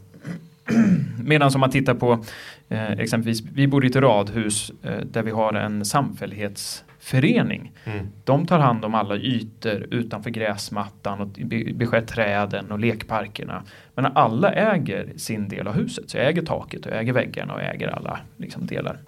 Medan 1.23 1.51
om 1.55 1.59
man 1.59 1.69
tittar 1.69 1.93
på 1.93 2.23
eh, 2.69 2.91
exempelvis, 2.91 3.41
vi 3.53 3.67
bor 3.67 3.85
i 3.85 3.87
ett 3.87 3.95
radhus 3.95 4.71
eh, 4.83 4.97
där 5.11 5.23
vi 5.23 5.31
har 5.31 5.53
en 5.53 5.85
samfällighetsförening. 5.85 7.71
Mm. 7.85 8.07
De 8.23 8.45
tar 8.45 8.59
hand 8.59 8.85
om 8.85 8.95
alla 8.95 9.15
ytor 9.17 9.87
utanför 9.91 10.29
gräsmattan 10.29 11.21
och 11.21 11.27
be- 11.27 11.73
beskär 11.73 12.01
träden 12.01 12.71
och 12.71 12.79
lekparkerna. 12.79 13.63
Men 13.95 14.05
alla 14.05 14.51
äger 14.53 15.13
sin 15.15 15.49
del 15.49 15.67
av 15.67 15.73
huset. 15.73 16.09
Så 16.09 16.17
jag 16.17 16.27
äger 16.27 16.41
taket 16.41 16.85
och 16.85 16.91
jag 16.91 16.99
äger 16.99 17.13
väggarna 17.13 17.53
och 17.53 17.61
jag 17.61 17.75
äger 17.75 17.87
alla 17.87 18.19
liksom, 18.37 18.67
delar. 18.67 18.99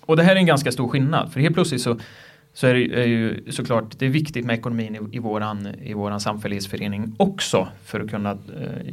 Och 0.00 0.16
det 0.16 0.22
här 0.22 0.32
är 0.32 0.36
en 0.36 0.46
ganska 0.46 0.72
stor 0.72 0.88
skillnad. 0.88 1.32
För 1.32 1.40
helt 1.40 1.54
plötsligt 1.54 1.80
så, 1.80 1.98
så 2.60 2.66
är 2.66 2.74
det 2.74 3.02
är 3.02 3.06
ju 3.06 3.52
såklart 3.52 3.98
det 3.98 4.06
är 4.06 4.10
viktigt 4.10 4.44
med 4.44 4.58
ekonomin 4.58 4.94
i, 4.94 5.16
i, 5.16 5.18
våran, 5.18 5.68
i 5.82 5.94
våran 5.94 6.20
samfällighetsförening 6.20 7.14
också. 7.16 7.68
För 7.84 8.00
att 8.00 8.10
kunna 8.10 8.30
eh, 8.30 8.38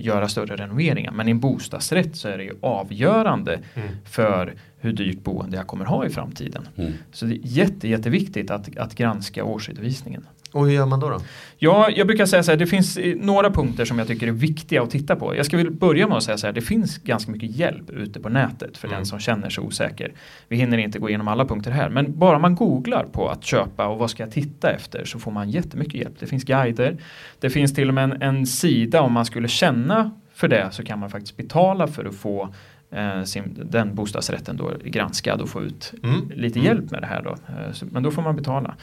göra 0.05 0.27
större 0.27 0.55
renoveringar. 0.55 1.11
Men 1.11 1.27
i 1.27 1.31
en 1.31 1.39
bostadsrätt 1.39 2.15
så 2.15 2.27
är 2.27 2.37
det 2.37 2.43
ju 2.43 2.53
avgörande 2.61 3.59
Mm. 3.75 3.87
för 4.05 4.53
hur 4.79 4.93
dyrt 4.93 5.23
boende 5.23 5.57
jag 5.57 5.67
kommer 5.67 5.85
ha 5.85 6.05
i 6.05 6.09
framtiden. 6.09 6.67
Mm. 6.75 6.91
Så 7.11 7.25
det 7.25 7.35
är 7.35 7.39
jätte, 7.43 7.87
jätteviktigt 7.87 8.51
att, 8.51 8.77
att 8.77 8.95
granska 8.95 9.43
årsredovisningen. 9.43 10.25
Och 10.51 10.65
hur 10.65 10.73
gör 10.73 10.85
man 10.85 10.99
då? 10.99 11.09
då? 11.09 11.19
Ja, 11.57 11.89
jag 11.95 12.07
brukar 12.07 12.25
säga 12.25 12.43
så 12.43 12.51
här, 12.51 12.57
det 12.57 12.67
finns 12.67 12.97
eh, 12.97 13.15
några 13.15 13.51
punkter 13.51 13.85
som 13.85 13.99
jag 13.99 14.07
tycker 14.07 14.27
är 14.27 14.31
viktiga 14.31 14.81
att 14.83 14.89
titta 14.91 15.15
på. 15.15 15.35
Jag 15.35 15.45
ska 15.45 15.57
väl 15.57 15.71
börja 15.71 16.07
med 16.07 16.17
att 16.17 16.23
säga 16.23 16.37
så 16.37 16.45
här, 16.47 16.53
det 16.53 16.61
finns 16.61 16.97
ganska 16.97 17.31
mycket 17.31 17.51
hjälp 17.51 17.89
ute 17.89 18.19
på 18.19 18.29
nätet 18.29 18.77
för 18.77 18.87
Mm. 18.87 18.97
den 18.99 19.05
som 19.05 19.19
känner 19.19 19.49
sig 19.49 19.63
osäker. 19.63 20.11
Vi 20.47 20.55
hinner 20.57 20.77
inte 20.77 20.99
gå 20.99 21.09
igenom 21.09 21.27
alla 21.27 21.45
punkter 21.45 21.71
här, 21.71 21.89
men 21.89 22.19
bara 22.19 22.39
man 22.39 22.55
googlar 22.55 23.03
på 23.11 23.29
att 23.29 23.43
köpa 23.45 23.87
och 23.87 23.99
vad 23.99 24.09
ska 24.11 24.23
jag 24.23 24.31
titta 24.31 24.71
efter 24.71 25.05
så 25.05 25.19
får 25.19 25.31
man 25.31 25.49
jättemycket 25.49 25.93
hjälp. 25.95 26.15
Det 26.19 26.25
finns 26.27 26.43
guider, 26.43 26.97
det 27.39 27.49
finns 27.49 27.73
till 27.73 27.87
och 27.87 27.93
med 27.93 28.03
en, 28.03 28.21
en 28.21 28.45
sida 28.47 29.01
om 29.01 29.13
man 29.13 29.25
skulle 29.25 29.47
känna 29.47 30.11
för 30.33 30.47
det 30.47 30.67
så 30.71 30.83
kan 30.83 30.99
man 30.99 31.09
faktiskt 31.09 31.37
betala 31.37 31.87
för 31.87 32.05
att 32.05 32.15
få 32.15 32.49
eh, 32.91 33.23
sin, 33.23 33.59
den 33.71 33.95
bostadsrätten 33.95 34.57
då 34.57 34.71
granskad 34.83 35.41
och 35.41 35.49
få 35.49 35.61
ut 35.63 35.93
Mm. 36.03 36.31
lite 36.35 36.59
Mm. 36.59 36.67
hjälp 36.67 36.91
med 36.91 37.01
det 37.01 37.07
här 37.07 37.21
då. 37.23 37.29
Eh, 37.31 37.75
Men 37.91 38.03
då 38.03 38.11
får 38.11 38.21
man 38.21 38.35
betala. 38.35 38.75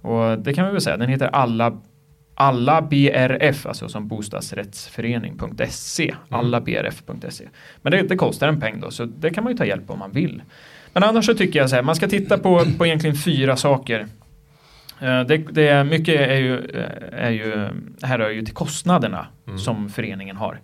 Och 0.00 0.38
det 0.38 0.54
kan 0.54 0.66
vi 0.66 0.72
väl 0.72 0.80
säga, 0.80 0.96
den 0.96 1.08
heter 1.08 1.26
alla 1.28 1.78
alla 2.40 2.82
BRF, 2.82 3.66
alltså 3.66 3.88
som 3.88 4.08
bostadsrättsförening.se. 4.08 6.14
Allabrf.se. 6.28 7.44
Men 7.82 7.90
det, 7.92 8.02
det 8.02 8.16
kostar 8.16 8.48
en 8.48 8.60
peng 8.60 8.80
då, 8.80 8.90
så 8.90 9.04
det 9.04 9.30
kan 9.30 9.44
man 9.44 9.52
ju 9.52 9.56
ta 9.56 9.64
hjälp 9.64 9.90
om 9.90 9.98
man 9.98 10.12
vill. 10.12 10.42
Men 10.92 11.04
annars 11.04 11.26
så 11.26 11.34
tycker 11.34 11.58
jag 11.58 11.70
så 11.70 11.76
här, 11.76 11.82
man 11.82 11.96
ska 11.96 12.08
titta 12.08 12.38
på, 12.38 12.64
på 12.78 12.86
egentligen 12.86 13.16
fyra 13.16 13.56
saker 13.56 14.06
Eh, 15.00 15.20
Det, 15.20 15.36
det 15.36 15.84
mycket 15.84 16.20
är 16.20 16.36
ju, 16.36 16.58
eh, 16.58 17.24
är 17.26 17.30
ju, 17.30 17.68
här 18.02 18.18
är 18.18 18.30
ju 18.30 18.44
till 18.44 18.54
kostnaderna 18.54 19.26
Mm. 19.46 19.58
som 19.58 19.88
föreningen 19.88 20.36
har. 20.36 20.58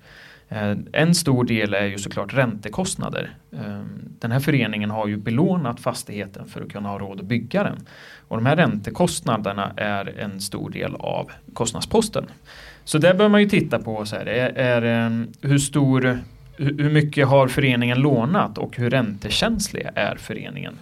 Eh, 0.48 0.76
en 0.92 1.14
stor 1.14 1.44
del 1.44 1.74
är 1.74 1.86
ju 1.86 1.98
såklart 1.98 2.34
räntekostnader. 2.34 3.36
Ehm, 3.52 3.86
den 4.18 4.32
här 4.32 4.40
föreningen 4.40 4.90
har 4.90 5.06
ju 5.06 5.16
belånat 5.16 5.80
fastigheten 5.80 6.48
för 6.48 6.60
att 6.62 6.72
kunna 6.72 6.88
ha 6.88 6.98
råd 6.98 7.20
att 7.20 7.26
bygga 7.26 7.62
den. 7.62 7.86
Och 8.28 8.36
de 8.36 8.46
här 8.46 8.56
räntekostnaderna 8.56 9.72
är 9.76 10.18
en 10.18 10.40
stor 10.40 10.70
del 10.70 10.94
av 10.94 11.30
kostnadsposten. 11.52 12.24
Så 12.84 12.98
där 12.98 13.14
bör 13.14 13.28
man 13.28 13.40
ju 13.40 13.48
titta 13.48 13.78
på 13.78 14.06
så 14.06 14.16
här, 14.16 14.26
är, 14.26 14.50
är, 14.56 14.82
ehm, 14.82 15.28
hur 15.40 15.58
stor 15.58 16.18
hur 16.56 16.90
mycket 16.90 17.26
har 17.26 17.48
föreningen 17.48 17.98
lånat 17.98 18.58
och 18.58 18.76
hur 18.76 18.90
räntekänslig 18.90 19.86
är 19.94 20.16
föreningen? 20.16 20.78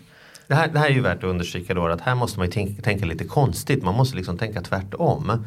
Det 0.47 0.55
här, 0.55 0.69
det 0.69 0.79
här 0.79 0.87
är 0.87 0.95
ju 0.95 1.01
värt 1.01 1.19
att 1.19 1.25
understryka 1.25 1.75
då 1.75 1.87
att 1.87 2.01
här 2.01 2.15
måste 2.15 2.39
man 2.39 2.47
ju 2.47 2.53
tänka, 2.53 2.83
tänka 2.83 3.07
lite 3.07 3.25
konstigt. 3.25 3.83
Man 3.83 3.95
måste 3.95 4.17
liksom 4.17 4.39
tänka 4.39 4.61
tvärtom. 4.61 5.47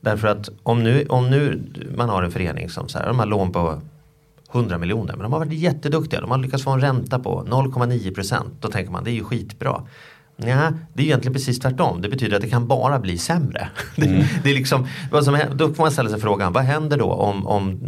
Därför 0.00 0.28
att 0.28 0.48
om 0.62 0.82
nu, 0.82 1.06
om 1.08 1.30
nu 1.30 1.62
man 1.96 2.08
har 2.08 2.22
en 2.22 2.30
förening 2.30 2.70
som 2.70 2.88
så 2.88 2.98
här, 2.98 3.06
de 3.06 3.18
har 3.18 3.26
lån 3.26 3.52
på 3.52 3.80
100 4.52 4.78
miljoner 4.78 5.12
men 5.12 5.22
de 5.22 5.32
har 5.32 5.38
varit 5.38 5.52
jätteduktiga. 5.52 6.20
De 6.20 6.30
har 6.30 6.38
lyckats 6.38 6.64
få 6.64 6.70
en 6.70 6.80
ränta 6.80 7.18
på 7.18 7.44
0,9 7.44 8.14
procent. 8.14 8.54
Då 8.60 8.68
tänker 8.68 8.92
man 8.92 9.04
det 9.04 9.10
är 9.10 9.14
ju 9.14 9.24
skitbra. 9.24 9.82
Ja, 10.46 10.72
det 10.94 11.02
är 11.02 11.06
egentligen 11.06 11.32
precis 11.32 11.58
tvärtom. 11.58 12.02
Det 12.02 12.08
betyder 12.08 12.36
att 12.36 12.42
det 12.42 12.48
kan 12.48 12.66
bara 12.66 12.98
bli 12.98 13.18
sämre. 13.18 13.68
Det, 13.96 14.26
det 14.42 14.50
är 14.50 14.54
liksom, 14.54 14.86
vad 15.10 15.24
som, 15.24 15.38
då 15.54 15.74
får 15.74 15.82
man 15.82 15.92
ställa 15.92 16.10
sig 16.10 16.20
frågan, 16.20 16.52
vad 16.52 16.62
händer 16.62 16.98
då 16.98 17.12
om, 17.12 17.46
om 17.46 17.80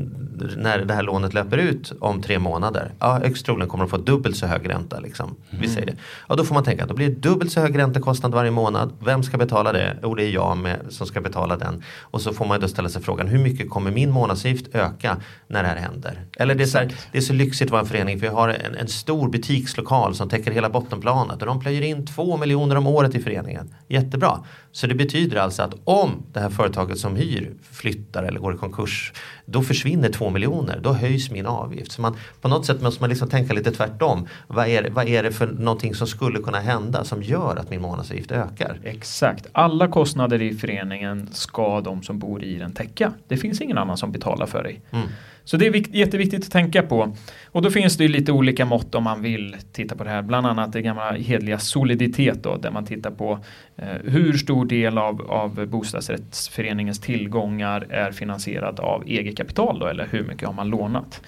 när 0.56 0.78
det 0.78 0.94
här 0.94 1.02
lånet 1.02 1.34
löper 1.34 1.58
ut 1.58 1.92
om 2.00 2.22
tre 2.22 2.38
månader? 2.38 2.92
Ja, 2.98 3.18
högst 3.18 3.46
troligen 3.46 3.68
kommer 3.68 3.84
de 3.84 3.90
få 3.90 3.96
dubbelt 3.96 4.36
så 4.36 4.46
hög 4.46 4.68
ränta. 4.68 5.00
Liksom. 5.00 5.36
Vi 5.50 5.68
säger 5.68 5.86
det. 5.86 5.96
Ja, 6.28 6.34
då 6.34 6.44
får 6.44 6.54
man 6.54 6.64
tänka 6.64 6.82
att 6.82 6.88
då 6.88 6.94
blir 6.94 7.08
det 7.08 7.14
dubbelt 7.14 7.52
så 7.52 7.60
hög 7.60 7.78
räntekostnad 7.78 8.32
varje 8.32 8.50
månad. 8.50 8.92
Vem 9.04 9.22
ska 9.22 9.38
betala 9.38 9.72
det? 9.72 9.96
Jo, 10.02 10.14
det 10.14 10.24
är 10.24 10.30
jag 10.30 10.56
med, 10.56 10.78
som 10.88 11.06
ska 11.06 11.20
betala 11.20 11.56
den. 11.56 11.82
Och 12.00 12.20
så 12.20 12.32
får 12.32 12.44
man 12.44 12.60
då 12.60 12.68
ställa 12.68 12.88
sig 12.88 13.02
frågan, 13.02 13.28
hur 13.28 13.38
mycket 13.38 13.70
kommer 13.70 13.90
min 13.90 14.10
månadsavgift 14.10 14.74
öka 14.74 15.16
när 15.48 15.62
det 15.62 15.68
här 15.68 15.76
händer? 15.76 16.20
Eller 16.36 16.54
det 16.54 16.62
är 16.62 16.66
så, 16.66 16.78
här, 16.78 16.94
det 17.12 17.18
är 17.18 17.22
så 17.22 17.32
lyxigt 17.32 17.66
att 17.66 17.72
vara 17.72 17.80
en 17.80 17.86
förening 17.86 18.20
för 18.20 18.26
vi 18.26 18.32
har 18.32 18.48
en, 18.48 18.74
en 18.74 18.88
stor 18.88 19.28
butikslokal 19.28 20.14
som 20.14 20.28
täcker 20.28 20.50
hela 20.50 20.70
bottenplanet 20.70 21.40
och 21.40 21.46
de 21.46 21.60
plöjer 21.60 21.82
in 21.82 22.06
två 22.06 22.36
miljoner 22.42 22.76
om 22.76 22.86
året 22.86 23.14
i 23.14 23.20
föreningen. 23.20 23.74
Jättebra. 23.88 24.38
Så 24.72 24.86
det 24.86 24.94
betyder 24.94 25.36
alltså 25.36 25.62
att 25.62 25.74
om 25.84 26.22
det 26.32 26.40
här 26.40 26.50
företaget 26.50 26.98
som 26.98 27.16
hyr 27.16 27.54
flyttar 27.70 28.22
eller 28.22 28.40
går 28.40 28.54
i 28.54 28.58
konkurs 28.58 29.12
då 29.44 29.62
försvinner 29.62 30.08
två 30.08 30.30
miljoner, 30.30 30.80
då 30.82 30.92
höjs 30.92 31.30
min 31.30 31.46
avgift. 31.46 31.92
Så 31.92 32.02
man, 32.02 32.16
på 32.40 32.48
något 32.48 32.66
sätt 32.66 32.82
måste 32.82 33.02
man 33.02 33.10
liksom 33.10 33.28
tänka 33.28 33.54
lite 33.54 33.70
tvärtom. 33.70 34.28
Vad 34.46 34.68
är, 34.68 34.90
vad 34.90 35.08
är 35.08 35.22
det 35.22 35.32
för 35.32 35.46
någonting 35.46 35.94
som 35.94 36.06
skulle 36.06 36.38
kunna 36.38 36.60
hända 36.60 37.04
som 37.04 37.22
gör 37.22 37.56
att 37.56 37.70
min 37.70 37.80
månadsavgift 37.82 38.30
ökar? 38.32 38.80
Exakt. 38.84 39.46
Alla 39.52 39.88
kostnader 39.88 40.42
i 40.42 40.54
föreningen 40.54 41.28
ska 41.32 41.80
de 41.80 42.02
som 42.02 42.18
bor 42.18 42.42
i 42.42 42.58
den 42.58 42.72
täcka. 42.72 43.12
Det 43.28 43.36
finns 43.36 43.60
ingen 43.60 43.78
annan 43.78 43.96
som 43.96 44.12
betalar 44.12 44.46
för 44.46 44.62
dig. 44.62 44.80
Mm. 44.90 45.08
Så 45.44 45.56
det 45.56 45.66
är 45.66 45.70
vikt, 45.70 45.94
jätteviktigt 45.94 46.44
att 46.44 46.50
tänka 46.50 46.82
på. 46.82 47.16
Och 47.46 47.62
då 47.62 47.70
finns 47.70 47.96
det 47.96 48.04
ju 48.04 48.08
lite 48.08 48.32
olika 48.32 48.64
mått 48.64 48.94
om 48.94 49.04
man 49.04 49.22
vill 49.22 49.56
titta 49.72 49.96
på 49.96 50.04
det 50.04 50.10
här. 50.10 50.22
Bland 50.22 50.46
annat 50.46 50.72
det 50.72 50.82
gamla 50.82 51.12
hedliga 51.12 51.58
soliditet 51.58 52.42
då, 52.42 52.56
där 52.56 52.70
man 52.70 52.84
tittar 52.84 53.10
på 53.10 53.38
eh, 53.76 53.86
hur 54.04 54.32
stor 54.32 54.64
del 54.66 54.98
av, 54.98 55.30
av 55.30 55.66
bostadsrättsföreningens 55.66 57.00
tillgångar 57.00 57.86
är 57.90 58.12
finansierad 58.12 58.80
av 58.80 59.02
eget 59.06 59.36
kapital 59.36 59.78
då, 59.78 59.86
eller 59.86 60.08
hur 60.10 60.24
mycket 60.24 60.46
har 60.46 60.54
man 60.54 60.68
lånat. 60.68 61.22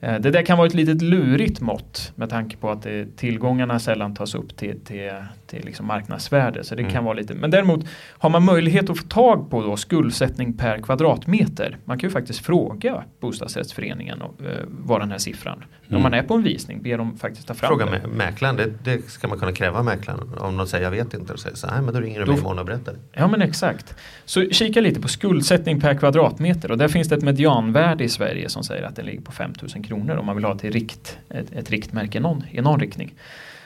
Eh, 0.00 0.18
Det 0.20 0.30
där 0.30 0.42
kan 0.42 0.58
vara 0.58 0.66
ett 0.66 0.74
litet 0.74 1.02
lurigt 1.02 1.60
mått 1.60 2.12
med 2.14 2.30
tanke 2.30 2.56
på 2.56 2.70
att 2.70 2.82
det, 2.82 3.16
tillgångarna 3.16 3.78
sällan 3.78 4.14
tas 4.14 4.34
upp 4.34 4.56
till, 4.56 4.80
till, 4.80 5.10
till 5.50 5.64
liksom 5.64 5.86
marknadsvärde. 5.86 6.64
Så 6.64 6.74
det 6.74 6.82
Mm. 6.82 6.92
kan 6.92 7.04
vara 7.04 7.14
lite. 7.14 7.34
Men 7.34 7.50
däremot 7.50 7.84
har 8.18 8.30
man 8.30 8.44
möjlighet 8.44 8.90
att 8.90 8.98
få 8.98 9.04
tag 9.08 9.50
på 9.50 9.62
då 9.62 9.76
skuldsättning 9.76 10.52
per 10.52 10.78
kvadratmeter. 10.78 11.76
Man 11.84 11.98
kan 11.98 12.08
ju 12.08 12.12
faktiskt 12.12 12.46
fråga 12.46 13.04
bostadsrättsföreningen 13.20 14.22
och, 14.22 14.40
eh, 14.44 14.64
vad 14.68 15.00
den 15.00 15.10
här 15.10 15.18
siffran. 15.18 15.64
Om 15.88 15.96
Mm. 15.96 16.02
man 16.02 16.14
är 16.14 16.22
på 16.22 16.34
en 16.34 16.42
visning, 16.42 16.82
ber 16.82 16.98
dem 16.98 17.16
faktiskt 17.18 17.48
ta 17.48 17.54
fram 17.54 17.68
Fråga 17.68 17.86
det. 17.86 18.06
mäklaren, 18.06 18.56
det, 18.56 18.84
det 18.84 19.10
ska 19.10 19.28
man 19.28 19.38
kunna 19.38 19.52
kräva 19.52 19.82
mäklaren. 19.82 20.20
Om 20.38 20.56
de 20.56 20.66
säger 20.66 20.84
jag 20.84 20.90
vet 20.90 21.14
inte 21.14 21.32
och 21.32 21.38
säger 21.40 21.56
så 21.56 21.66
här, 21.66 21.82
men 21.82 21.94
då 21.94 22.00
ringer 22.00 22.20
du 22.20 22.26
mig 22.26 22.38
imorgon 22.38 22.58
och 22.58 22.64
berättar. 22.66 22.94
Ja 23.12 23.28
men 23.28 23.42
exakt. 23.42 23.94
Så 24.24 24.44
kika 24.50 24.80
lite 24.80 25.00
på 25.00 25.08
skuldsättning 25.08 25.80
per 25.80 25.94
kvadratmeter 25.94 26.70
och 26.70 26.78
där 26.78 26.88
finns 26.88 27.08
det 27.08 27.14
ett 27.14 27.22
medianvärde 27.22 28.04
i 28.04 28.08
Sverige 28.08 28.48
som 28.48 28.62
säger 28.64 28.82
att 28.82 28.96
den 28.96 29.06
ligger 29.06 29.20
på 29.20 29.32
5000 29.32 29.82
kronor 29.82 30.16
om 30.16 30.26
man 30.26 30.36
vill 30.36 30.44
ha 30.44 30.58
till 30.58 30.72
rikt, 30.72 31.18
ett, 31.30 31.52
ett 31.52 31.70
riktmärke 31.70 32.18
i 32.18 32.20
någon, 32.20 32.44
i 32.50 32.60
någon 32.60 32.80
riktning. 32.80 33.14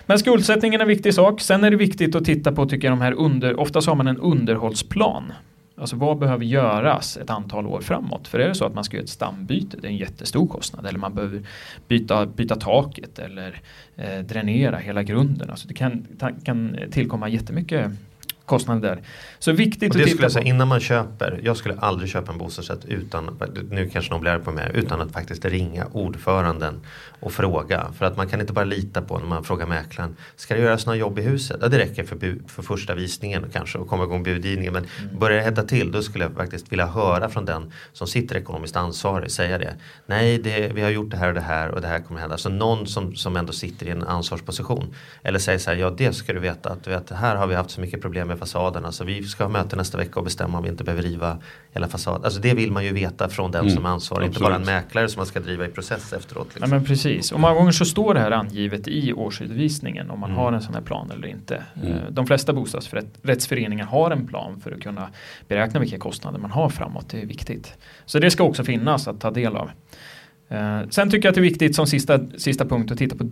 Men 0.06 0.18
skuldsättningen 0.18 0.80
är 0.80 0.84
en 0.84 0.88
viktig 0.88 1.14
sak. 1.14 1.40
Sen 1.40 1.64
är 1.64 1.70
det 1.70 1.76
viktigt 1.76 2.14
att 2.14 2.24
titta 2.24 2.52
på, 2.52 2.66
tycker 2.66 2.88
jag, 2.88 2.98
de 2.98 3.02
här 3.02 3.12
under, 3.12 3.60
oftast 3.60 3.88
har 3.88 3.94
man 3.94 4.06
en 4.06 4.18
underhållsplan. 4.18 5.32
Alltså 5.76 5.96
vad 5.96 6.18
behöver 6.18 6.44
göras 6.44 7.16
ett 7.16 7.30
antal 7.30 7.66
år 7.66 7.80
framåt? 7.80 8.28
För 8.28 8.38
är 8.38 8.48
det 8.48 8.54
så 8.54 8.64
att 8.64 8.74
man 8.74 8.84
ska 8.84 8.96
göra 8.96 9.04
ett 9.04 9.10
stambyte, 9.10 9.76
det 9.80 9.86
är 9.86 9.90
en 9.90 9.96
jättestor 9.96 10.46
kostnad. 10.46 10.86
Eller 10.86 10.98
man 10.98 11.14
behöver 11.14 11.42
byta, 11.88 12.26
byta 12.26 12.56
taket 12.56 13.18
eller 13.18 13.60
eh, 13.96 14.18
dränera 14.18 14.76
hela 14.76 15.02
grunden. 15.02 15.50
Alltså 15.50 15.68
det 15.68 15.74
kan, 15.74 16.06
kan 16.44 16.76
tillkomma 16.90 17.28
jättemycket 17.28 17.90
kostnader 18.46 18.80
där. 18.88 19.02
Så 19.38 19.52
viktigt 19.52 19.83
Och 19.83 19.87
att 19.87 19.92
det 19.92 20.04
titta 20.04 20.11
skulle 20.11 20.24
jag 20.24 20.30
på. 20.30 20.33
säga 20.33 20.44
innan 20.54 20.68
man 20.68 20.80
köper. 20.80 21.40
Jag 21.42 21.57
skulle 21.57 21.74
aldrig 21.78 22.11
köpa 22.11 22.33
en 22.33 22.38
bostadsrätt 22.38 22.85
utan, 22.85 23.38
nu 23.70 23.88
kanske 23.88 24.11
någon 24.12 24.20
blir 24.20 24.30
arg 24.30 24.42
på 24.42 24.52
mig, 24.52 24.70
utan 24.74 25.00
att 25.00 25.12
faktiskt 25.12 25.44
ringa 25.44 25.87
ordföranden 25.92 26.80
och 27.20 27.33
fråga. 27.33 27.87
För 27.98 28.07
att 28.07 28.16
man 28.16 28.28
kan 28.28 28.40
inte 28.40 28.52
bara 28.52 28.64
lita 28.64 29.02
på 29.02 29.18
när 29.18 29.26
man 29.26 29.44
frågar 29.44 29.66
mäklaren. 29.66 30.16
Ska 30.37 30.54
det 30.54 30.61
göras 30.61 30.87
några 30.87 30.98
jobb 30.98 31.18
i 31.18 31.22
huset? 31.22 31.57
Ja, 31.61 31.68
det 31.68 31.78
räcker 31.78 32.04
för, 32.04 32.16
bu- 32.16 32.48
för 32.48 32.62
första 32.62 32.94
visningen 32.94 33.44
kanske 33.52 33.78
och 33.78 33.88
komma 33.88 34.04
igång 34.04 34.22
budgivningen. 34.22 34.72
Men 34.72 34.85
Mm. 35.02 35.18
börjar 35.18 35.37
det 35.38 35.44
hetta 35.44 35.62
till 35.62 35.92
då 35.92 36.02
skulle 36.02 36.24
jag 36.24 36.33
faktiskt 36.33 36.72
vilja 36.72 36.87
höra 36.87 37.28
från 37.28 37.44
den 37.44 37.72
som 37.92 38.07
sitter 38.07 38.37
ekonomiskt 38.37 38.76
ansvarig 38.76 39.30
säga 39.30 39.59
det. 39.59 39.74
Nej, 40.07 40.38
det, 40.38 40.72
vi 40.74 40.83
har 40.83 40.90
gjort 40.90 41.11
det 41.11 41.16
här 41.16 41.28
och 41.28 41.35
det 41.35 41.40
här 41.40 41.68
och 41.70 41.80
det 41.80 41.87
här 41.88 42.00
kommer 42.00 42.20
hända. 42.20 42.37
Så 42.38 42.48
någon 42.48 42.87
som, 42.87 43.14
som 43.14 43.37
ändå 43.37 43.52
sitter 43.52 43.87
i 43.87 43.90
en 43.90 44.02
ansvarsposition. 44.02 44.94
Eller 45.22 45.38
säger 45.38 45.59
så 45.59 45.70
här, 45.70 45.76
ja 45.76 45.90
det 45.90 46.12
ska 46.12 46.33
du 46.33 46.40
veta 46.40 46.70
att 46.70 46.87
vet, 46.87 47.11
här 47.11 47.37
har 47.37 47.46
vi 47.46 47.54
haft 47.54 47.70
så 47.70 47.80
mycket 47.80 48.02
problem 48.02 48.30
med 48.35 48.38
fasaderna 48.40 48.92
så 48.92 49.05
vi 49.05 49.23
ska 49.23 49.44
ha 49.44 49.49
möte 49.51 49.77
nästa 49.77 49.99
vecka 49.99 50.18
och 50.20 50.25
bestämma 50.25 50.59
om 50.59 50.64
vi 50.64 50.70
inte 50.70 50.85
behöver 50.85 51.03
riva 51.03 51.38
hela 51.73 51.88
fasaden. 51.88 52.25
Alltså 52.25 52.40
det 52.40 52.55
vill 52.55 52.73
man 52.73 52.85
ju 52.85 52.92
veta 52.92 53.29
från 53.29 53.51
den 53.51 53.61
Mm, 53.61 53.75
som 53.75 53.87
är 53.87 53.90
ansvarig, 53.90 54.27
inte 54.27 54.37
absolut. 54.37 54.49
bara 54.66 54.75
en 54.77 54.83
mäklare 54.83 55.09
som 55.09 55.20
man 55.20 55.27
ska 55.27 55.40
driva 55.40 55.64
i 55.66 55.68
process 55.68 56.12
efteråt. 56.12 56.47
Ja 56.49 56.55
Liksom. 56.55 56.70
men 56.70 56.85
precis. 56.85 57.33
Och 57.33 57.40
många 57.40 57.55
gånger 57.55 57.73
så 57.73 57.85
står 57.85 58.14
det 58.14 58.20
här 58.20 58.31
angivet 58.31 58.88
i 58.88 59.12
årsredovisningen 59.12 60.11
om 60.11 60.20
man 60.20 60.31
Mm. 60.31 60.40
har 60.42 60.53
en 60.53 60.62
sån 60.62 60.75
här 60.75 60.81
plan 60.83 61.11
eller 61.11 61.29
inte. 61.29 61.62
Mm. 61.83 61.92
Eh, 61.92 61.99
De 62.11 62.27
flesta 62.27 62.53
bostadsrättsföreningar 62.53 63.85
har 63.87 64.11
en 64.11 64.27
plan 64.27 64.61
för 64.61 64.73
att 64.73 64.81
kunna 64.81 65.09
beräkna 65.49 65.81
vilka 65.81 65.99
kostnader 65.99 66.38
man 66.38 66.51
har 66.51 66.68
framåt. 66.68 67.09
Det 67.09 67.23
är 67.23 67.27
viktigt. 67.27 67.79
Så 68.07 68.18
det 68.18 68.31
ska 68.31 68.44
också 68.44 68.64
finnas 68.64 69.09
att 69.09 69.20
ta 69.20 69.31
del 69.31 69.57
av. 69.57 69.70
Eh, 70.49 70.81
Sen 70.90 71.11
tycker 71.11 71.27
jag 71.27 71.31
att 71.33 71.35
det 71.35 71.40
är 71.40 71.51
viktigt 71.51 71.75
som 71.75 71.87
sista, 71.87 72.18
sista 72.37 72.64
punkt 72.64 72.92
att 72.92 72.99
titta 72.99 73.16
på 73.16 73.25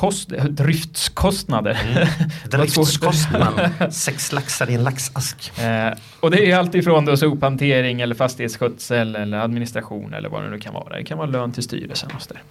driftskost, 0.00 0.28
driftskostnader. 0.48 1.78
Mm. 1.84 2.08
Driftskostnad, 2.50 3.70
sex 3.90 4.32
laxar 4.32 4.70
i 4.70 4.74
en 4.74 4.84
laxask. 4.84 5.58
Eh, 5.58 5.98
och 6.20 6.30
det 6.30 6.50
är 6.50 6.58
allt 6.58 6.74
ifrån 6.74 7.04
då 7.04 7.16
sophantering 7.16 8.00
eller 8.00 8.14
fastighetsskötsel 8.14 9.16
eller 9.16 9.38
administration 9.38 10.14
eller 10.14 10.28
vad 10.28 10.42
det 10.42 10.50
nu 10.50 10.58
kan 10.58 10.74
vara. 10.74 10.96
Det 10.96 11.04
kan 11.04 11.18
vara 11.18 11.30
lön 11.30 11.52
till 11.52 11.62
styrelsen 11.62 12.10
och 12.14 12.22
så 12.22 12.34
där. 12.34 12.42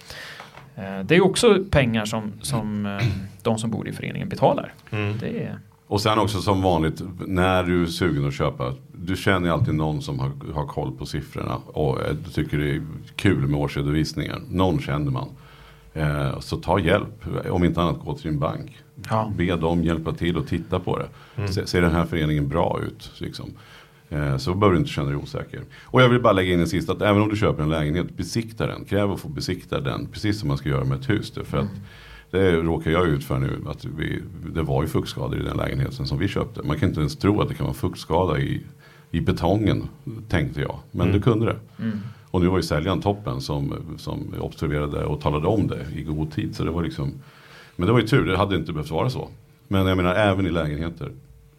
Eh, 0.76 1.04
det 1.04 1.16
är 1.16 1.24
också 1.24 1.64
pengar 1.70 2.04
som, 2.04 2.32
som 2.42 2.86
eh, 2.86 3.06
de 3.42 3.58
som 3.58 3.70
bor 3.70 3.88
i 3.88 3.92
föreningen 3.92 4.28
betalar. 4.28 4.74
Mm. 4.90 5.18
Det 5.18 5.42
är, 5.42 5.58
Och 5.86 6.00
sen 6.00 6.18
också 6.18 6.40
som 6.40 6.62
vanligt 6.62 7.02
när 7.26 7.62
du 7.62 7.82
är 7.82 7.86
sugen 7.86 8.28
att 8.28 8.34
köpa. 8.34 8.74
Du 8.92 9.16
känner 9.16 9.50
alltid 9.50 9.74
någon 9.74 10.02
som 10.02 10.18
har, 10.18 10.32
har 10.54 10.66
koll 10.66 10.92
på 10.92 11.06
siffrorna. 11.06 11.56
Och 11.66 12.00
eh, 12.00 12.14
du 12.24 12.30
tycker 12.30 12.58
det 12.58 12.70
är 12.70 12.82
kul 13.16 13.46
med 13.46 13.60
årsredovisningar. 13.60 14.40
Någon 14.50 14.80
känner 14.80 15.10
man. 15.10 15.28
Eh, 15.98 16.40
så 16.40 16.56
ta 16.56 16.78
hjälp. 16.78 17.24
Om 17.50 17.64
inte 17.64 17.80
annat 17.80 17.98
gå 18.04 18.14
till 18.14 18.30
din 18.30 18.38
bank. 18.40 18.76
Ja. 19.10 19.32
Be 19.36 19.56
dem 19.56 19.84
hjälpa 19.84 20.12
till 20.12 20.36
och 20.36 20.46
titta 20.46 20.80
på 20.80 20.98
det. 20.98 21.08
Mm. 21.36 21.48
Se, 21.48 21.66
ser 21.66 21.82
den 21.82 21.92
här 21.92 22.04
föreningen 22.04 22.48
bra 22.48 22.80
ut? 22.86 23.12
Liksom. 23.18 23.50
Eh, 24.08 24.36
så 24.36 24.54
behöver 24.54 24.74
du 24.74 24.78
inte 24.78 24.90
känna 24.90 25.08
dig 25.08 25.16
osäker. 25.16 25.60
Och 25.84 26.02
jag 26.02 26.08
vill 26.08 26.20
bara 26.22 26.32
lägga 26.32 26.52
in 26.52 26.60
en 26.60 26.66
sista. 26.66 26.92
Att 26.92 27.02
även 27.02 27.22
om 27.22 27.28
du 27.28 27.36
köper 27.36 27.62
en 27.62 27.68
lägenhet. 27.70 28.16
Besikta 28.16 28.66
den. 28.66 28.84
Kräv 28.84 29.10
att 29.12 29.20
få 29.20 29.28
besikta 29.28 29.80
den. 29.80 30.06
Precis 30.06 30.38
som 30.40 30.48
man 30.48 30.58
ska 30.58 30.68
göra 30.68 30.84
med 30.84 30.98
ett 31.00 31.10
hus. 31.10 31.32
För 31.44 31.58
att 31.58 31.68
det 32.30 32.52
råkar 32.52 32.90
jag 32.90 33.06
ut 33.06 33.24
för 33.24 33.38
nu. 33.38 33.64
Att 33.68 33.84
vi, 33.84 34.22
det 34.54 34.62
var 34.62 34.82
ju 34.82 34.88
fuktskador 34.88 35.40
i 35.40 35.42
den 35.44 35.56
lägenheten 35.56 36.06
som 36.06 36.18
vi 36.18 36.28
köpte. 36.28 36.62
Man 36.62 36.78
kan 36.78 36.88
inte 36.88 37.00
ens 37.00 37.16
tro 37.16 37.40
att 37.42 37.48
det 37.48 37.54
kan 37.54 37.66
vara 37.66 37.74
fuktskada 37.74 38.38
i, 38.38 38.62
i 39.10 39.20
betongen. 39.20 39.88
Tänkte 40.28 40.60
jag. 40.60 40.78
Men 40.90 41.06
Mm. 41.08 41.18
det 41.18 41.24
kunde 41.24 41.46
det. 41.46 41.56
mm. 41.82 41.98
Och 42.30 42.40
nu 42.40 42.46
var 42.46 42.56
ju 42.56 42.62
säljaren 42.62 43.00
toppen 43.00 43.40
som, 43.40 43.74
som 43.98 44.34
observerade 44.40 45.04
och 45.04 45.20
talade 45.20 45.46
om 45.46 45.66
det 45.66 45.86
i 45.96 46.02
god 46.02 46.32
tid. 46.32 46.56
Så 46.56 46.64
det 46.64 46.70
var 46.70 46.82
liksom, 46.82 47.12
men 47.76 47.86
det 47.86 47.92
var 47.92 48.00
ju 48.00 48.06
tur, 48.06 48.26
det 48.26 48.36
hade 48.36 48.56
inte 48.56 48.72
behövt 48.72 48.90
vara 48.90 49.10
så. 49.10 49.28
Men 49.68 49.86
jag 49.86 49.96
menar 49.96 50.14
även 50.14 50.46
i 50.46 50.50
lägenheter. 50.50 51.06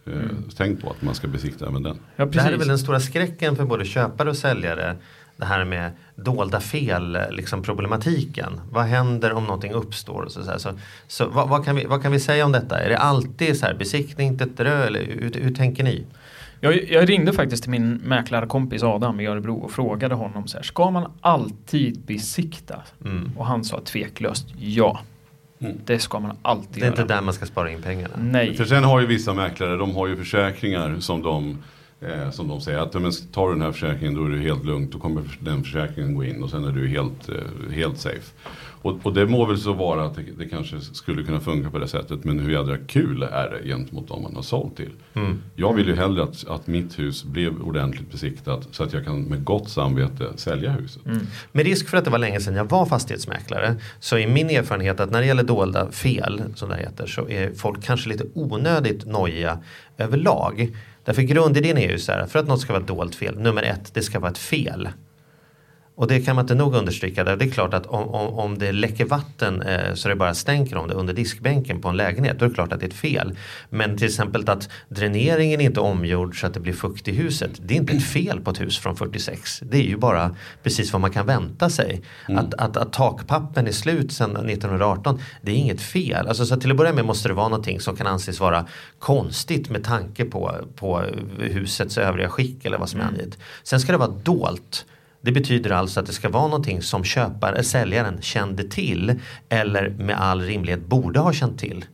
Eh, 0.06 0.12
Mm. 0.12 0.44
Tänk 0.56 0.82
på 0.82 0.90
att 0.90 1.02
man 1.02 1.14
ska 1.14 1.28
besikta 1.28 1.66
även 1.66 1.82
den. 1.82 1.98
Ja, 2.16 2.26
Det 2.26 2.40
här 2.40 2.52
är 2.52 2.56
väl 2.56 2.68
den 2.68 2.78
stora 2.78 3.00
skräcken 3.00 3.56
för 3.56 3.64
både 3.64 3.84
köpare 3.84 4.30
och 4.30 4.36
säljare. 4.36 4.96
det 5.36 5.44
här 5.46 5.64
med 5.64 5.90
dolda 6.16 6.60
fel, 6.60 7.18
liksom 7.30 7.62
problematiken. 7.62 8.60
Vad 8.70 8.84
händer 8.84 9.32
om 9.32 9.44
någonting 9.44 9.72
uppstår? 9.72 10.26
Så, 10.28 10.42
så, 10.42 10.58
så, 10.58 10.70
så 11.06 11.28
vad, 11.28 11.48
vad, 11.48 11.64
kan 11.64 11.76
vi, 11.76 11.84
vad 11.84 12.02
kan 12.02 12.12
vi 12.12 12.20
säga 12.20 12.44
om 12.44 12.52
detta? 12.52 12.78
Är 12.78 12.88
det 12.88 12.98
alltid 12.98 13.58
så 13.58 13.66
här 13.66 13.74
besiktning, 13.74 14.38
tetrö, 14.38 14.84
eller 14.84 15.00
hur, 15.06 15.32
hur 15.42 15.54
tänker 15.54 15.84
ni? 15.84 16.06
Jag, 16.60 16.90
jag, 16.90 17.08
ringde 17.08 17.32
faktiskt 17.32 17.62
till 17.62 17.70
min 17.70 17.94
mäklarkompis 17.94 18.82
Adam 18.82 19.20
i 19.20 19.26
Örebro 19.26 19.56
och 19.56 19.70
frågade 19.70 20.14
honom 20.14 20.48
så 20.48 20.56
här, 20.56 20.64
ska 20.64 20.90
man 20.90 21.12
alltid 21.20 22.00
besikta? 22.00 22.82
Mm. 23.04 23.32
Och 23.36 23.46
han 23.46 23.64
sa 23.64 23.80
tveklöst 23.80 24.46
ja. 24.58 25.00
Mm. 25.58 25.76
Det 25.84 25.98
ska 25.98 26.20
man 26.20 26.36
alltid 26.42 26.66
göra. 26.66 26.72
Det 26.72 26.80
är 26.80 26.84
göra. 26.84 27.02
inte 27.02 27.14
där 27.14 27.22
man 27.22 27.34
ska 27.34 27.46
spara 27.46 27.70
in 27.70 27.82
pengarna. 27.82 28.14
Nej. 28.18 28.54
För 28.54 28.64
sen 28.64 28.84
har 28.84 29.00
ju 29.00 29.06
vissa 29.06 29.34
mäklare, 29.34 29.76
de 29.76 29.94
har 29.96 30.06
ju 30.06 30.16
försäkringar 30.16 31.00
som 31.00 31.22
de 31.22 31.58
Eh, 32.02 32.30
som 32.30 32.48
de 32.48 32.60
säger 32.60 32.78
att 32.78 32.94
men 32.94 33.12
tar 33.32 33.46
du 33.46 33.52
den 33.52 33.62
här 33.62 33.72
försäkringen 33.72 34.14
då 34.14 34.24
är 34.24 34.28
det 34.28 34.38
helt 34.38 34.64
lugnt. 34.64 34.92
Då 34.92 34.98
kommer 34.98 35.22
den 35.40 35.64
försäkringen 35.64 36.14
gå 36.14 36.24
in 36.24 36.42
och 36.42 36.50
sen 36.50 36.64
är 36.64 36.72
du 36.72 36.88
helt, 36.88 37.28
eh, 37.28 37.72
helt 37.72 37.98
safe. 37.98 38.32
Och, 38.82 38.98
och, 39.02 39.14
det 39.14 39.26
må 39.26 39.44
väl 39.44 39.58
så 39.58 39.72
vara 39.72 40.04
att 40.04 40.14
det, 40.14 40.22
det, 40.38 40.48
kanske 40.48 40.80
skulle 40.80 41.22
kunna 41.22 41.40
funka 41.40 41.70
på 41.70 41.78
det 41.78 41.88
sättet. 41.88 42.24
Men 42.24 42.38
hur 42.38 42.50
jädra 42.52 42.76
kul 42.78 43.22
är 43.22 43.50
det 43.50 43.68
gentemot 43.68 44.08
dem 44.08 44.22
man 44.22 44.34
har 44.34 44.42
sålt 44.42 44.76
till? 44.76 44.90
Mm. 45.14 45.42
Jag 45.56 45.74
vill 45.74 45.86
ju 45.86 45.96
hellre 45.96 46.22
att, 46.22 46.48
att 46.48 46.66
mitt 46.66 46.98
hus 46.98 47.24
blev 47.24 47.62
ordentligt 47.62 48.10
besiktat 48.10 48.68
så 48.70 48.84
att 48.84 48.92
jag 48.92 49.04
kan 49.04 49.22
med 49.22 49.44
gott 49.44 49.70
samvete 49.70 50.32
sälja 50.36 50.70
huset. 50.70 51.06
Mm. 51.06 51.26
Med 51.52 51.64
risk 51.64 51.88
för 51.88 51.98
att 51.98 52.04
det 52.04 52.10
var 52.10 52.18
länge 52.18 52.40
sedan 52.40 52.54
jag 52.54 52.64
var 52.64 52.86
fastighetsmäklare 52.86 53.76
så 54.00 54.18
är 54.18 54.26
min 54.26 54.50
erfarenhet 54.50 55.00
att 55.00 55.10
när 55.10 55.20
det 55.20 55.26
gäller 55.26 55.42
dolda 55.42 55.90
fel 55.90 56.42
som 56.54 56.68
det 56.68 56.76
heter 56.76 57.06
så 57.06 57.28
är 57.28 57.52
folk 57.54 57.82
kanske 57.82 58.08
lite 58.08 58.24
onödigt 58.34 59.06
nojiga 59.06 59.58
överlag. 59.98 60.76
Därför 61.04 61.22
grundidén 61.22 61.78
är 61.78 61.90
ju 61.90 61.98
så 61.98 62.12
här, 62.12 62.26
för 62.26 62.38
att 62.38 62.48
något 62.48 62.60
ska 62.60 62.72
vara 62.72 62.82
ett 62.82 62.88
dolt 62.88 63.14
fel, 63.14 63.38
nummer 63.38 63.62
ett, 63.62 63.94
det 63.94 64.02
ska 64.02 64.20
vara 64.20 64.30
ett 64.30 64.38
fel. 64.38 64.88
Och 66.00 66.06
det 66.06 66.20
kan 66.20 66.36
man 66.36 66.44
inte 66.44 66.54
nog 66.54 66.74
understryka. 66.74 67.24
Där. 67.24 67.36
Det 67.36 67.44
är 67.44 67.50
klart 67.50 67.74
att 67.74 67.86
om, 67.86 68.08
om, 68.08 68.38
om 68.38 68.58
det 68.58 68.72
läcker 68.72 69.04
vatten 69.04 69.62
eh, 69.62 69.94
så 69.94 70.08
det 70.08 70.16
bara 70.16 70.34
stänker 70.34 70.76
om 70.76 70.88
det 70.88 70.94
under 70.94 71.14
diskbänken 71.14 71.80
på 71.80 71.88
en 71.88 71.96
lägenhet. 71.96 72.38
Då 72.38 72.44
är 72.44 72.48
det 72.48 72.54
klart 72.54 72.72
att 72.72 72.80
det 72.80 72.86
är 72.86 72.88
ett 72.88 72.94
fel. 72.94 73.36
Men 73.70 73.96
till 73.96 74.06
exempel 74.06 74.50
att 74.50 74.68
dräneringen 74.88 75.60
inte 75.60 75.80
är 75.80 75.84
omgjord 75.84 76.40
så 76.40 76.46
att 76.46 76.54
det 76.54 76.60
blir 76.60 76.72
fukt 76.72 77.08
i 77.08 77.12
huset. 77.12 77.50
Det 77.62 77.74
är 77.74 77.78
inte 77.78 77.92
ett 77.92 78.04
fel 78.04 78.40
på 78.40 78.50
ett 78.50 78.60
hus 78.60 78.78
från 78.78 78.96
46. 78.96 79.60
Det 79.62 79.76
är 79.76 79.82
ju 79.82 79.96
bara 79.96 80.36
precis 80.62 80.92
vad 80.92 81.00
man 81.00 81.10
kan 81.10 81.26
vänta 81.26 81.70
sig. 81.70 82.02
Mm. 82.28 82.44
Att, 82.44 82.54
att, 82.54 82.76
att 82.76 82.92
takpappen 82.92 83.66
är 83.66 83.72
slut 83.72 84.12
sedan 84.12 84.36
1918. 84.36 85.20
Det 85.42 85.52
är 85.52 85.56
inget 85.56 85.80
fel. 85.80 86.28
Alltså, 86.28 86.46
så 86.46 86.56
till 86.56 86.70
att 86.70 86.76
börja 86.76 86.92
med 86.92 87.04
måste 87.04 87.28
det 87.28 87.34
vara 87.34 87.48
någonting 87.48 87.80
som 87.80 87.96
kan 87.96 88.06
anses 88.06 88.40
vara 88.40 88.66
konstigt 88.98 89.70
med 89.70 89.84
tanke 89.84 90.24
på, 90.24 90.54
på 90.76 91.02
husets 91.38 91.98
övriga 91.98 92.28
skick 92.28 92.64
eller 92.64 92.78
vad 92.78 92.88
som 92.88 93.00
är 93.00 93.04
mm. 93.04 93.14
angett. 93.14 93.38
Sen 93.62 93.80
ska 93.80 93.92
det 93.92 93.98
vara 93.98 94.14
dolt. 94.22 94.84
Det 95.22 95.32
betyder 95.32 95.70
alltså 95.70 96.00
att 96.00 96.06
det 96.06 96.12
ska 96.12 96.28
vara 96.28 96.46
någonting 96.46 96.82
som 96.82 97.04
köpare, 97.04 97.56
eh, 97.56 97.62
säljaren 97.62 98.22
kände 98.22 98.64
till 98.64 99.20
eller 99.48 99.90
med 99.90 100.20
all 100.20 100.40
rimlighet 100.40 100.86
borde 100.86 101.20
ha 101.20 101.32
känt 101.32 101.58
till. 101.58 101.84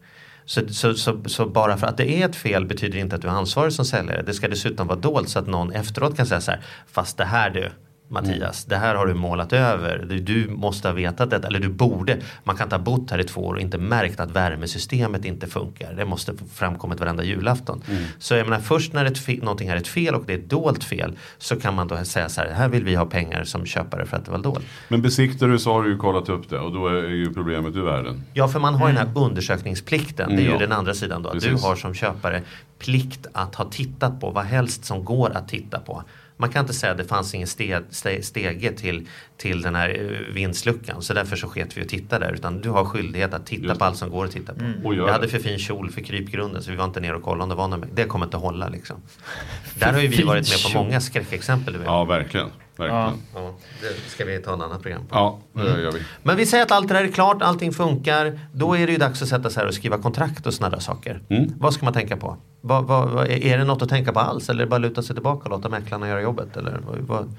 Så, 0.44 0.68
så, 0.68 0.94
så, 0.94 1.20
så, 1.26 1.46
bara 1.46 1.76
för 1.76 1.86
att 1.86 1.96
det 1.96 2.22
är 2.22 2.28
ett 2.28 2.36
fel 2.36 2.66
betyder 2.66 2.98
inte 2.98 3.16
att 3.16 3.22
du 3.22 3.28
är 3.28 3.32
ansvarig 3.32 3.72
som 3.72 3.84
säljare. 3.84 4.22
Det 4.22 4.34
ska 4.34 4.48
dessutom 4.48 4.86
vara 4.86 4.98
dolt 4.98 5.28
så 5.28 5.38
att 5.38 5.46
någon 5.46 5.72
efteråt 5.72 6.16
kan 6.16 6.26
säga 6.26 6.40
så 6.40 6.50
här, 6.50 6.60
fast 6.86 7.16
det 7.16 7.24
här 7.24 7.50
du, 7.50 7.70
Mattias, 8.08 8.66
mm. 8.66 8.68
det 8.68 8.86
här 8.86 8.94
har 8.94 9.06
du 9.06 9.14
målat 9.14 9.52
över. 9.52 10.06
Du, 10.08 10.18
du, 10.18 10.48
måste 10.48 10.88
ha 10.88 10.94
vetat 10.94 11.30
detta, 11.30 11.48
eller 11.48 11.60
du 11.60 11.68
borde. 11.68 12.16
Man 12.44 12.56
kan 12.56 12.66
inte 12.66 12.76
ha 12.76 12.82
bott 12.82 13.10
här 13.10 13.18
i 13.18 13.24
två 13.24 13.40
år 13.46 13.54
och 13.54 13.60
inte 13.60 13.78
märkt 13.78 14.20
att 14.20 14.30
värmesystemet 14.30 15.24
inte 15.24 15.46
funkar. 15.46 15.92
Det 15.92 16.04
måste 16.04 16.32
framkommit 16.54 17.00
varenda 17.00 17.24
julafton. 17.24 17.82
Mm. 17.88 18.02
Så 18.18 18.34
jag 18.34 18.46
menar 18.46 18.60
först 18.60 18.92
när 18.92 19.04
ett 19.04 19.42
någonting 19.42 19.68
är 19.68 19.76
ett 19.76 19.88
fel 19.88 20.14
och 20.14 20.24
det 20.26 20.32
är 20.32 20.38
ett 20.38 20.50
dolt 20.50 20.84
fel 20.84 21.18
så 21.38 21.56
kan 21.56 21.74
man 21.74 21.88
då 21.88 22.04
säga 22.04 22.28
så 22.28 22.40
här, 22.40 22.50
här 22.50 22.68
vill 22.68 22.84
vi 22.84 22.94
ha 22.94 23.06
pengar 23.06 23.44
som 23.44 23.66
köpare 23.66 24.06
för 24.06 24.16
att 24.16 24.24
det 24.24 24.30
var 24.30 24.38
dolt. 24.38 24.64
Men 24.88 25.02
besiktar 25.02 25.48
du 25.48 25.58
så 25.58 25.72
har 25.72 25.82
du 25.82 25.90
ju 25.90 25.98
kollat 25.98 26.28
upp 26.28 26.50
det 26.50 26.58
och 26.58 26.72
då 26.72 26.86
är 26.86 27.08
ju 27.08 27.34
problemet 27.34 27.76
ur 27.76 27.84
världen. 27.84 28.22
Ja, 28.32 28.48
för 28.48 28.60
man 28.60 28.74
har 28.74 28.86
mm. 28.90 28.94
den 28.94 29.06
här 29.06 29.12
mm. 29.12 29.22
undersökningsplikten. 29.22 30.36
Det 30.36 30.42
är 30.42 30.46
ju 30.46 30.50
ja. 30.50 30.58
den 30.58 30.72
andra 30.72 30.94
sidan 30.94 31.22
då. 31.22 31.30
Precis. 31.30 31.50
Du 31.50 31.66
har 31.66 31.76
som 31.76 31.94
köpare 31.94 32.42
plikt 32.78 33.26
att 33.32 33.54
ha 33.54 33.64
tittat 33.64 34.20
på 34.20 34.30
vad 34.30 34.44
helst 34.44 34.84
som 34.84 35.04
går 35.04 35.30
att 35.30 35.48
titta 35.48 35.78
på. 35.80 36.02
Man 36.36 36.50
kan 36.50 36.60
inte 36.60 36.74
säga 36.74 36.92
att 36.92 36.98
det 36.98 37.04
fanns 37.04 37.34
ingen 37.34 37.46
steg, 37.46 37.82
stege 38.20 38.72
till, 38.72 39.08
till 39.36 39.62
den 39.62 39.74
här 39.74 39.88
eh, 39.88 40.34
vindsluckan 40.34 41.02
så 41.02 41.14
därför 41.14 41.36
så 41.36 41.48
sket 41.48 41.76
vi 41.76 41.82
och 41.82 41.88
tittade 41.88 42.26
där. 42.26 42.32
Utan 42.32 42.60
du 42.60 42.70
har 42.70 42.84
skyldighet 42.84 43.34
att 43.34 43.46
titta 43.46 43.74
på 43.74 43.84
allt 43.84 43.96
som 43.96 44.10
går 44.10 44.24
att 44.24 44.30
titta 44.30 44.54
på. 44.54 44.64
Mm. 44.64 44.98
Jag 44.98 45.08
hade 45.08 45.28
för 45.28 45.38
fin 45.38 45.58
kjol 45.58 45.90
för 45.90 46.00
krypgrunden 46.00 46.62
så 46.62 46.70
vi 46.70 46.76
var 46.76 46.84
inte 46.84 47.00
nere 47.00 47.16
och 47.16 47.22
kollade 47.22 47.42
om 47.42 47.48
det 47.48 47.54
var 47.54 47.68
något. 47.68 47.88
Det 47.94 48.04
kommer 48.04 48.24
inte 48.26 48.36
hålla 48.36 48.68
liksom. 48.68 48.96
Där 49.74 49.92
har 49.92 50.00
ju 50.00 50.08
vi 50.08 50.22
varit 50.22 50.48
med 50.48 50.72
på 50.72 50.82
många 50.82 51.00
skräckexempel. 51.00 51.72
Du 51.72 51.78
vet. 51.78 51.86
Ja, 51.86 52.04
verkligen. 52.04 52.50
Ja. 52.76 53.12
ja. 53.34 53.54
det 53.80 54.10
ska 54.10 54.24
vi 54.24 54.38
ta 54.38 54.52
en 54.52 54.62
annan 54.62 54.80
program 54.80 55.06
på. 55.06 55.14
Ja, 55.14 55.38
det 55.52 55.70
mm. 55.70 55.82
gör 55.82 55.92
vi. 55.92 56.02
Men 56.22 56.36
vi 56.36 56.46
säger 56.46 56.64
att 56.64 56.70
allt 56.70 56.88
det 56.88 56.94
där 56.94 57.04
är 57.04 57.08
klart, 57.08 57.42
allting 57.42 57.72
funkar. 57.72 58.40
Då 58.52 58.76
är 58.76 58.86
det 58.86 58.92
ju 58.92 58.98
dags 58.98 59.22
att 59.22 59.28
sätta 59.28 59.50
sig 59.50 59.60
här 59.60 59.68
och 59.68 59.74
skriva 59.74 59.98
kontrakt 59.98 60.46
och 60.46 60.54
sådana 60.54 60.76
där 60.76 60.82
saker. 60.82 61.20
Mm. 61.28 61.52
Vad 61.58 61.74
ska 61.74 61.84
man 61.84 61.94
tänka 61.94 62.16
på? 62.16 62.36
Vad, 62.60 62.84
vad, 62.84 63.26
är 63.28 63.58
det 63.58 63.64
något 63.64 63.82
att 63.82 63.88
tänka 63.88 64.12
på 64.12 64.20
alls? 64.20 64.48
Eller 64.48 64.60
är 64.60 64.66
det 64.66 64.70
bara 64.70 64.78
luta 64.78 65.02
sig 65.02 65.16
tillbaka 65.16 65.44
och 65.44 65.50
låta 65.50 65.68
mäklarna 65.68 66.08
göra 66.08 66.22
jobbet? 66.22 66.56
Eller 66.56 66.80
vad, 67.00 67.34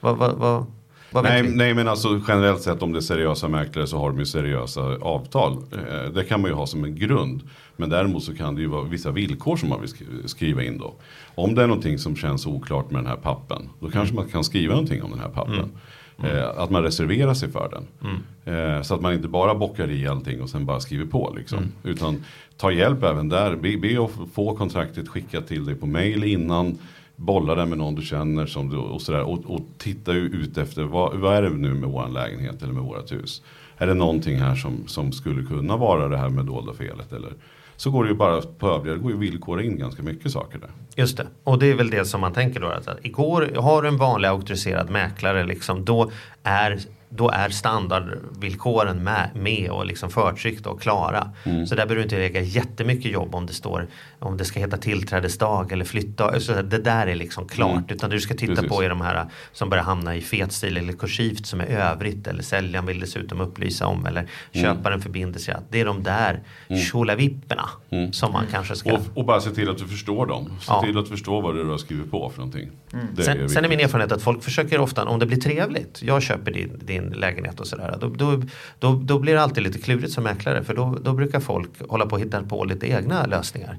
vad, 0.00 0.36
vad, 0.36 0.66
Nej, 1.14 1.42
nej, 1.42 1.74
men 1.74 1.88
alltså 1.88 2.20
generellt 2.28 2.62
sett 2.62 2.82
om 2.82 2.92
det 2.92 2.98
är 2.98 3.00
seriösa 3.00 3.48
mäklare 3.48 3.86
så 3.86 3.98
har 3.98 4.10
de 4.10 4.18
ju 4.18 4.26
seriösa 4.26 4.80
avtal. 5.00 5.52
Eh, 5.52 6.12
det 6.14 6.24
kan 6.24 6.40
man 6.40 6.50
ju 6.50 6.54
ha 6.54 6.66
som 6.66 6.84
en 6.84 6.94
grund. 6.94 7.42
Men 7.76 7.88
däremot 7.88 8.24
så 8.24 8.34
kan 8.34 8.54
det 8.54 8.60
ju 8.60 8.68
vara 8.68 8.84
vissa 8.84 9.10
villkor 9.10 9.56
som 9.56 9.68
man 9.68 9.80
vill 9.80 9.90
skriva 10.28 10.62
in 10.62 10.78
då. 10.78 10.94
Om 11.34 11.54
det 11.54 11.62
är 11.62 11.66
någonting 11.66 11.98
som 11.98 12.16
känns 12.16 12.46
oklart 12.46 12.90
med 12.90 12.98
den 12.98 13.06
här 13.06 13.16
pappen. 13.16 13.68
Då 13.80 13.90
kanske 13.90 14.14
man 14.14 14.28
kan 14.28 14.44
skriva 14.44 14.74
någonting 14.74 15.02
om 15.02 15.10
den 15.10 15.20
här 15.20 15.28
pappen. 15.28 15.54
Mm. 15.54 15.70
Mm. 16.18 16.36
Eh, 16.36 16.48
att 16.58 16.70
man 16.70 16.82
reserverar 16.82 17.34
sig 17.34 17.50
för 17.50 17.68
den. 17.70 18.10
Mm. 18.10 18.76
Eh, 18.76 18.82
så 18.82 18.94
att 18.94 19.00
man 19.00 19.12
inte 19.12 19.28
bara 19.28 19.54
bockar 19.54 19.90
i 19.90 20.06
allting 20.06 20.42
och 20.42 20.50
sen 20.50 20.66
bara 20.66 20.80
skriver 20.80 21.06
på. 21.06 21.34
Liksom. 21.36 21.58
Mm. 21.58 21.70
Utan 21.82 22.24
ta 22.56 22.72
hjälp 22.72 23.02
även 23.02 23.28
där. 23.28 23.56
Be, 23.56 23.76
be 23.76 24.04
att 24.04 24.10
få 24.34 24.56
kontraktet 24.56 25.08
skickat 25.08 25.46
till 25.46 25.64
dig 25.64 25.74
på 25.74 25.86
mail 25.86 26.24
innan 26.24 26.78
bolla 27.22 27.54
det 27.54 27.66
med 27.66 27.78
någon 27.78 27.94
du 27.94 28.02
känner 28.02 28.46
som 28.46 28.70
du, 28.70 28.76
och, 28.76 29.02
sådär, 29.02 29.22
och, 29.22 29.54
och 29.54 29.60
titta 29.78 30.12
ut 30.12 30.58
efter 30.58 30.82
vad, 30.82 31.16
vad 31.16 31.36
är 31.36 31.42
det 31.42 31.50
nu 31.50 31.74
med 31.74 31.88
vår 31.88 32.08
lägenhet 32.08 32.62
eller 32.62 32.72
med 32.72 32.82
vårt 32.82 33.12
hus. 33.12 33.42
Är 33.76 33.86
det 33.86 33.94
någonting 33.94 34.36
här 34.36 34.54
som, 34.54 34.86
som 34.86 35.12
skulle 35.12 35.42
kunna 35.42 35.76
vara 35.76 36.08
det 36.08 36.16
här 36.16 36.28
med 36.28 36.44
dolda 36.44 36.74
felet 36.74 37.12
eller 37.12 37.32
så 37.76 37.90
går 37.90 38.04
det 38.04 38.10
ju 38.10 38.16
bara 38.16 38.42
på 38.42 38.68
övriga, 38.68 38.94
det 38.94 39.02
går 39.02 39.10
ju 39.10 39.18
villkora 39.18 39.62
in 39.62 39.78
ganska 39.78 40.02
mycket 40.02 40.32
saker 40.32 40.58
där. 40.58 40.70
Just 40.96 41.16
det, 41.16 41.26
och 41.44 41.58
det 41.58 41.66
är 41.66 41.74
väl 41.74 41.90
det 41.90 42.04
som 42.04 42.20
man 42.20 42.32
tänker 42.32 42.60
då. 42.60 42.66
Att 42.66 42.88
igår 43.02 43.50
har 43.56 43.82
du 43.82 43.88
en 43.88 43.96
vanlig 43.96 44.28
auktoriserad 44.28 44.90
mäklare 44.90 45.44
liksom, 45.44 45.84
då 45.84 46.10
är 46.42 46.78
då 47.08 47.30
är 47.30 47.48
standardvillkoren 47.48 49.04
med, 49.04 49.30
med 49.34 49.70
och 49.70 49.86
liksom 49.86 50.10
förtryckta 50.10 50.70
och 50.70 50.82
klara. 50.82 51.30
Mm. 51.44 51.66
Så 51.66 51.74
där 51.74 51.86
behöver 51.86 51.94
du 51.94 52.02
inte 52.02 52.18
lägga 52.18 52.40
jättemycket 52.40 53.12
jobb 53.12 53.34
om 53.34 53.46
det 53.46 53.52
står 53.52 53.88
om 54.22 54.36
det 54.36 54.44
ska 54.44 54.60
heta 54.60 54.76
tillträdesdag 54.76 55.72
eller 55.72 55.84
flyttdag. 55.84 56.42
Så 56.42 56.62
det 56.62 56.78
där 56.78 57.06
är 57.06 57.14
liksom 57.14 57.48
klart. 57.48 57.70
Mm. 57.70 57.84
Utan 57.88 58.10
du 58.10 58.20
ska 58.20 58.34
titta 58.34 58.54
Precis. 58.54 58.68
på 58.70 58.82
är 58.82 58.88
de 58.88 59.00
här 59.00 59.26
som 59.52 59.70
börjar 59.70 59.84
hamna 59.84 60.16
i 60.16 60.20
fet 60.20 60.52
stil 60.52 60.76
eller 60.76 60.92
kursivt 60.92 61.46
som 61.46 61.60
är 61.60 61.66
övrigt. 61.66 62.26
Eller 62.26 62.42
säljaren 62.42 62.86
vill 62.86 63.00
dessutom 63.00 63.40
upplysa 63.40 63.86
om. 63.86 64.06
Eller 64.06 64.20
mm. 64.20 64.28
köparen 64.52 65.00
förbinder 65.00 65.40
sig 65.40 65.54
att 65.54 65.64
det 65.70 65.80
är 65.80 65.84
de 65.84 66.02
där 66.02 66.40
mm. 66.68 66.82
tjolavipporna 66.82 67.68
mm. 67.90 68.12
som 68.12 68.32
man 68.32 68.44
kanske 68.50 68.76
ska. 68.76 68.92
Och, 68.92 69.00
och, 69.14 69.24
bara 69.24 69.40
se 69.40 69.50
till 69.50 69.70
att 69.70 69.78
du 69.78 69.88
förstår 69.88 70.26
dem. 70.26 70.46
Se 70.60 70.64
ja. 70.68 70.82
till 70.82 70.98
att 70.98 71.08
förstå 71.08 71.40
vad 71.40 71.54
du 71.54 71.64
har 71.64 71.78
skrivit 71.78 72.10
på 72.10 72.30
för 72.30 72.38
någonting. 72.38 72.70
Mm. 72.92 73.16
Sen, 73.16 73.40
är 73.40 73.48
sen 73.48 73.64
är 73.64 73.68
min 73.68 73.80
erfarenhet 73.80 74.12
att 74.12 74.22
folk 74.22 74.42
försöker 74.42 74.80
ofta, 74.80 75.04
om 75.04 75.18
det 75.18 75.26
blir 75.26 75.40
trevligt. 75.40 76.02
Jag 76.02 76.22
köper 76.22 76.52
din, 76.52 76.80
din 76.82 77.04
lägenhet 77.04 77.60
och 77.60 77.66
sådär. 77.66 77.96
Då, 78.00 78.08
då, 78.08 78.42
då, 78.78 78.92
då 78.92 79.18
blir 79.18 79.34
det 79.34 79.42
alltid 79.42 79.62
lite 79.62 79.78
klurigt 79.78 80.12
som 80.12 80.24
mäklare. 80.24 80.64
För 80.64 80.74
då, 80.74 80.98
då 81.02 81.12
brukar 81.12 81.40
folk 81.40 81.70
hålla 81.88 82.06
på 82.06 82.14
och 82.14 82.20
hitta 82.20 82.42
på 82.42 82.64
lite 82.64 82.86
egna 82.86 83.26
lösningar 83.26 83.78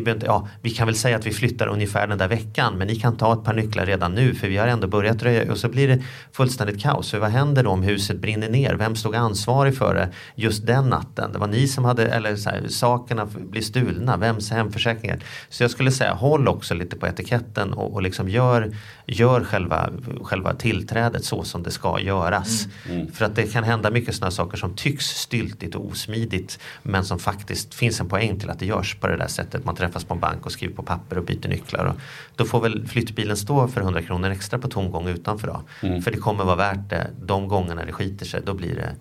vi, 0.00 0.14
ja, 0.24 0.48
vi 0.62 0.70
kan 0.70 0.86
väl 0.86 0.96
säga 0.96 1.16
att 1.16 1.26
vi 1.26 1.30
flyttar 1.30 1.66
ungefär 1.66 2.06
den 2.06 2.18
där 2.18 2.28
veckan 2.28 2.74
men 2.78 2.86
ni 2.86 2.96
kan 2.96 3.16
ta 3.16 3.32
ett 3.32 3.44
par 3.44 3.54
nycklar 3.54 3.86
redan 3.86 4.14
nu 4.14 4.34
för 4.34 4.48
vi 4.48 4.56
har 4.56 4.66
ändå 4.66 4.86
börjat 4.86 5.22
röja 5.22 5.52
och 5.52 5.58
så 5.58 5.68
blir 5.68 5.88
det 5.88 6.02
fullständigt 6.32 6.82
kaos. 6.82 7.10
För 7.10 7.18
vad 7.18 7.30
händer 7.30 7.64
då 7.64 7.70
om 7.70 7.82
huset 7.82 8.20
brinner 8.20 8.48
ner? 8.48 8.74
Vem 8.74 8.96
stod 8.96 9.14
ansvarig 9.14 9.76
för 9.76 9.94
det 9.94 10.08
just 10.34 10.66
den 10.66 10.88
natten? 10.88 11.32
Det 11.32 11.38
var 11.38 11.46
ni 11.46 11.68
som 11.68 11.84
hade, 11.84 12.06
eller 12.06 12.36
så 12.36 12.50
här, 12.50 12.68
sakerna 12.68 13.26
blir 13.26 13.62
stulna, 13.62 14.16
vems 14.16 14.50
hemförsäkringar? 14.50 15.18
Så 15.48 15.62
jag 15.62 15.70
skulle 15.70 15.90
säga 15.90 16.12
håll 16.12 16.48
också 16.48 16.74
lite 16.74 16.96
på 16.96 17.06
etiketten 17.06 17.72
och, 17.72 17.94
och 17.94 18.02
liksom 18.02 18.28
gör, 18.28 18.72
gör 19.06 19.44
själva, 19.44 19.90
själva 20.22 20.54
tillträdet 20.54 21.24
så 21.24 21.42
som 21.42 21.62
det 21.62 21.70
ska 21.70 22.00
göras. 22.00 22.66
Mm. 22.86 23.00
Mm. 23.00 23.12
För 23.12 23.24
att 23.24 23.36
det 23.36 23.52
kan 23.52 23.64
hända 23.64 23.90
mycket 23.90 24.14
sådana 24.14 24.30
saker 24.30 24.56
som 24.56 24.74
tycks 24.74 25.06
styltigt 25.06 25.74
och 25.74 25.86
osmidigt 25.86 26.58
men 26.82 27.04
som 27.04 27.18
faktiskt 27.18 27.74
finns 27.74 28.00
en 28.00 28.08
poäng 28.08 28.40
till 28.40 28.50
att 28.50 28.58
det 28.58 28.66
görs 28.66 28.94
på 29.00 29.06
det 29.06 29.16
där 29.16 29.26
sättet. 29.26 29.64
Man 29.64 29.76
träffas 29.86 30.04
på 30.04 30.14
en 30.14 30.20
bank 30.20 30.46
och 30.46 30.52
skriver 30.52 30.74
på 30.74 30.82
papper 30.82 31.18
och 31.18 31.24
byter 31.24 31.48
nycklar. 31.48 31.84
Och 31.84 31.94
då 32.36 32.44
får 32.44 32.60
väl 32.60 32.86
flyttbilen 32.86 33.36
stå 33.36 33.68
för 33.68 33.80
100 33.80 34.02
kronor 34.02 34.30
extra 34.30 34.58
på 34.58 34.68
tomgång 34.68 35.08
utanför 35.08 35.46
då. 35.46 35.62
Mm. 35.88 36.02
För 36.02 36.10
det 36.10 36.16
kommer 36.16 36.44
vara 36.44 36.56
värt 36.56 36.90
det 36.90 37.10
de 37.22 37.48
gångerna 37.48 37.84
det 37.84 37.92
skiter 37.92 38.26
sig. 38.26 38.40
Då 38.46 38.54
blir 38.54 38.74
det, 38.74 38.94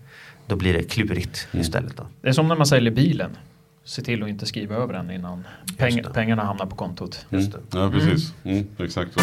då 0.48 0.56
blir 0.56 0.74
det 0.74 0.84
klurigt 0.84 1.48
mm. 1.52 1.62
istället. 1.62 1.98
Då. 1.98 2.04
Det 2.22 2.30
är 2.30 2.34
som 2.34 2.48
när 2.48 2.56
man 2.56 2.66
säljer 2.66 2.92
bilen. 2.92 3.38
Se 3.86 4.02
till 4.02 4.24
att 4.24 4.30
inte 4.30 4.46
skriva 4.46 4.76
över 4.76 4.94
den 4.94 5.12
innan 5.12 5.48
peng 5.78 6.04
pengarna 6.14 6.44
hamnar 6.44 6.66
på 6.66 6.76
kontot. 6.76 7.26
Mm. 7.32 7.52
Ja 7.74 7.92
precis, 7.92 8.34
mm. 8.44 8.68
exakt 8.78 9.14
så. 9.14 9.20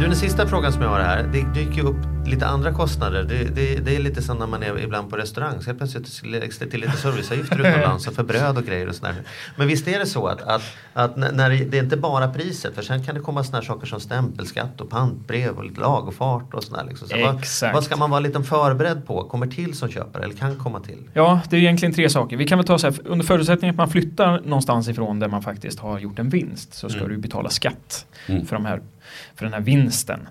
Du, 0.00 0.06
den 0.06 0.16
sista 0.16 0.46
frågan 0.46 0.72
som 0.72 0.82
jag 0.82 0.88
har 0.88 1.00
här. 1.00 1.22
Det 1.32 1.60
dyker 1.60 1.84
upp 1.86 1.96
lite 2.26 2.46
andra 2.46 2.72
kostnader. 2.72 3.22
Det, 3.24 3.44
det, 3.44 3.74
det 3.84 3.96
är 3.96 4.00
lite 4.00 4.22
som 4.22 4.38
när 4.38 4.46
man 4.46 4.62
är 4.62 4.78
ibland 4.78 5.10
på 5.10 5.16
restaurang. 5.16 5.60
Så 5.60 5.66
helt 5.66 5.78
plötsligt 5.78 6.26
läggs 6.26 6.58
det 6.58 6.66
till 6.66 6.80
lite 6.80 6.96
serviceavgifter 6.96 7.58
utomlands 7.60 8.06
för 8.06 8.22
bröd 8.22 8.58
och 8.58 8.64
grejer 8.64 8.88
och 8.88 8.94
sådär. 8.94 9.14
Men 9.56 9.68
visst 9.68 9.88
är 9.88 9.98
det 9.98 10.06
så 10.06 10.26
att, 10.26 10.42
att, 10.42 10.62
att 10.92 11.16
när 11.16 11.50
det, 11.50 11.56
det 11.64 11.78
är 11.78 11.82
inte 11.82 11.96
bara 11.96 12.28
priset. 12.28 12.74
För 12.74 12.82
sen 12.82 13.04
kan 13.04 13.14
det 13.14 13.20
komma 13.20 13.44
sådana 13.44 13.64
saker 13.64 13.86
som 13.86 14.00
stämpelskatt 14.00 14.80
och 14.80 14.90
pantbrev 14.90 15.56
och 15.58 15.64
lite 15.64 15.80
lagerfart 15.80 16.54
och 16.54 16.64
sådär. 16.64 16.84
Liksom. 16.88 17.08
Så 17.08 17.14
Exakt. 17.16 17.62
Vad, 17.62 17.74
vad 17.74 17.84
ska 17.84 17.96
man 17.96 18.10
vara 18.10 18.20
lite 18.20 18.42
förberedd 18.42 19.06
på? 19.06 19.24
Kommer 19.24 19.46
till 19.46 19.74
som 19.74 19.88
köpare 19.88 20.24
eller 20.24 20.34
kan 20.34 20.56
komma 20.56 20.80
till? 20.80 20.98
Ja, 21.12 21.40
det 21.50 21.56
är 21.56 21.60
egentligen 21.60 21.94
tre 21.94 22.10
saker. 22.10 22.36
Vi 22.36 22.46
kan 22.46 22.58
väl 22.58 22.66
ta 22.66 22.78
så 22.78 22.86
här, 22.86 22.96
under 23.04 23.26
förutsättning 23.26 23.70
att 23.70 23.76
man 23.76 23.88
flyttar 23.90 24.40
någonstans 24.44 24.88
ifrån 24.88 25.18
där 25.18 25.28
man 25.28 25.42
faktiskt 25.42 25.78
har 25.80 25.98
gjort 25.98 26.18
en 26.18 26.28
vinst 26.28 26.74
så 26.74 26.88
ska 26.88 26.98
Mm. 27.00 27.10
du 27.12 27.18
betala 27.18 27.48
skatt 27.48 28.06
Mm. 28.26 28.46
för, 28.46 28.56
de 28.56 28.66
här, 28.66 28.80
för 29.34 29.44
den 29.44 29.52
här 29.52 29.60
vinsten. 29.60 30.28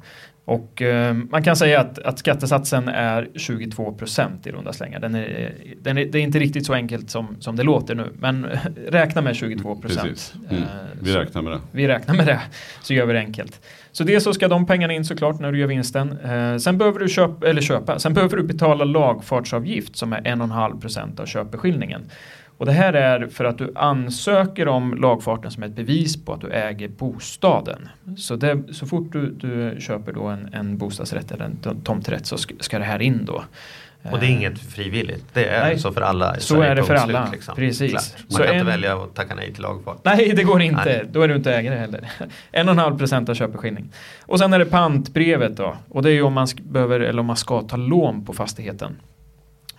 Och 0.49 0.81
eh, 0.81 1.13
man 1.13 1.43
kan 1.43 1.55
säga 1.55 1.79
att, 1.79 1.99
att 1.99 2.19
skattesatsen 2.19 2.87
är 2.87 3.29
22 3.35 3.93
procent 3.93 4.47
i 4.47 4.51
runda 4.51 4.73
slängar. 4.73 4.99
Den 4.99 5.15
är, 5.15 5.53
den 5.81 5.97
är, 5.97 6.05
det 6.05 6.19
är 6.19 6.21
inte 6.21 6.39
riktigt 6.39 6.65
så 6.65 6.73
enkelt 6.73 7.09
som, 7.09 7.35
som 7.39 7.55
det 7.55 7.63
låter 7.63 7.95
nu, 7.95 8.11
men 8.19 8.47
räkna 8.87 9.21
med 9.21 9.35
22 9.35 9.75
procent. 9.75 10.33
Mm. 10.49 10.63
Vi 11.01 11.15
räknar 11.15 11.41
med 11.41 11.51
det. 11.51 11.59
Vi 11.71 11.87
räknar 11.87 12.15
med 12.15 12.25
det, 12.25 12.41
så 12.81 12.93
gör 12.93 13.05
vi 13.05 13.13
det 13.13 13.19
enkelt. 13.19 13.61
Så 13.91 14.03
det 14.03 14.21
så 14.21 14.33
ska 14.33 14.47
de 14.47 14.65
pengarna 14.65 14.93
in 14.93 15.05
såklart 15.05 15.39
när 15.39 15.51
du 15.51 15.59
gör 15.59 15.67
vinsten. 15.67 16.19
Eh, 16.19 16.57
sen 16.57 16.77
behöver 16.77 16.99
du 16.99 17.09
köpa, 17.09 17.47
eller 17.47 17.61
köpa, 17.61 17.99
sen 17.99 18.13
behöver 18.13 18.37
du 18.37 18.43
betala 18.43 18.83
lagfartsavgift 18.83 19.95
som 19.95 20.13
är 20.13 20.21
1,5% 20.21 21.21
av 21.21 21.25
köpeskillingen. 21.25 22.01
Och 22.59 22.65
det 22.65 22.71
här 22.71 22.93
är 22.93 23.27
för 23.27 23.45
att 23.45 23.57
du 23.57 23.71
ansöker 23.75 24.67
om 24.67 24.93
lagfarten 24.93 25.51
som 25.51 25.63
ett 25.63 25.75
bevis 25.75 26.25
på 26.25 26.33
att 26.33 26.41
du 26.41 26.51
äger 26.51 26.87
bostaden. 26.87 27.89
Så, 28.17 28.35
det, 28.35 28.63
så 28.73 28.85
fort 28.85 29.11
du, 29.11 29.29
du 29.31 29.81
köper 29.81 30.13
då 30.13 30.23
en, 30.27 30.49
en 30.53 30.77
bostadsrätt 30.77 31.31
eller 31.31 31.45
en 31.45 31.55
tom- 31.57 31.81
tomträtt 31.81 32.25
så 32.25 32.37
ska, 32.37 32.55
ska 32.59 32.79
det 32.79 32.85
här 32.85 33.01
in 33.01 33.25
då. 33.25 33.43
Och 34.11 34.19
det 34.19 34.25
är 34.25 34.29
Eh, 34.29 34.35
inget 34.35 34.59
frivilligt. 34.59 35.25
Det 35.33 35.45
är 35.45 35.63
Nej. 35.63 35.79
så 35.79 35.91
för 35.91 36.01
alla. 36.01 36.33
Så 36.35 36.39
Sverige, 36.55 36.71
är 36.71 36.75
det 36.75 36.83
för 36.83 36.95
alla. 36.95 37.21
slut, 37.23 37.33
liksom. 37.33 37.55
Precis. 37.55 37.91
Klart. 37.91 38.03
Man 38.29 38.31
Så 38.31 38.37
kan 38.37 38.47
en- 38.47 38.53
inte 38.59 38.65
välja 38.71 38.93
att 39.03 39.15
tacka 39.15 39.35
nej 39.35 39.53
till 39.53 39.61
lagfart. 39.63 39.97
Nej, 40.03 40.33
det 40.35 40.43
går 40.43 40.61
inte. 40.61 40.81
Nej. 40.85 41.05
Då 41.11 41.21
är 41.21 41.27
du 41.27 41.35
inte 41.35 41.53
ägare 41.55 41.75
heller. 41.75 41.99
1,5 42.53 42.97
procent 42.97 43.29
av 43.29 43.33
köpeskilling. 43.33 43.89
Och 44.25 44.39
sen 44.39 44.53
är 44.53 44.59
det 44.59 44.65
pantbrevet 44.65 45.57
då. 45.57 45.75
Och 45.89 46.03
det 46.03 46.09
är 46.09 46.13
ju 46.13 46.21
om 46.21 46.33
man 46.33 46.47
behöver 46.63 46.99
eller 46.99 47.19
om 47.19 47.25
man 47.25 47.35
ska 47.35 47.61
ta 47.61 47.77
lån 47.77 48.25
på 48.25 48.33
fastigheten. 48.33 48.95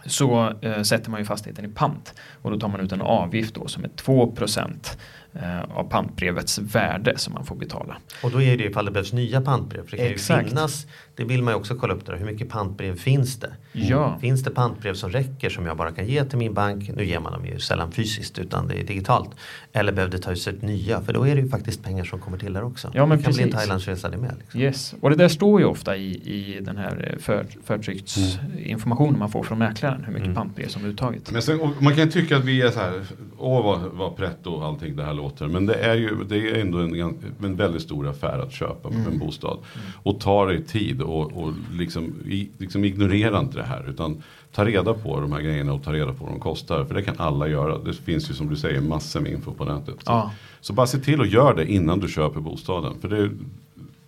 Så 0.06 0.52
eh, 0.60 0.82
sätter 0.82 1.10
man 1.10 1.20
ju 1.20 1.26
fastigheten 1.26 1.64
i 1.64 1.68
pant. 1.68 2.14
Och 2.42 2.50
då 2.50 2.58
tar 2.58 2.68
man 2.68 2.80
ut 2.80 2.92
en 2.92 3.00
avgift 3.00 3.54
då 3.54 3.68
som 3.68 3.84
är 3.84 3.88
2 3.88 4.32
procent 4.32 4.98
eh, 5.32 5.62
av 5.62 5.90
pantbrevets 5.90 6.58
värde 6.58 7.18
som 7.18 7.34
man 7.34 7.44
får 7.44 7.56
betala. 7.56 7.96
Och 8.22 8.30
då 8.30 8.42
är 8.42 8.56
det 8.56 8.64
ifall 8.64 8.84
det 8.84 8.90
behövs 8.90 9.12
nya 9.12 9.40
pantbrev. 9.40 9.84
För 9.84 9.90
det 9.90 9.96
kan 9.96 10.06
ju 10.06 10.12
Exakt. 10.12 10.48
finnas, 10.48 10.86
det 11.16 11.24
vill 11.24 11.42
man 11.42 11.54
ju 11.54 11.58
också 11.58 11.74
kolla 11.74 11.94
upp 11.94 12.06
där. 12.06 12.16
Hur 12.16 12.26
mycket 12.26 12.48
pantbrev 12.48 12.96
finns 12.96 13.40
det? 13.40 13.54
Ja. 13.72 14.18
Finns 14.20 14.42
det 14.42 14.50
pantbrev 14.50 14.94
som 14.94 15.10
räcker 15.10 15.50
som 15.50 15.66
jag 15.66 15.76
bara 15.76 15.90
kan 15.92 16.06
ge 16.06 16.24
till 16.24 16.38
min 16.38 16.54
bank? 16.54 16.90
Nu 16.96 17.04
ger 17.04 17.20
man 17.20 17.32
dem 17.32 17.46
ju 17.46 17.58
sällan 17.58 17.92
fysiskt 17.92 18.38
utan 18.38 18.68
det 18.68 18.74
är 18.74 18.84
digitalt. 18.84 19.30
Eller 19.72 19.92
behöver 19.92 20.12
det 20.12 20.18
tas 20.18 20.48
ut 20.48 20.62
nya? 20.62 21.00
För 21.00 21.12
då 21.12 21.26
är 21.26 21.34
det 21.34 21.40
ju 21.40 21.48
faktiskt 21.48 21.82
pengar 21.82 22.04
som 22.04 22.18
kommer 22.18 22.38
till 22.38 22.52
där 22.52 22.64
också. 22.64 22.90
Ja, 22.94 23.06
men 23.06 23.18
det 23.18 23.24
kan 23.24 23.32
bli 23.32 23.42
en 23.42 23.48
precis. 23.48 23.60
Thailandsresa 23.60 24.08
det 24.08 24.16
med. 24.16 24.34
Liksom. 24.38 24.60
Yes, 24.60 24.94
och 25.00 25.10
det 25.10 25.16
där 25.16 25.28
står 25.28 25.60
ju 25.60 25.66
ofta 25.66 25.96
i, 25.96 26.10
i 26.10 26.60
den 26.60 26.76
här 26.76 27.10
eh, 27.12 27.18
för, 27.18 27.46
förtrycksinformationen 27.64 29.18
man 29.18 29.30
får 29.30 29.42
från 29.42 29.58
mäklaren. 29.58 30.04
Hur 30.04 30.12
mycket 30.12 30.20
Mm. 30.30 30.34
pantbrev 30.36 30.68
som 30.68 30.84
är 30.84 30.88
uttaget. 30.88 31.30
Men 31.32 31.42
sen, 31.42 31.74
man 31.80 31.94
kan 31.96 32.10
tycka 32.10 32.36
att 32.36 32.44
vi 32.44 32.62
är 32.62 32.70
så 32.70 32.78
här, 32.80 33.02
åh 33.38 33.64
vad, 33.64 33.80
vad 33.80 34.16
pretto 34.16 34.50
och 34.50 34.64
allting 34.66 34.96
det 34.96 35.04
här 35.04 35.14
låter. 35.14 35.46
Men 35.46 35.66
det 35.66 35.74
är 35.74 35.94
ju 35.94 36.24
det 36.28 36.36
är 36.36 36.60
ändå 36.60 36.78
en, 36.78 37.14
en 37.42 37.56
väldigt 37.56 37.82
stor 37.82 38.08
affär 38.08 38.38
att 38.38 38.52
köpa 38.52 38.88
en 38.88 39.18
bostad. 39.18 39.58
Och 40.02 40.20
ta 40.20 40.46
dig 40.46 40.64
tid 40.64 41.02
och, 41.02 41.32
och 41.32 41.52
liksom, 41.72 42.14
i, 42.26 42.48
liksom 42.58 42.84
ignorera 42.84 43.40
inte 43.40 43.59
det 43.60 43.66
här. 43.66 43.88
Utan 43.90 44.22
ta 44.52 44.64
reda 44.64 44.94
på 44.94 45.20
de 45.20 45.32
här 45.32 45.40
grejerna 45.40 45.72
och 45.72 45.82
ta 45.84 45.92
reda 45.92 46.12
på 46.12 46.24
vad 46.24 46.32
de 46.32 46.40
kostar. 46.40 46.84
För 46.84 46.94
det 46.94 47.02
kan 47.02 47.14
alla 47.18 47.48
göra. 47.48 47.78
Det 47.78 47.92
finns 47.94 48.30
ju 48.30 48.34
som 48.34 48.48
du 48.48 48.56
säger 48.56 48.80
massor 48.80 49.20
med 49.20 49.32
info 49.32 49.52
på 49.54 49.64
nätet. 49.64 49.94
Så, 49.98 50.10
Ja. 50.12 50.30
så 50.60 50.72
bara 50.72 50.86
se 50.86 50.98
till 50.98 51.20
att 51.20 51.30
göra 51.30 51.54
det 51.54 51.72
innan 51.72 52.00
du 52.00 52.08
köper 52.08 52.40
bostaden. 52.40 53.00
För 53.00 53.08
det, 53.08 53.30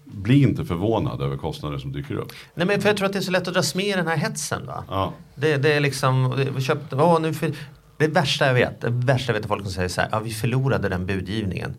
bli 0.04 0.42
inte 0.42 0.64
förvånad 0.64 1.22
över 1.22 1.36
kostnader 1.36 1.78
som 1.78 1.92
dyker 1.92 2.14
upp. 2.14 2.32
Nej 2.54 2.66
men 2.66 2.80
för 2.80 2.88
jag 2.88 2.96
tror 2.96 3.06
att 3.06 3.12
det 3.12 3.18
är 3.18 3.20
så 3.20 3.30
lätt 3.30 3.48
att 3.48 3.54
dras 3.54 3.74
med 3.74 3.86
i 3.86 3.92
den 3.92 4.06
här 4.06 4.16
hetsen. 4.16 4.66
Va? 4.66 4.84
Ja. 4.88 5.12
Det, 5.34 5.56
det 5.56 5.72
är 5.72 5.80
liksom, 5.80 6.34
köpte, 6.60 6.96
åh, 6.96 7.20
nu 7.20 7.34
för, 7.34 7.52
det 7.96 8.06
värsta 8.08 8.46
jag 8.46 8.54
vet, 8.54 8.80
det 8.80 8.88
värsta 8.90 9.32
jag 9.32 9.34
vet 9.34 9.44
är 9.44 9.48
folk 9.48 9.62
som 9.62 9.72
säger 9.72 9.88
så 9.88 10.00
här, 10.00 10.08
ja 10.12 10.18
vi 10.20 10.30
förlorade 10.30 10.88
den 10.88 11.06
budgivningen. 11.06 11.74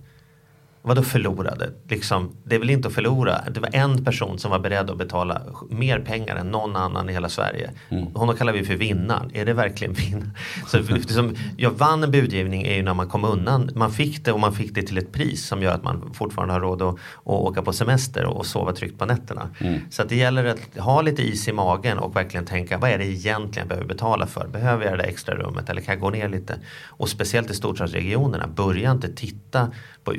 Vadå 0.85 1.01
förlorade? 1.01 1.69
Liksom, 1.87 2.35
det 2.43 2.55
är 2.55 2.59
väl 2.59 2.69
inte 2.69 2.87
att 2.87 2.93
förlora. 2.93 3.41
Det 3.51 3.59
var 3.59 3.69
en 3.73 4.05
person 4.05 4.39
som 4.39 4.51
var 4.51 4.59
beredd 4.59 4.89
att 4.89 4.97
betala 4.97 5.41
mer 5.69 5.99
pengar 5.99 6.35
än 6.35 6.47
någon 6.47 6.75
annan 6.75 7.09
i 7.09 7.13
hela 7.13 7.29
Sverige. 7.29 7.71
Honom 8.13 8.35
kallar 8.35 8.53
vi 8.53 8.63
för 8.63 8.75
vinnaren. 8.75 9.31
Är 9.33 9.45
det 9.45 9.53
verkligen 9.53 9.93
vinnaren? 9.93 10.31
Så 10.67 10.79
liksom, 10.79 11.35
jag 11.57 11.71
vann 11.71 12.03
en 12.03 12.11
budgivning 12.11 12.61
är 12.61 12.75
ju 12.75 12.83
när 12.83 12.93
man 12.93 13.09
kom 13.09 13.25
undan. 13.25 13.69
Man 13.75 13.91
fick 13.91 14.25
det 14.25 14.31
och 14.31 14.39
man 14.39 14.53
fick 14.53 14.75
det 14.75 14.81
till 14.81 14.97
ett 14.97 15.11
pris 15.11 15.45
som 15.47 15.61
gör 15.61 15.73
att 15.73 15.83
man 15.83 16.13
fortfarande 16.13 16.53
har 16.53 16.61
råd 16.61 16.81
att, 16.81 16.95
att 16.95 16.99
åka 17.25 17.61
på 17.61 17.73
semester 17.73 18.25
och 18.25 18.45
sova 18.45 18.73
tryggt 18.73 18.99
på 18.99 19.05
nätterna. 19.05 19.49
Så 19.89 20.01
att 20.01 20.09
det 20.09 20.15
gäller 20.15 20.45
att 20.45 20.77
ha 20.77 21.01
lite 21.01 21.21
is 21.21 21.47
i 21.47 21.53
magen 21.53 21.99
och 21.99 22.15
verkligen 22.15 22.45
tänka 22.45 22.77
vad 22.77 22.89
är 22.89 22.97
det 22.97 23.05
egentligen 23.05 23.53
jag 23.55 23.67
behöver 23.67 23.87
betala 23.87 24.27
för? 24.27 24.47
Behöver 24.47 24.85
jag 24.85 24.93
det 24.93 25.03
där 25.03 25.09
extra 25.09 25.35
rummet 25.35 25.69
eller 25.69 25.81
kan 25.81 25.93
jag 25.93 26.01
gå 26.01 26.09
ner 26.09 26.29
lite? 26.29 26.55
Och 26.87 27.09
speciellt 27.09 27.49
i 27.49 27.53
storstadsregionerna, 27.53 28.47
börja 28.47 28.91
inte 28.91 29.13
titta 29.13 29.71
på 30.03 30.13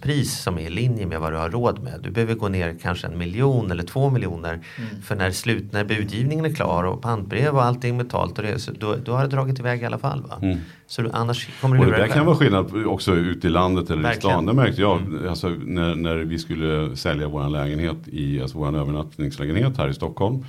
utgångspris 0.00 0.42
som 0.42 0.58
är 0.58 0.62
i 0.62 0.70
linje 0.70 1.06
med 1.06 1.20
vad 1.20 1.32
du 1.32 1.36
har 1.36 1.50
råd 1.50 1.82
med. 1.82 2.00
Du 2.02 2.10
behöver 2.10 2.34
gå 2.34 2.48
ner 2.48 2.76
kanske 2.82 3.06
en 3.06 3.18
miljon 3.18 3.70
eller 3.70 3.82
två 3.82 4.10
miljoner. 4.10 4.52
Mm. 4.52 5.02
För 5.02 5.16
när, 5.16 5.30
slut, 5.30 5.72
när 5.72 5.84
budgivningen 5.84 6.44
är 6.44 6.54
klar 6.54 6.84
och 6.84 7.02
pantbrev 7.02 7.54
och 7.54 7.64
allting 7.64 7.98
betalt 7.98 8.38
och 8.38 8.44
det, 8.44 8.58
så 8.58 8.72
då, 8.72 8.96
då 9.04 9.12
har 9.12 9.22
det 9.22 9.28
dragit 9.28 9.58
iväg 9.58 9.82
i 9.82 9.84
alla 9.84 9.98
fall. 9.98 10.22
Va? 10.22 10.56
Så 10.86 11.02
du, 11.02 11.10
annars 11.12 11.48
kommer 11.60 11.76
du 11.76 11.82
Och 11.82 11.90
det 11.90 11.96
där 11.96 12.06
kan 12.08 12.26
vara 12.26 12.36
skillnad 12.36 12.86
också 12.86 13.14
ute 13.14 13.46
i 13.46 13.50
landet 13.50 13.90
eller 13.90 14.02
Verkligen. 14.02 14.30
i 14.30 14.32
stan. 14.32 14.46
Det 14.46 14.52
märkte 14.52 14.80
jag 14.80 15.00
alltså, 15.28 15.48
när, 15.48 15.94
när 15.94 16.16
vi 16.16 16.38
skulle 16.38 16.96
sälja 16.96 17.28
vår 17.28 17.48
lägenhet 17.48 18.08
i, 18.08 18.40
alltså 18.40 18.58
vår 18.58 18.76
övernattningslägenhet 18.76 19.76
här 19.76 19.88
i 19.88 19.94
Stockholm. 19.94 20.44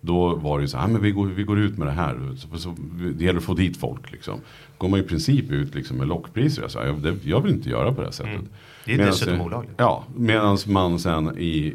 Då 0.00 0.34
var 0.34 0.58
det 0.58 0.62
ju 0.62 0.68
så 0.68 0.76
här, 0.78 0.84
"Ah, 0.84 0.88
men 0.88 1.02
vi 1.02 1.10
går, 1.10 1.26
vi 1.26 1.42
går 1.42 1.58
ut 1.58 1.78
med 1.78 1.86
det 1.88 1.92
här. 1.92 2.36
Så, 2.36 2.58
så, 2.58 2.74
det 3.18 3.24
gäller 3.24 3.38
att 3.38 3.44
få 3.44 3.54
dit 3.54 3.76
folk 3.76 4.12
liksom. 4.12 4.40
Går 4.78 4.88
man 4.88 5.00
i 5.00 5.02
princip 5.02 5.50
ut 5.50 5.74
liksom 5.74 5.96
med 5.96 6.08
lockpriser. 6.08 6.62
Jag, 6.62 6.70
sa, 6.70 6.84
jag, 6.86 7.02
det, 7.02 7.14
jag 7.24 7.40
vill 7.40 7.52
inte 7.52 7.70
göra 7.70 7.92
på 7.92 8.00
det 8.00 8.06
här 8.06 8.12
sättet. 8.12 8.32
Mm. 8.32 8.48
Det 8.86 8.92
är 8.92 8.98
Medans- 8.98 9.06
dessutom 9.06 9.40
olagligt. 9.40 9.74
Ja, 9.76 10.04
medan 10.16 10.58
man 10.66 10.98
sen 10.98 11.38
i, 11.38 11.72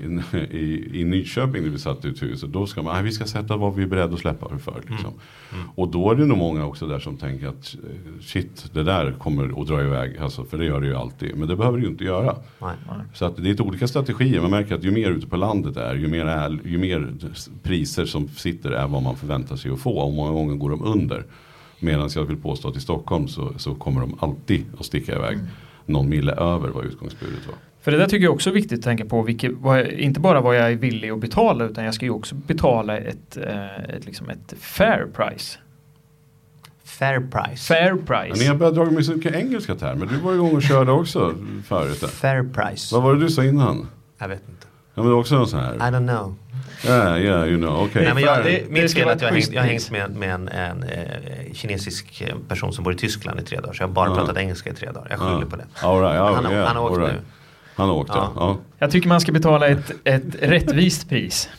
i, 0.52 0.90
i 1.02 1.04
Nyköping 1.04 1.64
där 1.64 1.70
vi 1.70 1.80
satte 1.80 2.08
ut 2.08 2.24
huset. 2.24 2.50
Då 2.50 2.66
ska 2.66 2.82
man, 2.82 2.96
"Ah, 2.98 3.02
vi 3.02 3.12
ska 3.12 3.26
sätta 3.26 3.58
vad 3.58 3.76
vi 3.76 3.84
är 3.84 3.88
beredda 3.88 4.14
att 4.14 4.20
släppa 4.20 4.58
för. 4.60 4.82
Liksom. 4.90 5.14
Mm. 5.54 5.66
Och 5.76 5.88
då 5.88 6.12
är 6.12 6.16
det 6.16 6.26
nog 6.26 6.38
många 6.38 6.66
också 6.66 6.88
där 6.88 7.00
som 7.00 7.18
tänker 7.18 7.48
att 7.48 7.76
eh, 7.84 8.22
shit, 8.22 8.70
det 8.74 8.84
där 8.84 9.12
kommer 9.20 9.62
att 9.62 9.68
dra 9.68 9.82
iväg. 9.82 10.18
Alltså, 10.18 10.44
för 10.44 10.58
det 10.58 10.66
gör 10.66 10.82
det 10.82 10.88
ju 10.88 10.96
alltid. 10.96 11.38
Men 11.38 11.48
det 11.48 11.56
behöver 11.56 11.78
det 11.78 11.84
ju 11.84 11.90
inte 11.90 12.04
göra. 12.04 12.36
Nej. 12.62 12.76
Så 13.14 13.26
att 13.26 13.36
det 13.36 13.42
är 13.42 13.44
lite 13.44 13.64
olika 13.64 13.88
strategier. 13.88 14.42
Man 14.42 14.52
märker 14.52 14.76
att 14.76 14.84
ju 14.84 14.92
mer 14.92 15.12
ute 15.12 15.28
på 15.28 15.38
landet 15.38 15.78
är, 15.78 15.96
ju 15.96 16.08
mer, 16.08 16.26
är, 16.26 16.60
ju 16.66 16.78
mer 16.78 17.14
priser 17.64 18.06
som 18.06 18.28
sitter 18.28 18.72
är 18.72 18.88
vad 18.88 19.04
man 19.04 19.16
förväntar 19.18 19.56
sig 19.56 19.72
att 19.72 19.80
få. 19.80 19.98
Och 19.98 20.14
många 20.14 20.32
gånger 20.32 20.56
går 20.56 20.70
de 20.70 20.84
under. 20.84 21.24
Medan 21.80 22.10
jag 22.16 22.24
vill 22.24 22.38
påstå 22.38 22.68
att 22.70 22.78
i 22.78 22.80
Stockholm 22.80 23.28
så, 23.28 23.54
så 23.58 23.76
kommer 23.76 24.02
de 24.02 24.16
alltid 24.20 24.66
att 24.80 24.86
sticka 24.86 25.16
iväg 25.16 25.38
någon 25.86 26.10
mille 26.10 26.32
över 26.32 26.70
vad 26.70 26.86
utgångsbudet 26.86 27.48
var. 27.48 27.56
För 27.82 27.92
det 27.92 27.98
där 27.98 28.08
tycker 28.08 28.24
jag 28.24 28.34
också 28.34 28.50
är 28.50 28.54
viktigt 28.54 28.80
att 28.80 28.84
tänka 28.84 29.06
på. 29.06 29.22
Vilket, 29.22 29.52
vad, 29.58 29.88
inte 29.88 30.20
bara 30.20 30.42
vad 30.42 30.56
jag 30.56 30.72
är 30.72 30.76
villig 30.76 31.10
att 31.10 31.20
betala 31.20 31.66
utan 31.66 31.84
jag 31.86 31.94
ska 31.94 32.06
ju 32.06 32.12
också 32.12 32.36
betala 32.36 32.98
ett, 32.98 33.38
eh, 33.38 33.76
ett, 33.84 34.06
liksom 34.06 34.30
ett 34.30 34.54
fair 34.60 35.08
price. 35.14 35.60
Fair 36.84 37.20
price. 37.20 37.74
Fair 37.74 37.96
price. 37.96 38.44
ni 38.44 38.48
har 38.48 38.56
börjat 38.56 38.76
dra 38.76 38.86
med 38.86 39.06
så 39.06 39.12
mycket 39.12 39.36
engelska 39.36 39.76
termer. 39.76 40.06
Du 40.06 40.16
var 40.18 40.34
igång 40.34 40.56
och 40.56 40.64
körde 40.64 40.92
också 40.92 41.36
förut. 41.66 41.98
Fair 41.98 42.44
price. 42.54 42.96
Vad 42.96 43.04
var 43.04 43.14
det 43.16 43.20
du 43.20 43.30
sa 43.30 43.44
innan? 43.44 43.88
Jag 44.18 44.28
vet 44.28 44.50
inte. 44.50 44.68
Ja 44.94 45.02
men 45.02 45.06
det 45.06 45.12
var 45.12 45.20
också 45.20 45.36
en 45.36 45.48
sån 45.48 45.60
I 45.60 45.64
här. 45.64 45.74
don't 45.92 46.08
know. 46.18 46.36
Yeah, 46.86 47.22
yeah, 47.22 47.48
you 47.48 47.58
know, 47.58 47.84
okej. 47.84 48.04
Nej, 48.04 48.14
men 48.14 48.24
jag, 48.24 48.44
det, 48.44 48.70
mitt 48.70 48.94
fel 48.94 49.08
är 49.08 49.12
att 49.12 49.22
jag 49.22 49.30
har 49.32 49.38
ett 49.38 49.44
hängt, 49.44 49.54
jag 49.56 49.62
har 49.62 49.68
hängt 49.70 49.92
med, 49.92 50.12
med 50.16 50.30
en, 50.34 50.48
en 50.48 50.84
eh, 50.84 51.54
kinesisk 51.54 52.22
eh, 52.22 52.36
person 52.48 52.74
som 52.74 52.84
bor 52.84 52.94
i 52.94 52.98
Tyskland 52.98 53.40
i 53.40 53.44
tre 53.44 53.60
dagar. 53.60 53.74
Så 53.74 53.84
jag 53.84 53.88
har 53.88 53.94
bara 53.94 54.10
Ja. 54.10 54.16
pratat 54.16 54.38
engelska 54.38 54.70
i 54.70 54.74
tre 54.74 54.92
dagar. 54.92 55.08
Jag 55.10 55.20
skyller 55.20 55.46
på 55.46 55.56
det. 55.56 55.66
All 55.82 56.02
right, 56.02 56.16
ja, 56.16 56.34
Han 56.36 56.46
har- 56.46 56.52
yeah, 56.54 56.68
han 56.68 56.76
har 56.76 56.84
åkt 56.84 56.94
all 56.94 57.00
right. 57.00 57.14
nu. 57.16 57.22
Han 57.76 57.90
har 57.90 57.96
åkt 57.96 58.12
ja. 58.14 58.32
Ja. 58.36 58.42
ja. 58.42 58.58
Jag 58.80 58.92
tycker 58.92 59.08
man 59.08 59.22
ska 59.22 59.32
betala 59.32 59.68
ett, 59.68 59.92
ett 60.04 60.24
rättvist 60.42 61.10
pris. 61.10 61.50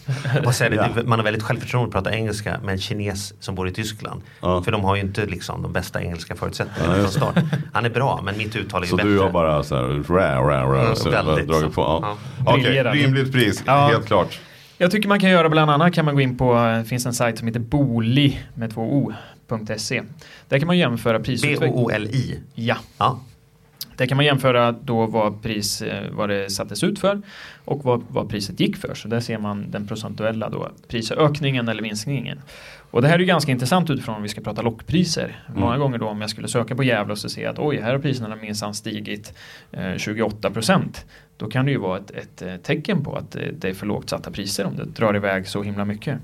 Ja. 0.71 0.89
man 1.05 1.19
har 1.19 1.25
väldigt 1.25 1.43
självförtroende 1.43 1.87
att 1.89 1.93
prata 2.05 2.17
engelska 2.17 2.61
med 2.65 2.73
en 2.73 2.79
kines 2.79 3.35
som 3.45 3.55
bor 3.55 3.69
i 3.69 3.73
Tyskland. 3.73 4.23
Ja. 4.41 4.63
För 4.63 4.73
de 4.73 4.85
har 4.85 4.97
ju 4.97 5.03
inte 5.03 5.27
liksom 5.27 5.63
de 5.63 5.73
bästa 5.73 6.03
engelska 6.03 6.35
förutsättningarna 6.37 6.97
Ja, 6.97 7.03
från 7.03 7.13
start. 7.13 7.35
Han 7.73 7.85
är 7.85 7.91
bra 7.91 8.21
men 8.25 8.37
mitt 8.39 8.57
uttal 8.57 8.83
är 8.83 8.87
ju 8.87 8.91
Så 8.91 8.97
bättre. 8.97 9.11
du 9.11 9.19
har 9.19 9.31
bara 9.31 9.63
så 9.63 9.77
här, 9.77 9.83
rä, 10.15 10.37
rä, 10.37 10.63
rä, 10.63 10.85
Ja, 10.89 10.95
så 10.95 11.11
väldigt 11.11 11.49
dragit 11.49 11.65
så. 11.65 11.71
på. 11.71 11.81
Ja. 11.81 12.01
Ja. 12.03 12.17
Okej, 12.53 12.63
Briljerar. 12.63 12.93
rimligt 12.93 13.33
pris, 13.33 13.63
Ja. 13.67 13.87
helt 13.87 14.07
klart. 14.07 14.39
Jag 14.83 14.91
tycker 14.91 15.09
man 15.09 15.21
kan 15.21 15.31
göra 15.31 15.49
bland 15.49 15.71
annat 15.71 15.95
kan 15.95 16.05
man 16.05 16.15
gå 16.15 16.21
in 16.21 16.37
på, 16.37 16.55
det 16.55 16.85
finns 16.85 17.07
en 17.07 17.15
sajt 17.15 17.39
som 17.39 17.49
heter 17.49 17.61
boli 17.61 18.39
med 18.55 18.75
två 18.75 18.83
o.se. 18.83 20.03
Där 20.49 20.59
kan 20.59 20.67
man 20.67 20.79
jämföra 20.79 21.21
prisutvecklingen. 21.21 21.77
B-O-O-L-I. 21.77 22.41
Ja, 22.55 22.77
Ja. 22.99 23.21
Det 23.97 24.07
kan 24.07 24.17
man 24.17 24.25
jämföra 24.25 24.73
då 24.73 25.07
vad, 25.07 25.43
pris, 25.43 25.83
eh, 25.83 26.11
vad 26.11 26.29
det 26.29 26.51
sattes 26.51 26.85
ut 26.85 26.99
för 26.99 27.23
och 27.65 27.85
vad, 27.85 28.05
vad 28.09 28.29
priset 28.29 28.61
gick 28.61 28.77
för. 28.77 28.95
Så 28.95 29.09
där 29.09 29.21
ser 29.21 29.39
man 29.39 29.71
den 29.71 29.87
procentuella 29.87 30.49
då, 30.49 30.71
prisökningen 30.89 31.69
eller 31.69 31.83
minskningen. 31.83 32.41
Och 32.93 33.03
det 33.03 33.09
här 33.09 33.15
är 33.15 33.19
ju 33.19 33.25
ganska 33.25 33.53
intressant 33.53 33.91
utifrån 33.91 34.15
om 34.15 34.23
vi 34.23 34.29
ska 34.29 34.41
prata 34.41 34.63
lockpriser. 34.63 35.45
Mm. 35.49 35.61
Många 35.61 35.79
gånger 35.79 35.99
då 35.99 36.09
om 36.09 36.21
jag 36.21 36.31
skulle 36.31 36.49
söka 36.49 36.77
på 36.77 36.85
Gävle 36.85 37.13
och 37.13 37.19
så 37.19 37.29
ser 37.29 37.43
jag 37.43 37.53
att 37.53 37.59
oj, 37.59 37.81
här 37.81 37.93
har 37.93 37.99
priserna 37.99 38.37
minsann 38.37 38.75
stigit 38.75 39.35
eh, 39.73 39.97
28 39.97 40.51
procent. 40.51 41.07
Då 41.37 41.49
kan 41.49 41.65
det 41.65 41.71
ju 41.71 41.79
vara 41.79 41.99
ett, 41.99 42.11
ett, 42.11 42.43
eh, 42.43 42.57
tecken 42.57 43.05
på 43.05 43.17
att 43.17 43.37
det 43.53 43.69
är 43.69 43.75
för 43.75 43.87
lågt 43.87 44.11
satta 44.11 44.31
priser 44.31 44.65
om 44.65 44.77
det 44.77 44.85
drar 44.85 45.17
iväg 45.17 45.49
så 45.49 45.63
himla 45.63 45.85
mycket. 45.85 46.19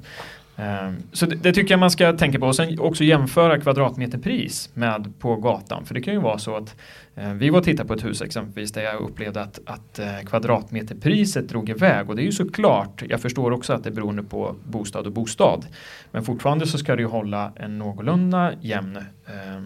Ehm, 0.59 0.97
så 1.13 1.27
det, 1.27 1.37
det, 1.37 1.53
tycker 1.53 1.71
jag 1.71 1.81
man 1.81 1.91
ska 1.91 2.13
tänka 2.13 2.39
på. 2.39 2.47
Och 2.47 2.57
sen 2.57 2.81
också 2.81 3.05
jämföra 3.05 3.61
kvadratmeterpris 3.61 4.71
med 4.75 5.13
på 5.19 5.37
gatan. 5.37 5.87
För 5.87 5.95
det 5.95 6.01
kan 6.01 6.15
ju 6.15 6.21
vara 6.21 6.39
så 6.39 6.57
att 6.57 6.77
eh, 7.15 7.33
vi 7.33 7.51
var 7.51 7.59
och 7.59 7.65
tittade 7.65 7.89
på 7.89 7.95
ett 7.95 8.05
hus 8.05 8.23
exempelvis 8.23 8.73
där 8.73 8.83
jag 8.83 9.01
upplevde 9.01 9.43
att, 9.43 9.61
att 9.67 9.99
eh, 9.99 10.19
kvadratmeterpriset 10.27 11.49
drog 11.49 11.69
iväg. 11.69 12.11
Och 12.11 12.17
det 12.17 12.23
är 12.23 12.25
ju 12.25 12.33
såklart, 12.33 13.03
jag 13.09 13.21
förstår 13.21 13.51
också 13.51 13.73
att 13.73 13.85
det 13.85 13.91
är 13.91 13.95
beroende 13.95 14.23
på 14.23 14.55
bostad 14.65 15.07
och 15.07 15.13
bostad. 15.13 15.67
Men 16.11 16.25
fortfarande 16.25 16.67
så 16.67 16.79
ska 16.79 16.97
det 16.97 17.03
ju 17.03 17.09
hålla 17.09 17.53
en 17.57 17.79
någorlunda 17.79 18.53
jämn 18.61 18.97
eh, 18.97 19.63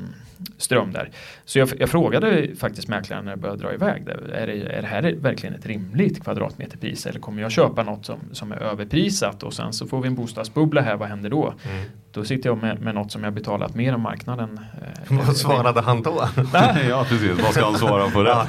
ström 0.57 0.93
där. 0.93 1.11
Så 1.45 1.59
jag, 1.59 1.69
jag, 1.79 1.91
frågade 1.91 2.57
faktiskt 2.57 2.89
mäklaren 2.89 3.25
när 3.25 3.33
det 3.33 3.39
började 3.39 3.63
dra 3.63 3.75
iväg. 3.75 4.07
Det, 4.07 4.13
är, 4.13 4.47
det, 4.47 4.53
är 4.53 4.83
det 4.83 4.89
här 4.89 5.03
verkligen 5.03 5.55
ett 5.55 5.67
rimligt 5.67 6.25
kvadratmeterpris 6.25 7.07
eller 7.07 7.21
kommer 7.21 7.43
jag 7.43 7.53
köpa 7.53 7.83
något 7.83 8.07
som, 8.07 8.19
som 8.33 8.53
är 8.53 8.57
överprisat 8.57 9.43
och 9.43 9.55
sen 9.55 9.73
så 9.73 9.87
får 9.87 10.01
vi 10.01 10.09
en 10.09 10.15
bostadsbubbla 10.15 10.81
här, 10.81 10.97
vad 10.97 11.09
händer 11.09 11.31
då? 11.31 11.55
Mm. 11.65 11.85
Då 12.15 12.25
sitter 12.25 12.49
jag 12.49 12.63
med, 12.63 12.81
med 12.81 12.95
något 12.95 13.13
som 13.13 13.25
jag 13.25 13.33
betalat 13.33 13.75
mer 13.75 13.93
än 13.93 14.01
marknaden. 14.01 14.61
Eh, 15.09 15.27
vad 15.27 15.37
svarade 15.37 15.81
han 15.81 16.03
då? 16.03 16.29
ja 16.89 17.05
precis, 17.09 17.43
vad 17.43 17.53
ska 17.53 17.65
han 17.65 17.79
svara 17.79 18.11
på 18.11 18.23
det? 18.23 18.31
Ja. 18.31 18.47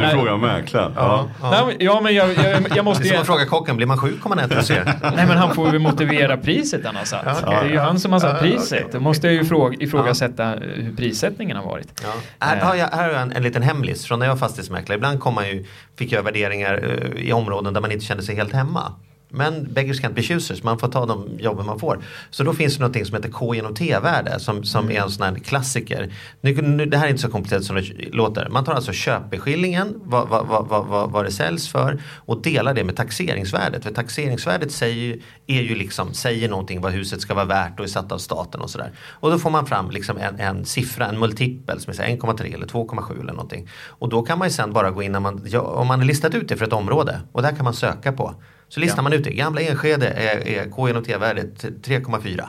Du 0.00 0.08
frågar 0.08 0.36
mäklaren. 0.36 0.92
Ja. 0.96 1.28
Ja. 1.42 1.70
ja. 1.78 2.00
men 2.00 2.14
jag, 2.14 2.34
jag, 2.34 2.76
jag 2.76 2.84
måste 2.84 3.02
det 3.02 3.08
är 3.08 3.12
som 3.12 3.20
att 3.20 3.26
fråga 3.26 3.46
kocken, 3.46 3.76
blir 3.76 3.86
man 3.86 3.98
sjuk 3.98 4.26
om 4.26 4.28
man 4.28 4.38
äter 4.38 4.56
hos 4.56 4.70
Nej 5.02 5.26
men 5.26 5.36
han 5.36 5.54
får 5.54 5.72
ju 5.72 5.78
motivera 5.78 6.36
priset 6.36 6.86
han 6.86 6.96
har 6.96 7.04
satt. 7.04 7.22
Ja, 7.24 7.32
okay. 7.32 7.54
Det 7.54 7.68
är 7.68 7.72
ju 7.72 7.78
han 7.78 8.00
som 8.00 8.12
har 8.12 8.20
satt 8.20 8.40
priset. 8.40 8.92
Då 8.92 9.00
måste 9.00 9.26
jag 9.26 9.34
ju 9.34 9.44
fråga, 9.44 9.76
ifrågasätta 9.80 10.44
hur 10.50 10.96
prisättningen 10.96 11.56
har 11.56 11.64
varit. 11.64 12.02
Ja. 12.02 12.12
Här 12.46 12.60
har 12.60 12.74
jag, 12.74 12.88
här 12.88 13.02
har 13.04 13.12
jag 13.12 13.22
en, 13.22 13.32
en 13.32 13.42
liten 13.42 13.62
hemlis 13.62 14.06
från 14.06 14.18
när 14.18 14.26
jag 14.26 14.34
var 14.34 14.38
fastighetsmäklare. 14.38 14.96
Ibland 14.96 15.20
kom 15.20 15.34
man 15.34 15.48
ju, 15.48 15.64
fick 15.98 16.12
jag 16.12 16.22
värderingar 16.22 17.02
i 17.16 17.32
områden 17.32 17.74
där 17.74 17.80
man 17.80 17.92
inte 17.92 18.04
kände 18.04 18.22
sig 18.22 18.34
helt 18.34 18.52
hemma. 18.52 18.92
Men 19.28 19.72
beggars 19.72 20.00
can't 20.00 20.14
be 20.14 20.22
choosers, 20.22 20.62
man 20.62 20.78
får 20.78 20.88
ta 20.88 21.06
de 21.06 21.38
jobben 21.38 21.66
man 21.66 21.78
får. 21.78 21.98
Så 22.30 22.44
då 22.44 22.52
finns 22.52 22.76
det 22.76 22.88
något 22.88 23.06
som 23.06 23.16
heter 23.16 23.30
K 23.30 23.54
genom 23.54 23.74
T-värde 23.74 24.40
som, 24.40 24.64
som 24.64 24.84
mm. 24.84 24.96
är 24.96 25.00
en 25.00 25.10
sån 25.10 25.22
här 25.22 25.34
klassiker. 25.34 26.12
Nu, 26.40 26.62
nu, 26.62 26.86
det 26.86 26.96
här 26.96 27.06
är 27.06 27.10
inte 27.10 27.22
så 27.22 27.28
komplicerat 27.28 27.64
som 27.64 27.76
det 27.76 28.14
låter. 28.14 28.48
Man 28.48 28.64
tar 28.64 28.72
alltså 28.72 28.92
köpeskillingen, 28.92 30.00
vad, 30.04 30.28
vad, 30.28 30.46
vad, 30.46 30.86
vad, 30.86 31.10
vad 31.10 31.24
det 31.24 31.30
säljs 31.30 31.68
för 31.68 32.02
och 32.14 32.42
delar 32.42 32.74
det 32.74 32.84
med 32.84 32.96
taxeringsvärdet. 32.96 33.82
För 33.82 33.90
taxeringsvärdet 33.90 34.72
säger, 34.72 35.18
är 35.46 35.62
ju 35.62 35.74
liksom, 35.74 36.14
säger 36.14 36.48
någonting 36.48 36.80
vad 36.80 36.92
huset 36.92 37.20
ska 37.20 37.34
vara 37.34 37.44
värt 37.44 37.78
och 37.78 37.84
är 37.84 37.88
satt 37.88 38.12
av 38.12 38.18
staten 38.18 38.60
och 38.60 38.70
sådär. 38.70 38.92
Och 39.10 39.30
då 39.30 39.38
får 39.38 39.50
man 39.50 39.66
fram 39.66 39.90
liksom 39.90 40.18
en, 40.18 40.40
en 40.40 40.64
siffra, 40.64 41.06
en 41.06 41.18
multipel 41.18 41.80
som 41.80 41.90
är 41.90 41.96
1,3 41.96 42.54
eller 42.54 42.66
2,7 42.66 43.20
eller 43.20 43.32
någonting. 43.32 43.68
Och 43.88 44.08
då 44.08 44.22
kan 44.22 44.38
man 44.38 44.48
ju 44.48 44.52
sen 44.52 44.72
bara 44.72 44.90
gå 44.90 45.02
in 45.02 45.12
när 45.12 45.20
man, 45.20 45.46
ja, 45.46 45.60
om 45.60 45.86
man 45.86 45.98
har 45.98 46.06
listat 46.06 46.34
ut 46.34 46.48
det 46.48 46.56
för 46.56 46.66
ett 46.66 46.72
område 46.72 47.20
och 47.32 47.42
där 47.42 47.56
kan 47.56 47.64
man 47.64 47.74
söka 47.74 48.12
på 48.12 48.34
så 48.68 48.80
listar 48.80 48.98
ja. 48.98 49.02
man 49.02 49.12
ut 49.12 49.24
det. 49.24 49.30
Gamla 49.30 49.60
Enskede 49.60 50.08
är, 50.08 50.48
är 50.48 50.70
K 50.70 50.88
genom 50.88 51.04
T-värdet 51.04 51.64
3,4. 51.64 52.44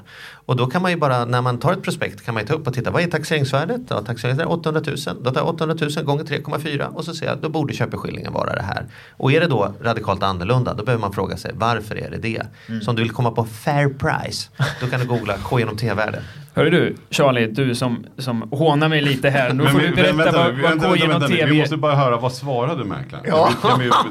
Och 0.48 0.56
då 0.56 0.68
kan 0.68 0.82
man 0.82 0.92
ju 0.92 0.98
bara, 0.98 1.26
när 1.26 1.42
man 1.42 1.60
tar 1.60 1.74
ett 1.74 1.84
prospekt 1.84 2.26
kan 2.26 2.34
man 2.34 2.44
ju 2.44 2.48
ta 2.48 2.54
upp 2.54 2.68
och 2.68 2.74
titta, 2.74 2.92
vad 2.92 3.04
är 3.04 3.08
taxeringsvärdet? 3.08 3.82
Ja, 3.90 4.02
taxeringsvärdet 4.02 4.52
är 4.52 4.52
800 4.52 4.82
000. 4.86 4.98
Då 5.24 5.32
tar 5.32 5.42
jag 5.42 5.48
800 5.48 5.88
000 5.96 6.06
gånger 6.06 6.24
3,4 6.24 6.86
och 6.86 7.06
så 7.06 7.14
ser 7.14 7.26
jag, 7.26 7.38
då 7.38 7.50
borde 7.50 7.74
köpeskillingen 7.74 8.34
vara 8.34 8.56
det 8.56 8.62
här. 8.62 8.86
Och 9.12 9.32
är 9.32 9.42
det 9.42 9.48
då 9.48 9.74
radikalt 9.82 10.24
annorlunda, 10.24 10.74
då 10.74 10.84
behöver 10.84 11.02
man 11.02 11.14
fråga 11.14 11.38
sig, 11.38 11.52
varför 11.56 11.96
är 11.96 12.10
det 12.12 12.18
det? 12.18 12.42
Mm. 12.68 12.82
Så 12.82 12.90
om 12.90 12.96
du 12.96 13.02
vill 13.02 13.12
komma 13.12 13.32
på 13.32 13.46
fair 13.46 13.90
price, 13.90 14.50
då 14.82 14.88
kan 14.88 15.00
du 15.00 15.06
googla 15.06 15.38
K 15.44 15.60
genom 15.60 15.78
T-värde. 15.78 16.22
Hörru 16.58 16.70
du, 16.70 16.96
Charlie, 17.10 17.48
du 17.48 17.76
som, 17.76 18.06
som 18.18 18.42
hånar 18.52 18.90
mig 18.90 19.02
lite 19.02 19.30
här. 19.30 19.54
Nu 19.54 19.68
får 19.68 19.80
du 19.80 19.96
berätta 19.96 20.14
vänta, 20.14 20.32
vad, 20.32 20.46
vad 20.46 20.56
vänta, 20.56 20.88
K 20.88 20.96
genom 20.96 21.22
TV... 21.22 21.46
Vi 21.46 21.60
måste 21.60 21.78
bara 21.78 21.96
höra, 21.96 22.18
vad 22.18 22.34
svarade 22.34 22.84
mäklaren? 22.84 23.26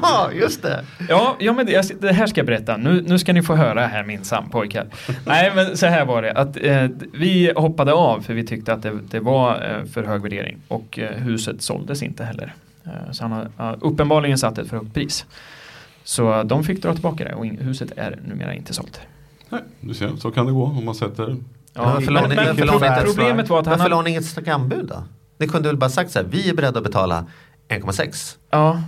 Ja, 0.01 0.31
just 0.33 0.63
det. 0.63 0.85
Ja, 1.09 1.35
ja 1.39 1.53
men 1.53 1.65
det, 1.65 2.01
det, 2.01 2.13
här 2.13 2.27
ska 2.27 2.39
jag 2.39 2.45
berätta. 2.45 2.77
Nu, 2.77 3.03
nu 3.07 3.19
ska 3.19 3.33
ni 3.33 3.41
få 3.41 3.55
höra 3.55 3.87
här 3.87 4.03
minsann 4.03 4.49
pojkar. 4.49 4.87
Nej, 5.25 5.51
men 5.55 5.77
så 5.77 5.85
här 5.85 6.05
var 6.05 6.21
det. 6.21 6.26
Att, 6.35 6.57
eh, 6.61 6.87
vi 7.13 7.53
hoppade 7.55 7.93
av 7.93 8.21
för 8.21 8.33
vi 8.33 8.43
tyckte 8.43 8.73
att 8.73 8.81
det, 8.81 8.99
det 9.09 9.19
var 9.19 9.53
eh, 9.55 9.85
för 9.85 10.03
hög 10.03 10.21
värdering. 10.21 10.57
Och 10.67 10.99
eh, 10.99 11.11
huset 11.11 11.61
såldes 11.61 12.03
inte 12.03 12.23
heller. 12.23 12.53
Eh, 12.83 13.11
så 13.11 13.23
han 13.23 13.49
har 13.57 13.77
uppenbarligen 13.81 14.37
satt 14.37 14.57
ett 14.57 14.69
för 14.69 14.77
högt 14.77 14.93
pris. 14.93 15.25
Så 16.03 16.43
de 16.43 16.63
fick 16.63 16.81
dra 16.83 16.93
tillbaka 16.93 17.23
det 17.23 17.33
och 17.33 17.45
huset 17.45 17.91
är 17.95 18.19
numera 18.27 18.53
inte 18.53 18.73
sålt. 18.73 18.99
Nej, 19.49 19.61
du 19.79 19.93
ser, 19.93 20.15
så 20.15 20.31
kan 20.31 20.45
det 20.45 20.51
gå 20.51 20.63
om 20.63 20.85
man 20.85 20.95
sätter 20.95 21.35
Ja, 21.77 21.99
men, 21.99 22.13
men, 22.13 22.29
men 22.29 22.55
problemet, 22.55 23.05
problemet 23.05 23.49
var 23.49 23.59
att 23.59 23.65
han... 23.65 23.77
Varför 23.77 23.89
la 23.89 24.01
ni 24.01 24.09
inget 24.09 24.25
skambud 24.25 24.85
då? 24.85 25.03
Ni 25.37 25.47
kunde 25.47 25.69
väl 25.69 25.77
bara 25.77 25.89
sagt 25.89 26.11
så 26.11 26.19
här, 26.19 26.25
vi 26.29 26.49
är 26.49 26.53
beredda 26.53 26.77
att 26.77 26.83
betala 26.83 27.25
1,6. 27.69 28.35
Ja. 28.49 28.81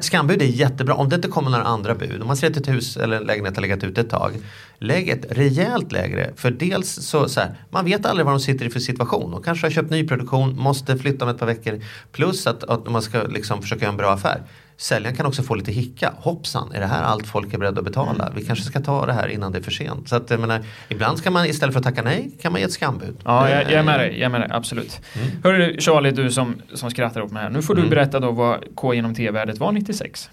Skambud 0.00 0.42
är 0.42 0.46
jättebra. 0.46 0.94
Om 0.94 1.08
det 1.08 1.16
inte 1.16 1.28
kommer 1.28 1.50
några 1.50 1.64
andra 1.64 1.94
bud, 1.94 2.20
om 2.20 2.26
man 2.26 2.36
ser 2.36 2.50
att 2.50 2.56
ett 2.56 2.68
hus 2.68 2.96
eller 2.96 3.16
en 3.16 3.22
lägenhet 3.22 3.56
har 3.56 3.62
legat 3.62 3.84
ute 3.84 4.00
ett 4.00 4.10
tag. 4.10 4.32
Lägg 4.78 5.08
ett 5.08 5.26
rejält 5.30 5.92
lägre. 5.92 6.30
För 6.36 6.50
dels 6.50 6.88
så, 6.88 7.28
så 7.28 7.40
här, 7.40 7.54
man 7.70 7.84
vet 7.84 8.06
aldrig 8.06 8.26
vad 8.26 8.34
de 8.34 8.40
sitter 8.40 8.66
i 8.66 8.70
för 8.70 8.80
situation. 8.80 9.30
De 9.30 9.42
kanske 9.42 9.66
har 9.66 9.70
köpt 9.70 9.90
nyproduktion, 9.90 10.58
måste 10.58 10.98
flytta 10.98 11.24
om 11.24 11.30
ett 11.30 11.38
par 11.38 11.46
veckor. 11.46 11.80
Plus 12.12 12.46
att, 12.46 12.64
att 12.64 12.90
man 12.90 13.02
ska 13.02 13.22
liksom 13.22 13.62
försöka 13.62 13.80
göra 13.80 13.90
en 13.90 13.96
bra 13.96 14.12
affär. 14.12 14.42
Säljaren 14.76 15.16
kan 15.16 15.26
också 15.26 15.42
få 15.42 15.54
lite 15.54 15.72
hicka. 15.72 16.12
Hoppsan, 16.16 16.72
är 16.72 16.80
det 16.80 16.86
här 16.86 17.02
allt 17.02 17.26
folk 17.26 17.54
är 17.54 17.58
beredda 17.58 17.78
att 17.78 17.84
betala? 17.84 18.24
Mm. 18.24 18.36
Vi 18.36 18.44
kanske 18.44 18.64
ska 18.64 18.80
ta 18.80 19.06
det 19.06 19.12
här 19.12 19.28
innan 19.28 19.52
det 19.52 19.58
är 19.58 19.62
för 19.62 19.70
sent. 19.70 20.08
Så 20.08 20.16
att, 20.16 20.30
jag 20.30 20.40
menar, 20.40 20.64
ibland 20.88 21.18
ska 21.18 21.30
man 21.30 21.46
istället 21.46 21.72
för 21.72 21.80
att 21.80 21.84
tacka 21.84 22.02
nej 22.02 22.30
kan 22.40 22.52
man 22.52 22.60
ge 22.60 22.64
ett 22.64 22.72
skambud. 22.72 23.16
Ja, 23.24 23.50
jag, 23.50 23.62
jag 23.62 23.72
är 23.72 23.82
med 23.82 24.00
dig, 24.00 24.12
jag 24.18 24.26
är 24.26 24.28
med 24.28 24.40
dig 24.40 24.50
absolut. 24.52 25.00
Mm. 25.14 25.28
Hörru 25.44 25.80
Charlie, 25.80 26.10
du 26.10 26.30
som, 26.30 26.62
som 26.74 26.90
skrattar 26.90 27.20
åt 27.20 27.32
mig 27.32 27.42
här. 27.42 27.50
Nu 27.50 27.62
får 27.62 27.74
du 27.74 27.80
mm. 27.80 27.90
berätta 27.90 28.20
då 28.20 28.30
vad 28.30 28.64
K 28.74 28.94
genom 28.94 29.14
T-värdet 29.14 29.58
var 29.58 29.72
96. 29.72 30.30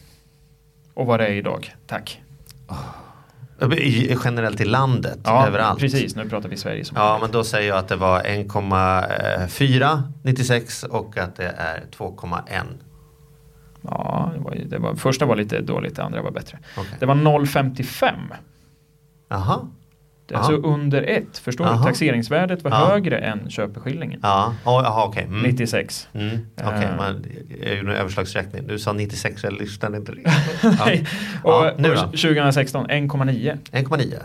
Och 0.94 1.06
vad 1.06 1.20
det 1.20 1.28
är 1.28 1.34
idag. 1.34 1.76
Tack. 1.88 2.22
I, 3.72 4.18
generellt 4.24 4.62
i 4.62 4.66
landet, 4.66 5.20
ja, 5.24 5.48
överallt. 5.48 5.80
precis. 5.80 6.16
Nu 6.16 6.30
pratar 6.30 6.50
vi 6.50 6.58
Sverige. 6.58 6.86
Som 6.86 6.98
ja, 6.98 7.18
men 7.22 7.32
då 7.32 7.44
säger 7.44 7.70
jag 7.70 7.78
att 7.78 7.88
det 7.88 7.96
var 7.96 8.22
1,4 8.22 10.02
96 10.24 10.84
och 10.84 11.18
att 11.18 11.36
det 11.36 11.54
är 11.58 11.84
2,1 11.98 12.64
Ja, 13.82 14.32
det 14.34 14.40
var, 14.40 14.56
det 14.66 14.78
var, 14.78 14.96
första 14.96 15.26
var 15.26 15.36
lite 15.36 15.62
dåligt, 15.62 15.96
det 15.96 16.04
andra 16.04 16.22
var 16.22 16.32
bättre. 16.32 16.60
Okay. 16.78 16.94
Det 17.00 17.06
var 17.06 17.16
0,55. 17.16 18.14
Aha. 19.30 19.68
Det 20.34 20.38
är 20.38 20.40
alltså 20.40 20.68
under 20.68 21.02
ett, 21.02 21.38
förstår 21.38 21.66
Aha. 21.66 21.78
du? 21.78 21.84
Taxeringsvärdet 21.84 22.64
var 22.64 22.72
ja. 22.72 22.78
högre 22.78 23.18
än 23.18 23.50
köpeskillingen. 23.50 24.20
Ja, 24.24 24.54
oh, 24.66 25.08
okay. 25.08 25.24
Mm. 25.24 25.42
96. 25.42 26.08
Mm. 26.14 26.28
Okej, 26.56 26.68
okay. 26.68 26.86
uh, 26.86 26.98
man, 26.98 27.26
jag 27.66 27.76
gjorde 27.78 27.92
en 27.92 27.98
överslagsräkning. 27.98 28.68
Du 28.68 28.80
sa 28.80 28.94
96, 28.94 29.44
jag 29.44 29.54
lyssnade 29.54 29.98
inte 29.98 30.12
riktigt. 30.12 30.34
Nej. 30.86 31.08
och, 31.44 31.52
ja, 31.52 31.74
nu 31.78 31.92
och 31.92 31.98
2016 31.98 32.88
1,9. 32.88 33.58
1,9. 33.72 34.16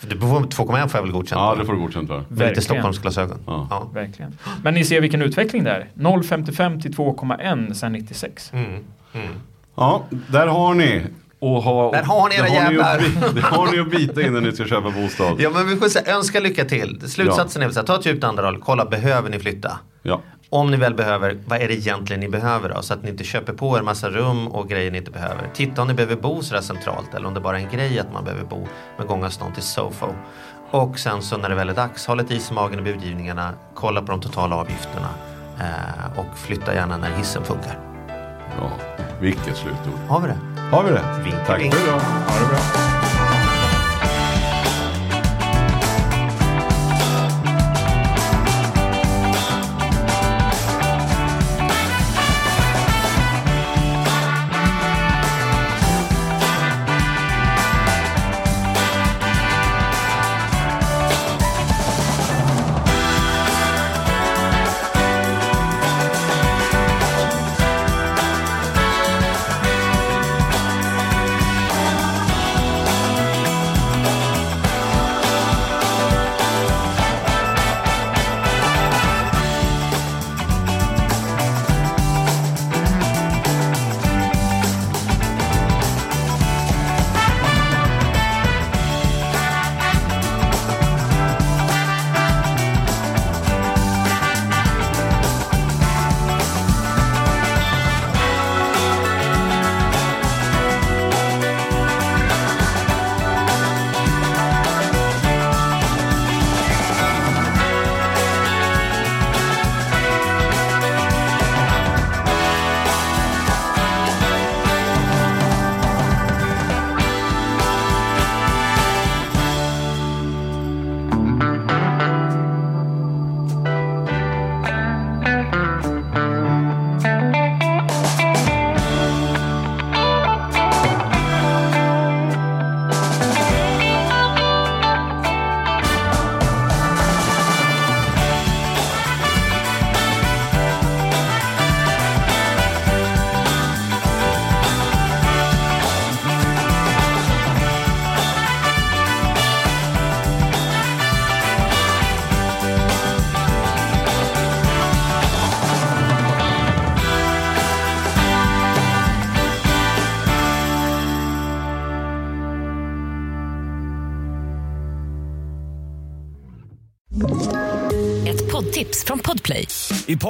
Du 0.00 0.18
får 0.18 0.40
2,1 0.40 0.88
får 0.88 0.98
jag 0.98 1.02
väl 1.02 1.12
godkänt 1.12 1.40
Ja, 1.40 1.54
det 1.58 1.64
får 1.64 1.72
du 1.72 1.78
godkänt 1.78 2.08
för. 2.08 2.24
Med 2.28 2.48
lite 2.48 2.60
Stockholmsglasögon. 2.60 3.38
Ja. 3.46 3.66
ja. 3.70 3.90
Verkligen. 3.94 4.38
Men 4.62 4.74
ni 4.74 4.84
ser 4.84 5.00
vilken 5.00 5.22
utveckling 5.22 5.64
det 5.64 5.70
är. 5.70 5.86
0,55 5.94 6.82
till 6.82 6.92
2,1 6.92 7.72
sedan 7.72 7.92
96. 7.92 8.52
Mm. 8.52 8.66
Mm. 9.12 9.28
Ja, 9.74 10.04
där 10.28 10.46
har 10.46 10.74
ni. 10.74 11.02
Och 11.40 11.62
ha, 11.62 11.90
där 11.90 12.02
har 12.02 12.28
ni 12.28 12.34
era 12.34 12.48
jävlar. 12.48 13.02
Det 13.34 13.40
har 13.40 13.72
ni 13.72 13.80
att 13.80 13.90
bita 13.90 14.22
innan 14.22 14.42
ni 14.42 14.52
ska 14.52 14.64
köpa 14.64 14.90
bostad. 14.90 15.40
Ja 15.40 15.50
men 15.50 15.68
vi 15.68 15.76
får 15.76 15.88
säga, 15.88 16.16
önska 16.16 16.40
lycka 16.40 16.64
till. 16.64 17.10
Slutsatsen 17.10 17.62
ja. 17.62 17.68
är 17.68 17.78
att 17.78 17.86
ta 17.86 17.98
ett 17.98 18.06
djupt 18.06 18.24
andetag, 18.24 18.60
kolla 18.64 18.84
behöver 18.84 19.30
ni 19.30 19.38
flytta? 19.38 19.78
Ja. 20.02 20.20
Om 20.50 20.70
ni 20.70 20.76
väl 20.76 20.94
behöver, 20.94 21.38
vad 21.46 21.62
är 21.62 21.68
det 21.68 21.74
egentligen 21.74 22.20
ni 22.20 22.28
behöver 22.28 22.68
då? 22.68 22.82
Så 22.82 22.94
att 22.94 23.02
ni 23.02 23.10
inte 23.10 23.24
köper 23.24 23.52
på 23.52 23.78
er 23.78 23.82
massa 23.82 24.08
rum 24.10 24.48
och 24.48 24.68
grejer 24.68 24.90
ni 24.90 24.98
inte 24.98 25.10
behöver. 25.10 25.50
Titta 25.54 25.82
om 25.82 25.88
ni 25.88 25.94
behöver 25.94 26.16
bo 26.16 26.42
sådär 26.42 26.60
centralt 26.60 27.14
eller 27.14 27.26
om 27.28 27.34
det 27.34 27.40
bara 27.40 27.60
är 27.60 27.64
en 27.64 27.70
grej 27.70 27.98
att 27.98 28.12
man 28.12 28.24
behöver 28.24 28.44
bo 28.44 28.68
med 28.98 29.06
gångavstånd 29.06 29.54
till 29.54 29.62
Sofo. 29.62 30.06
Och 30.70 30.98
sen 30.98 31.22
så 31.22 31.36
när 31.36 31.48
det 31.48 31.54
väl 31.54 31.68
är 31.68 31.74
dags, 31.74 32.06
ha 32.06 32.14
lite 32.14 32.34
is 32.34 32.50
i 32.50 32.54
magen 32.54 32.78
i 32.78 32.82
budgivningarna, 32.82 33.52
kolla 33.74 34.02
på 34.02 34.10
de 34.10 34.20
totala 34.20 34.56
avgifterna 34.56 35.08
eh, 35.60 36.18
och 36.18 36.38
flytta 36.38 36.74
gärna 36.74 36.96
när 36.96 37.10
hissen 37.10 37.44
funkar. 37.44 37.78
Ja, 38.60 38.70
vilket 39.20 39.56
slutord. 39.56 40.00
Har 40.08 40.20
vi 40.20 40.26
det? 40.26 40.57
Har 40.70 40.84
vi 40.84 40.90
det? 40.90 41.02
Vink, 41.24 41.36
Tack 41.46 41.58
för 41.60 41.66
idag. 41.66 42.00
Ha 42.00 42.40
det 42.40 42.46
bra. 42.48 42.97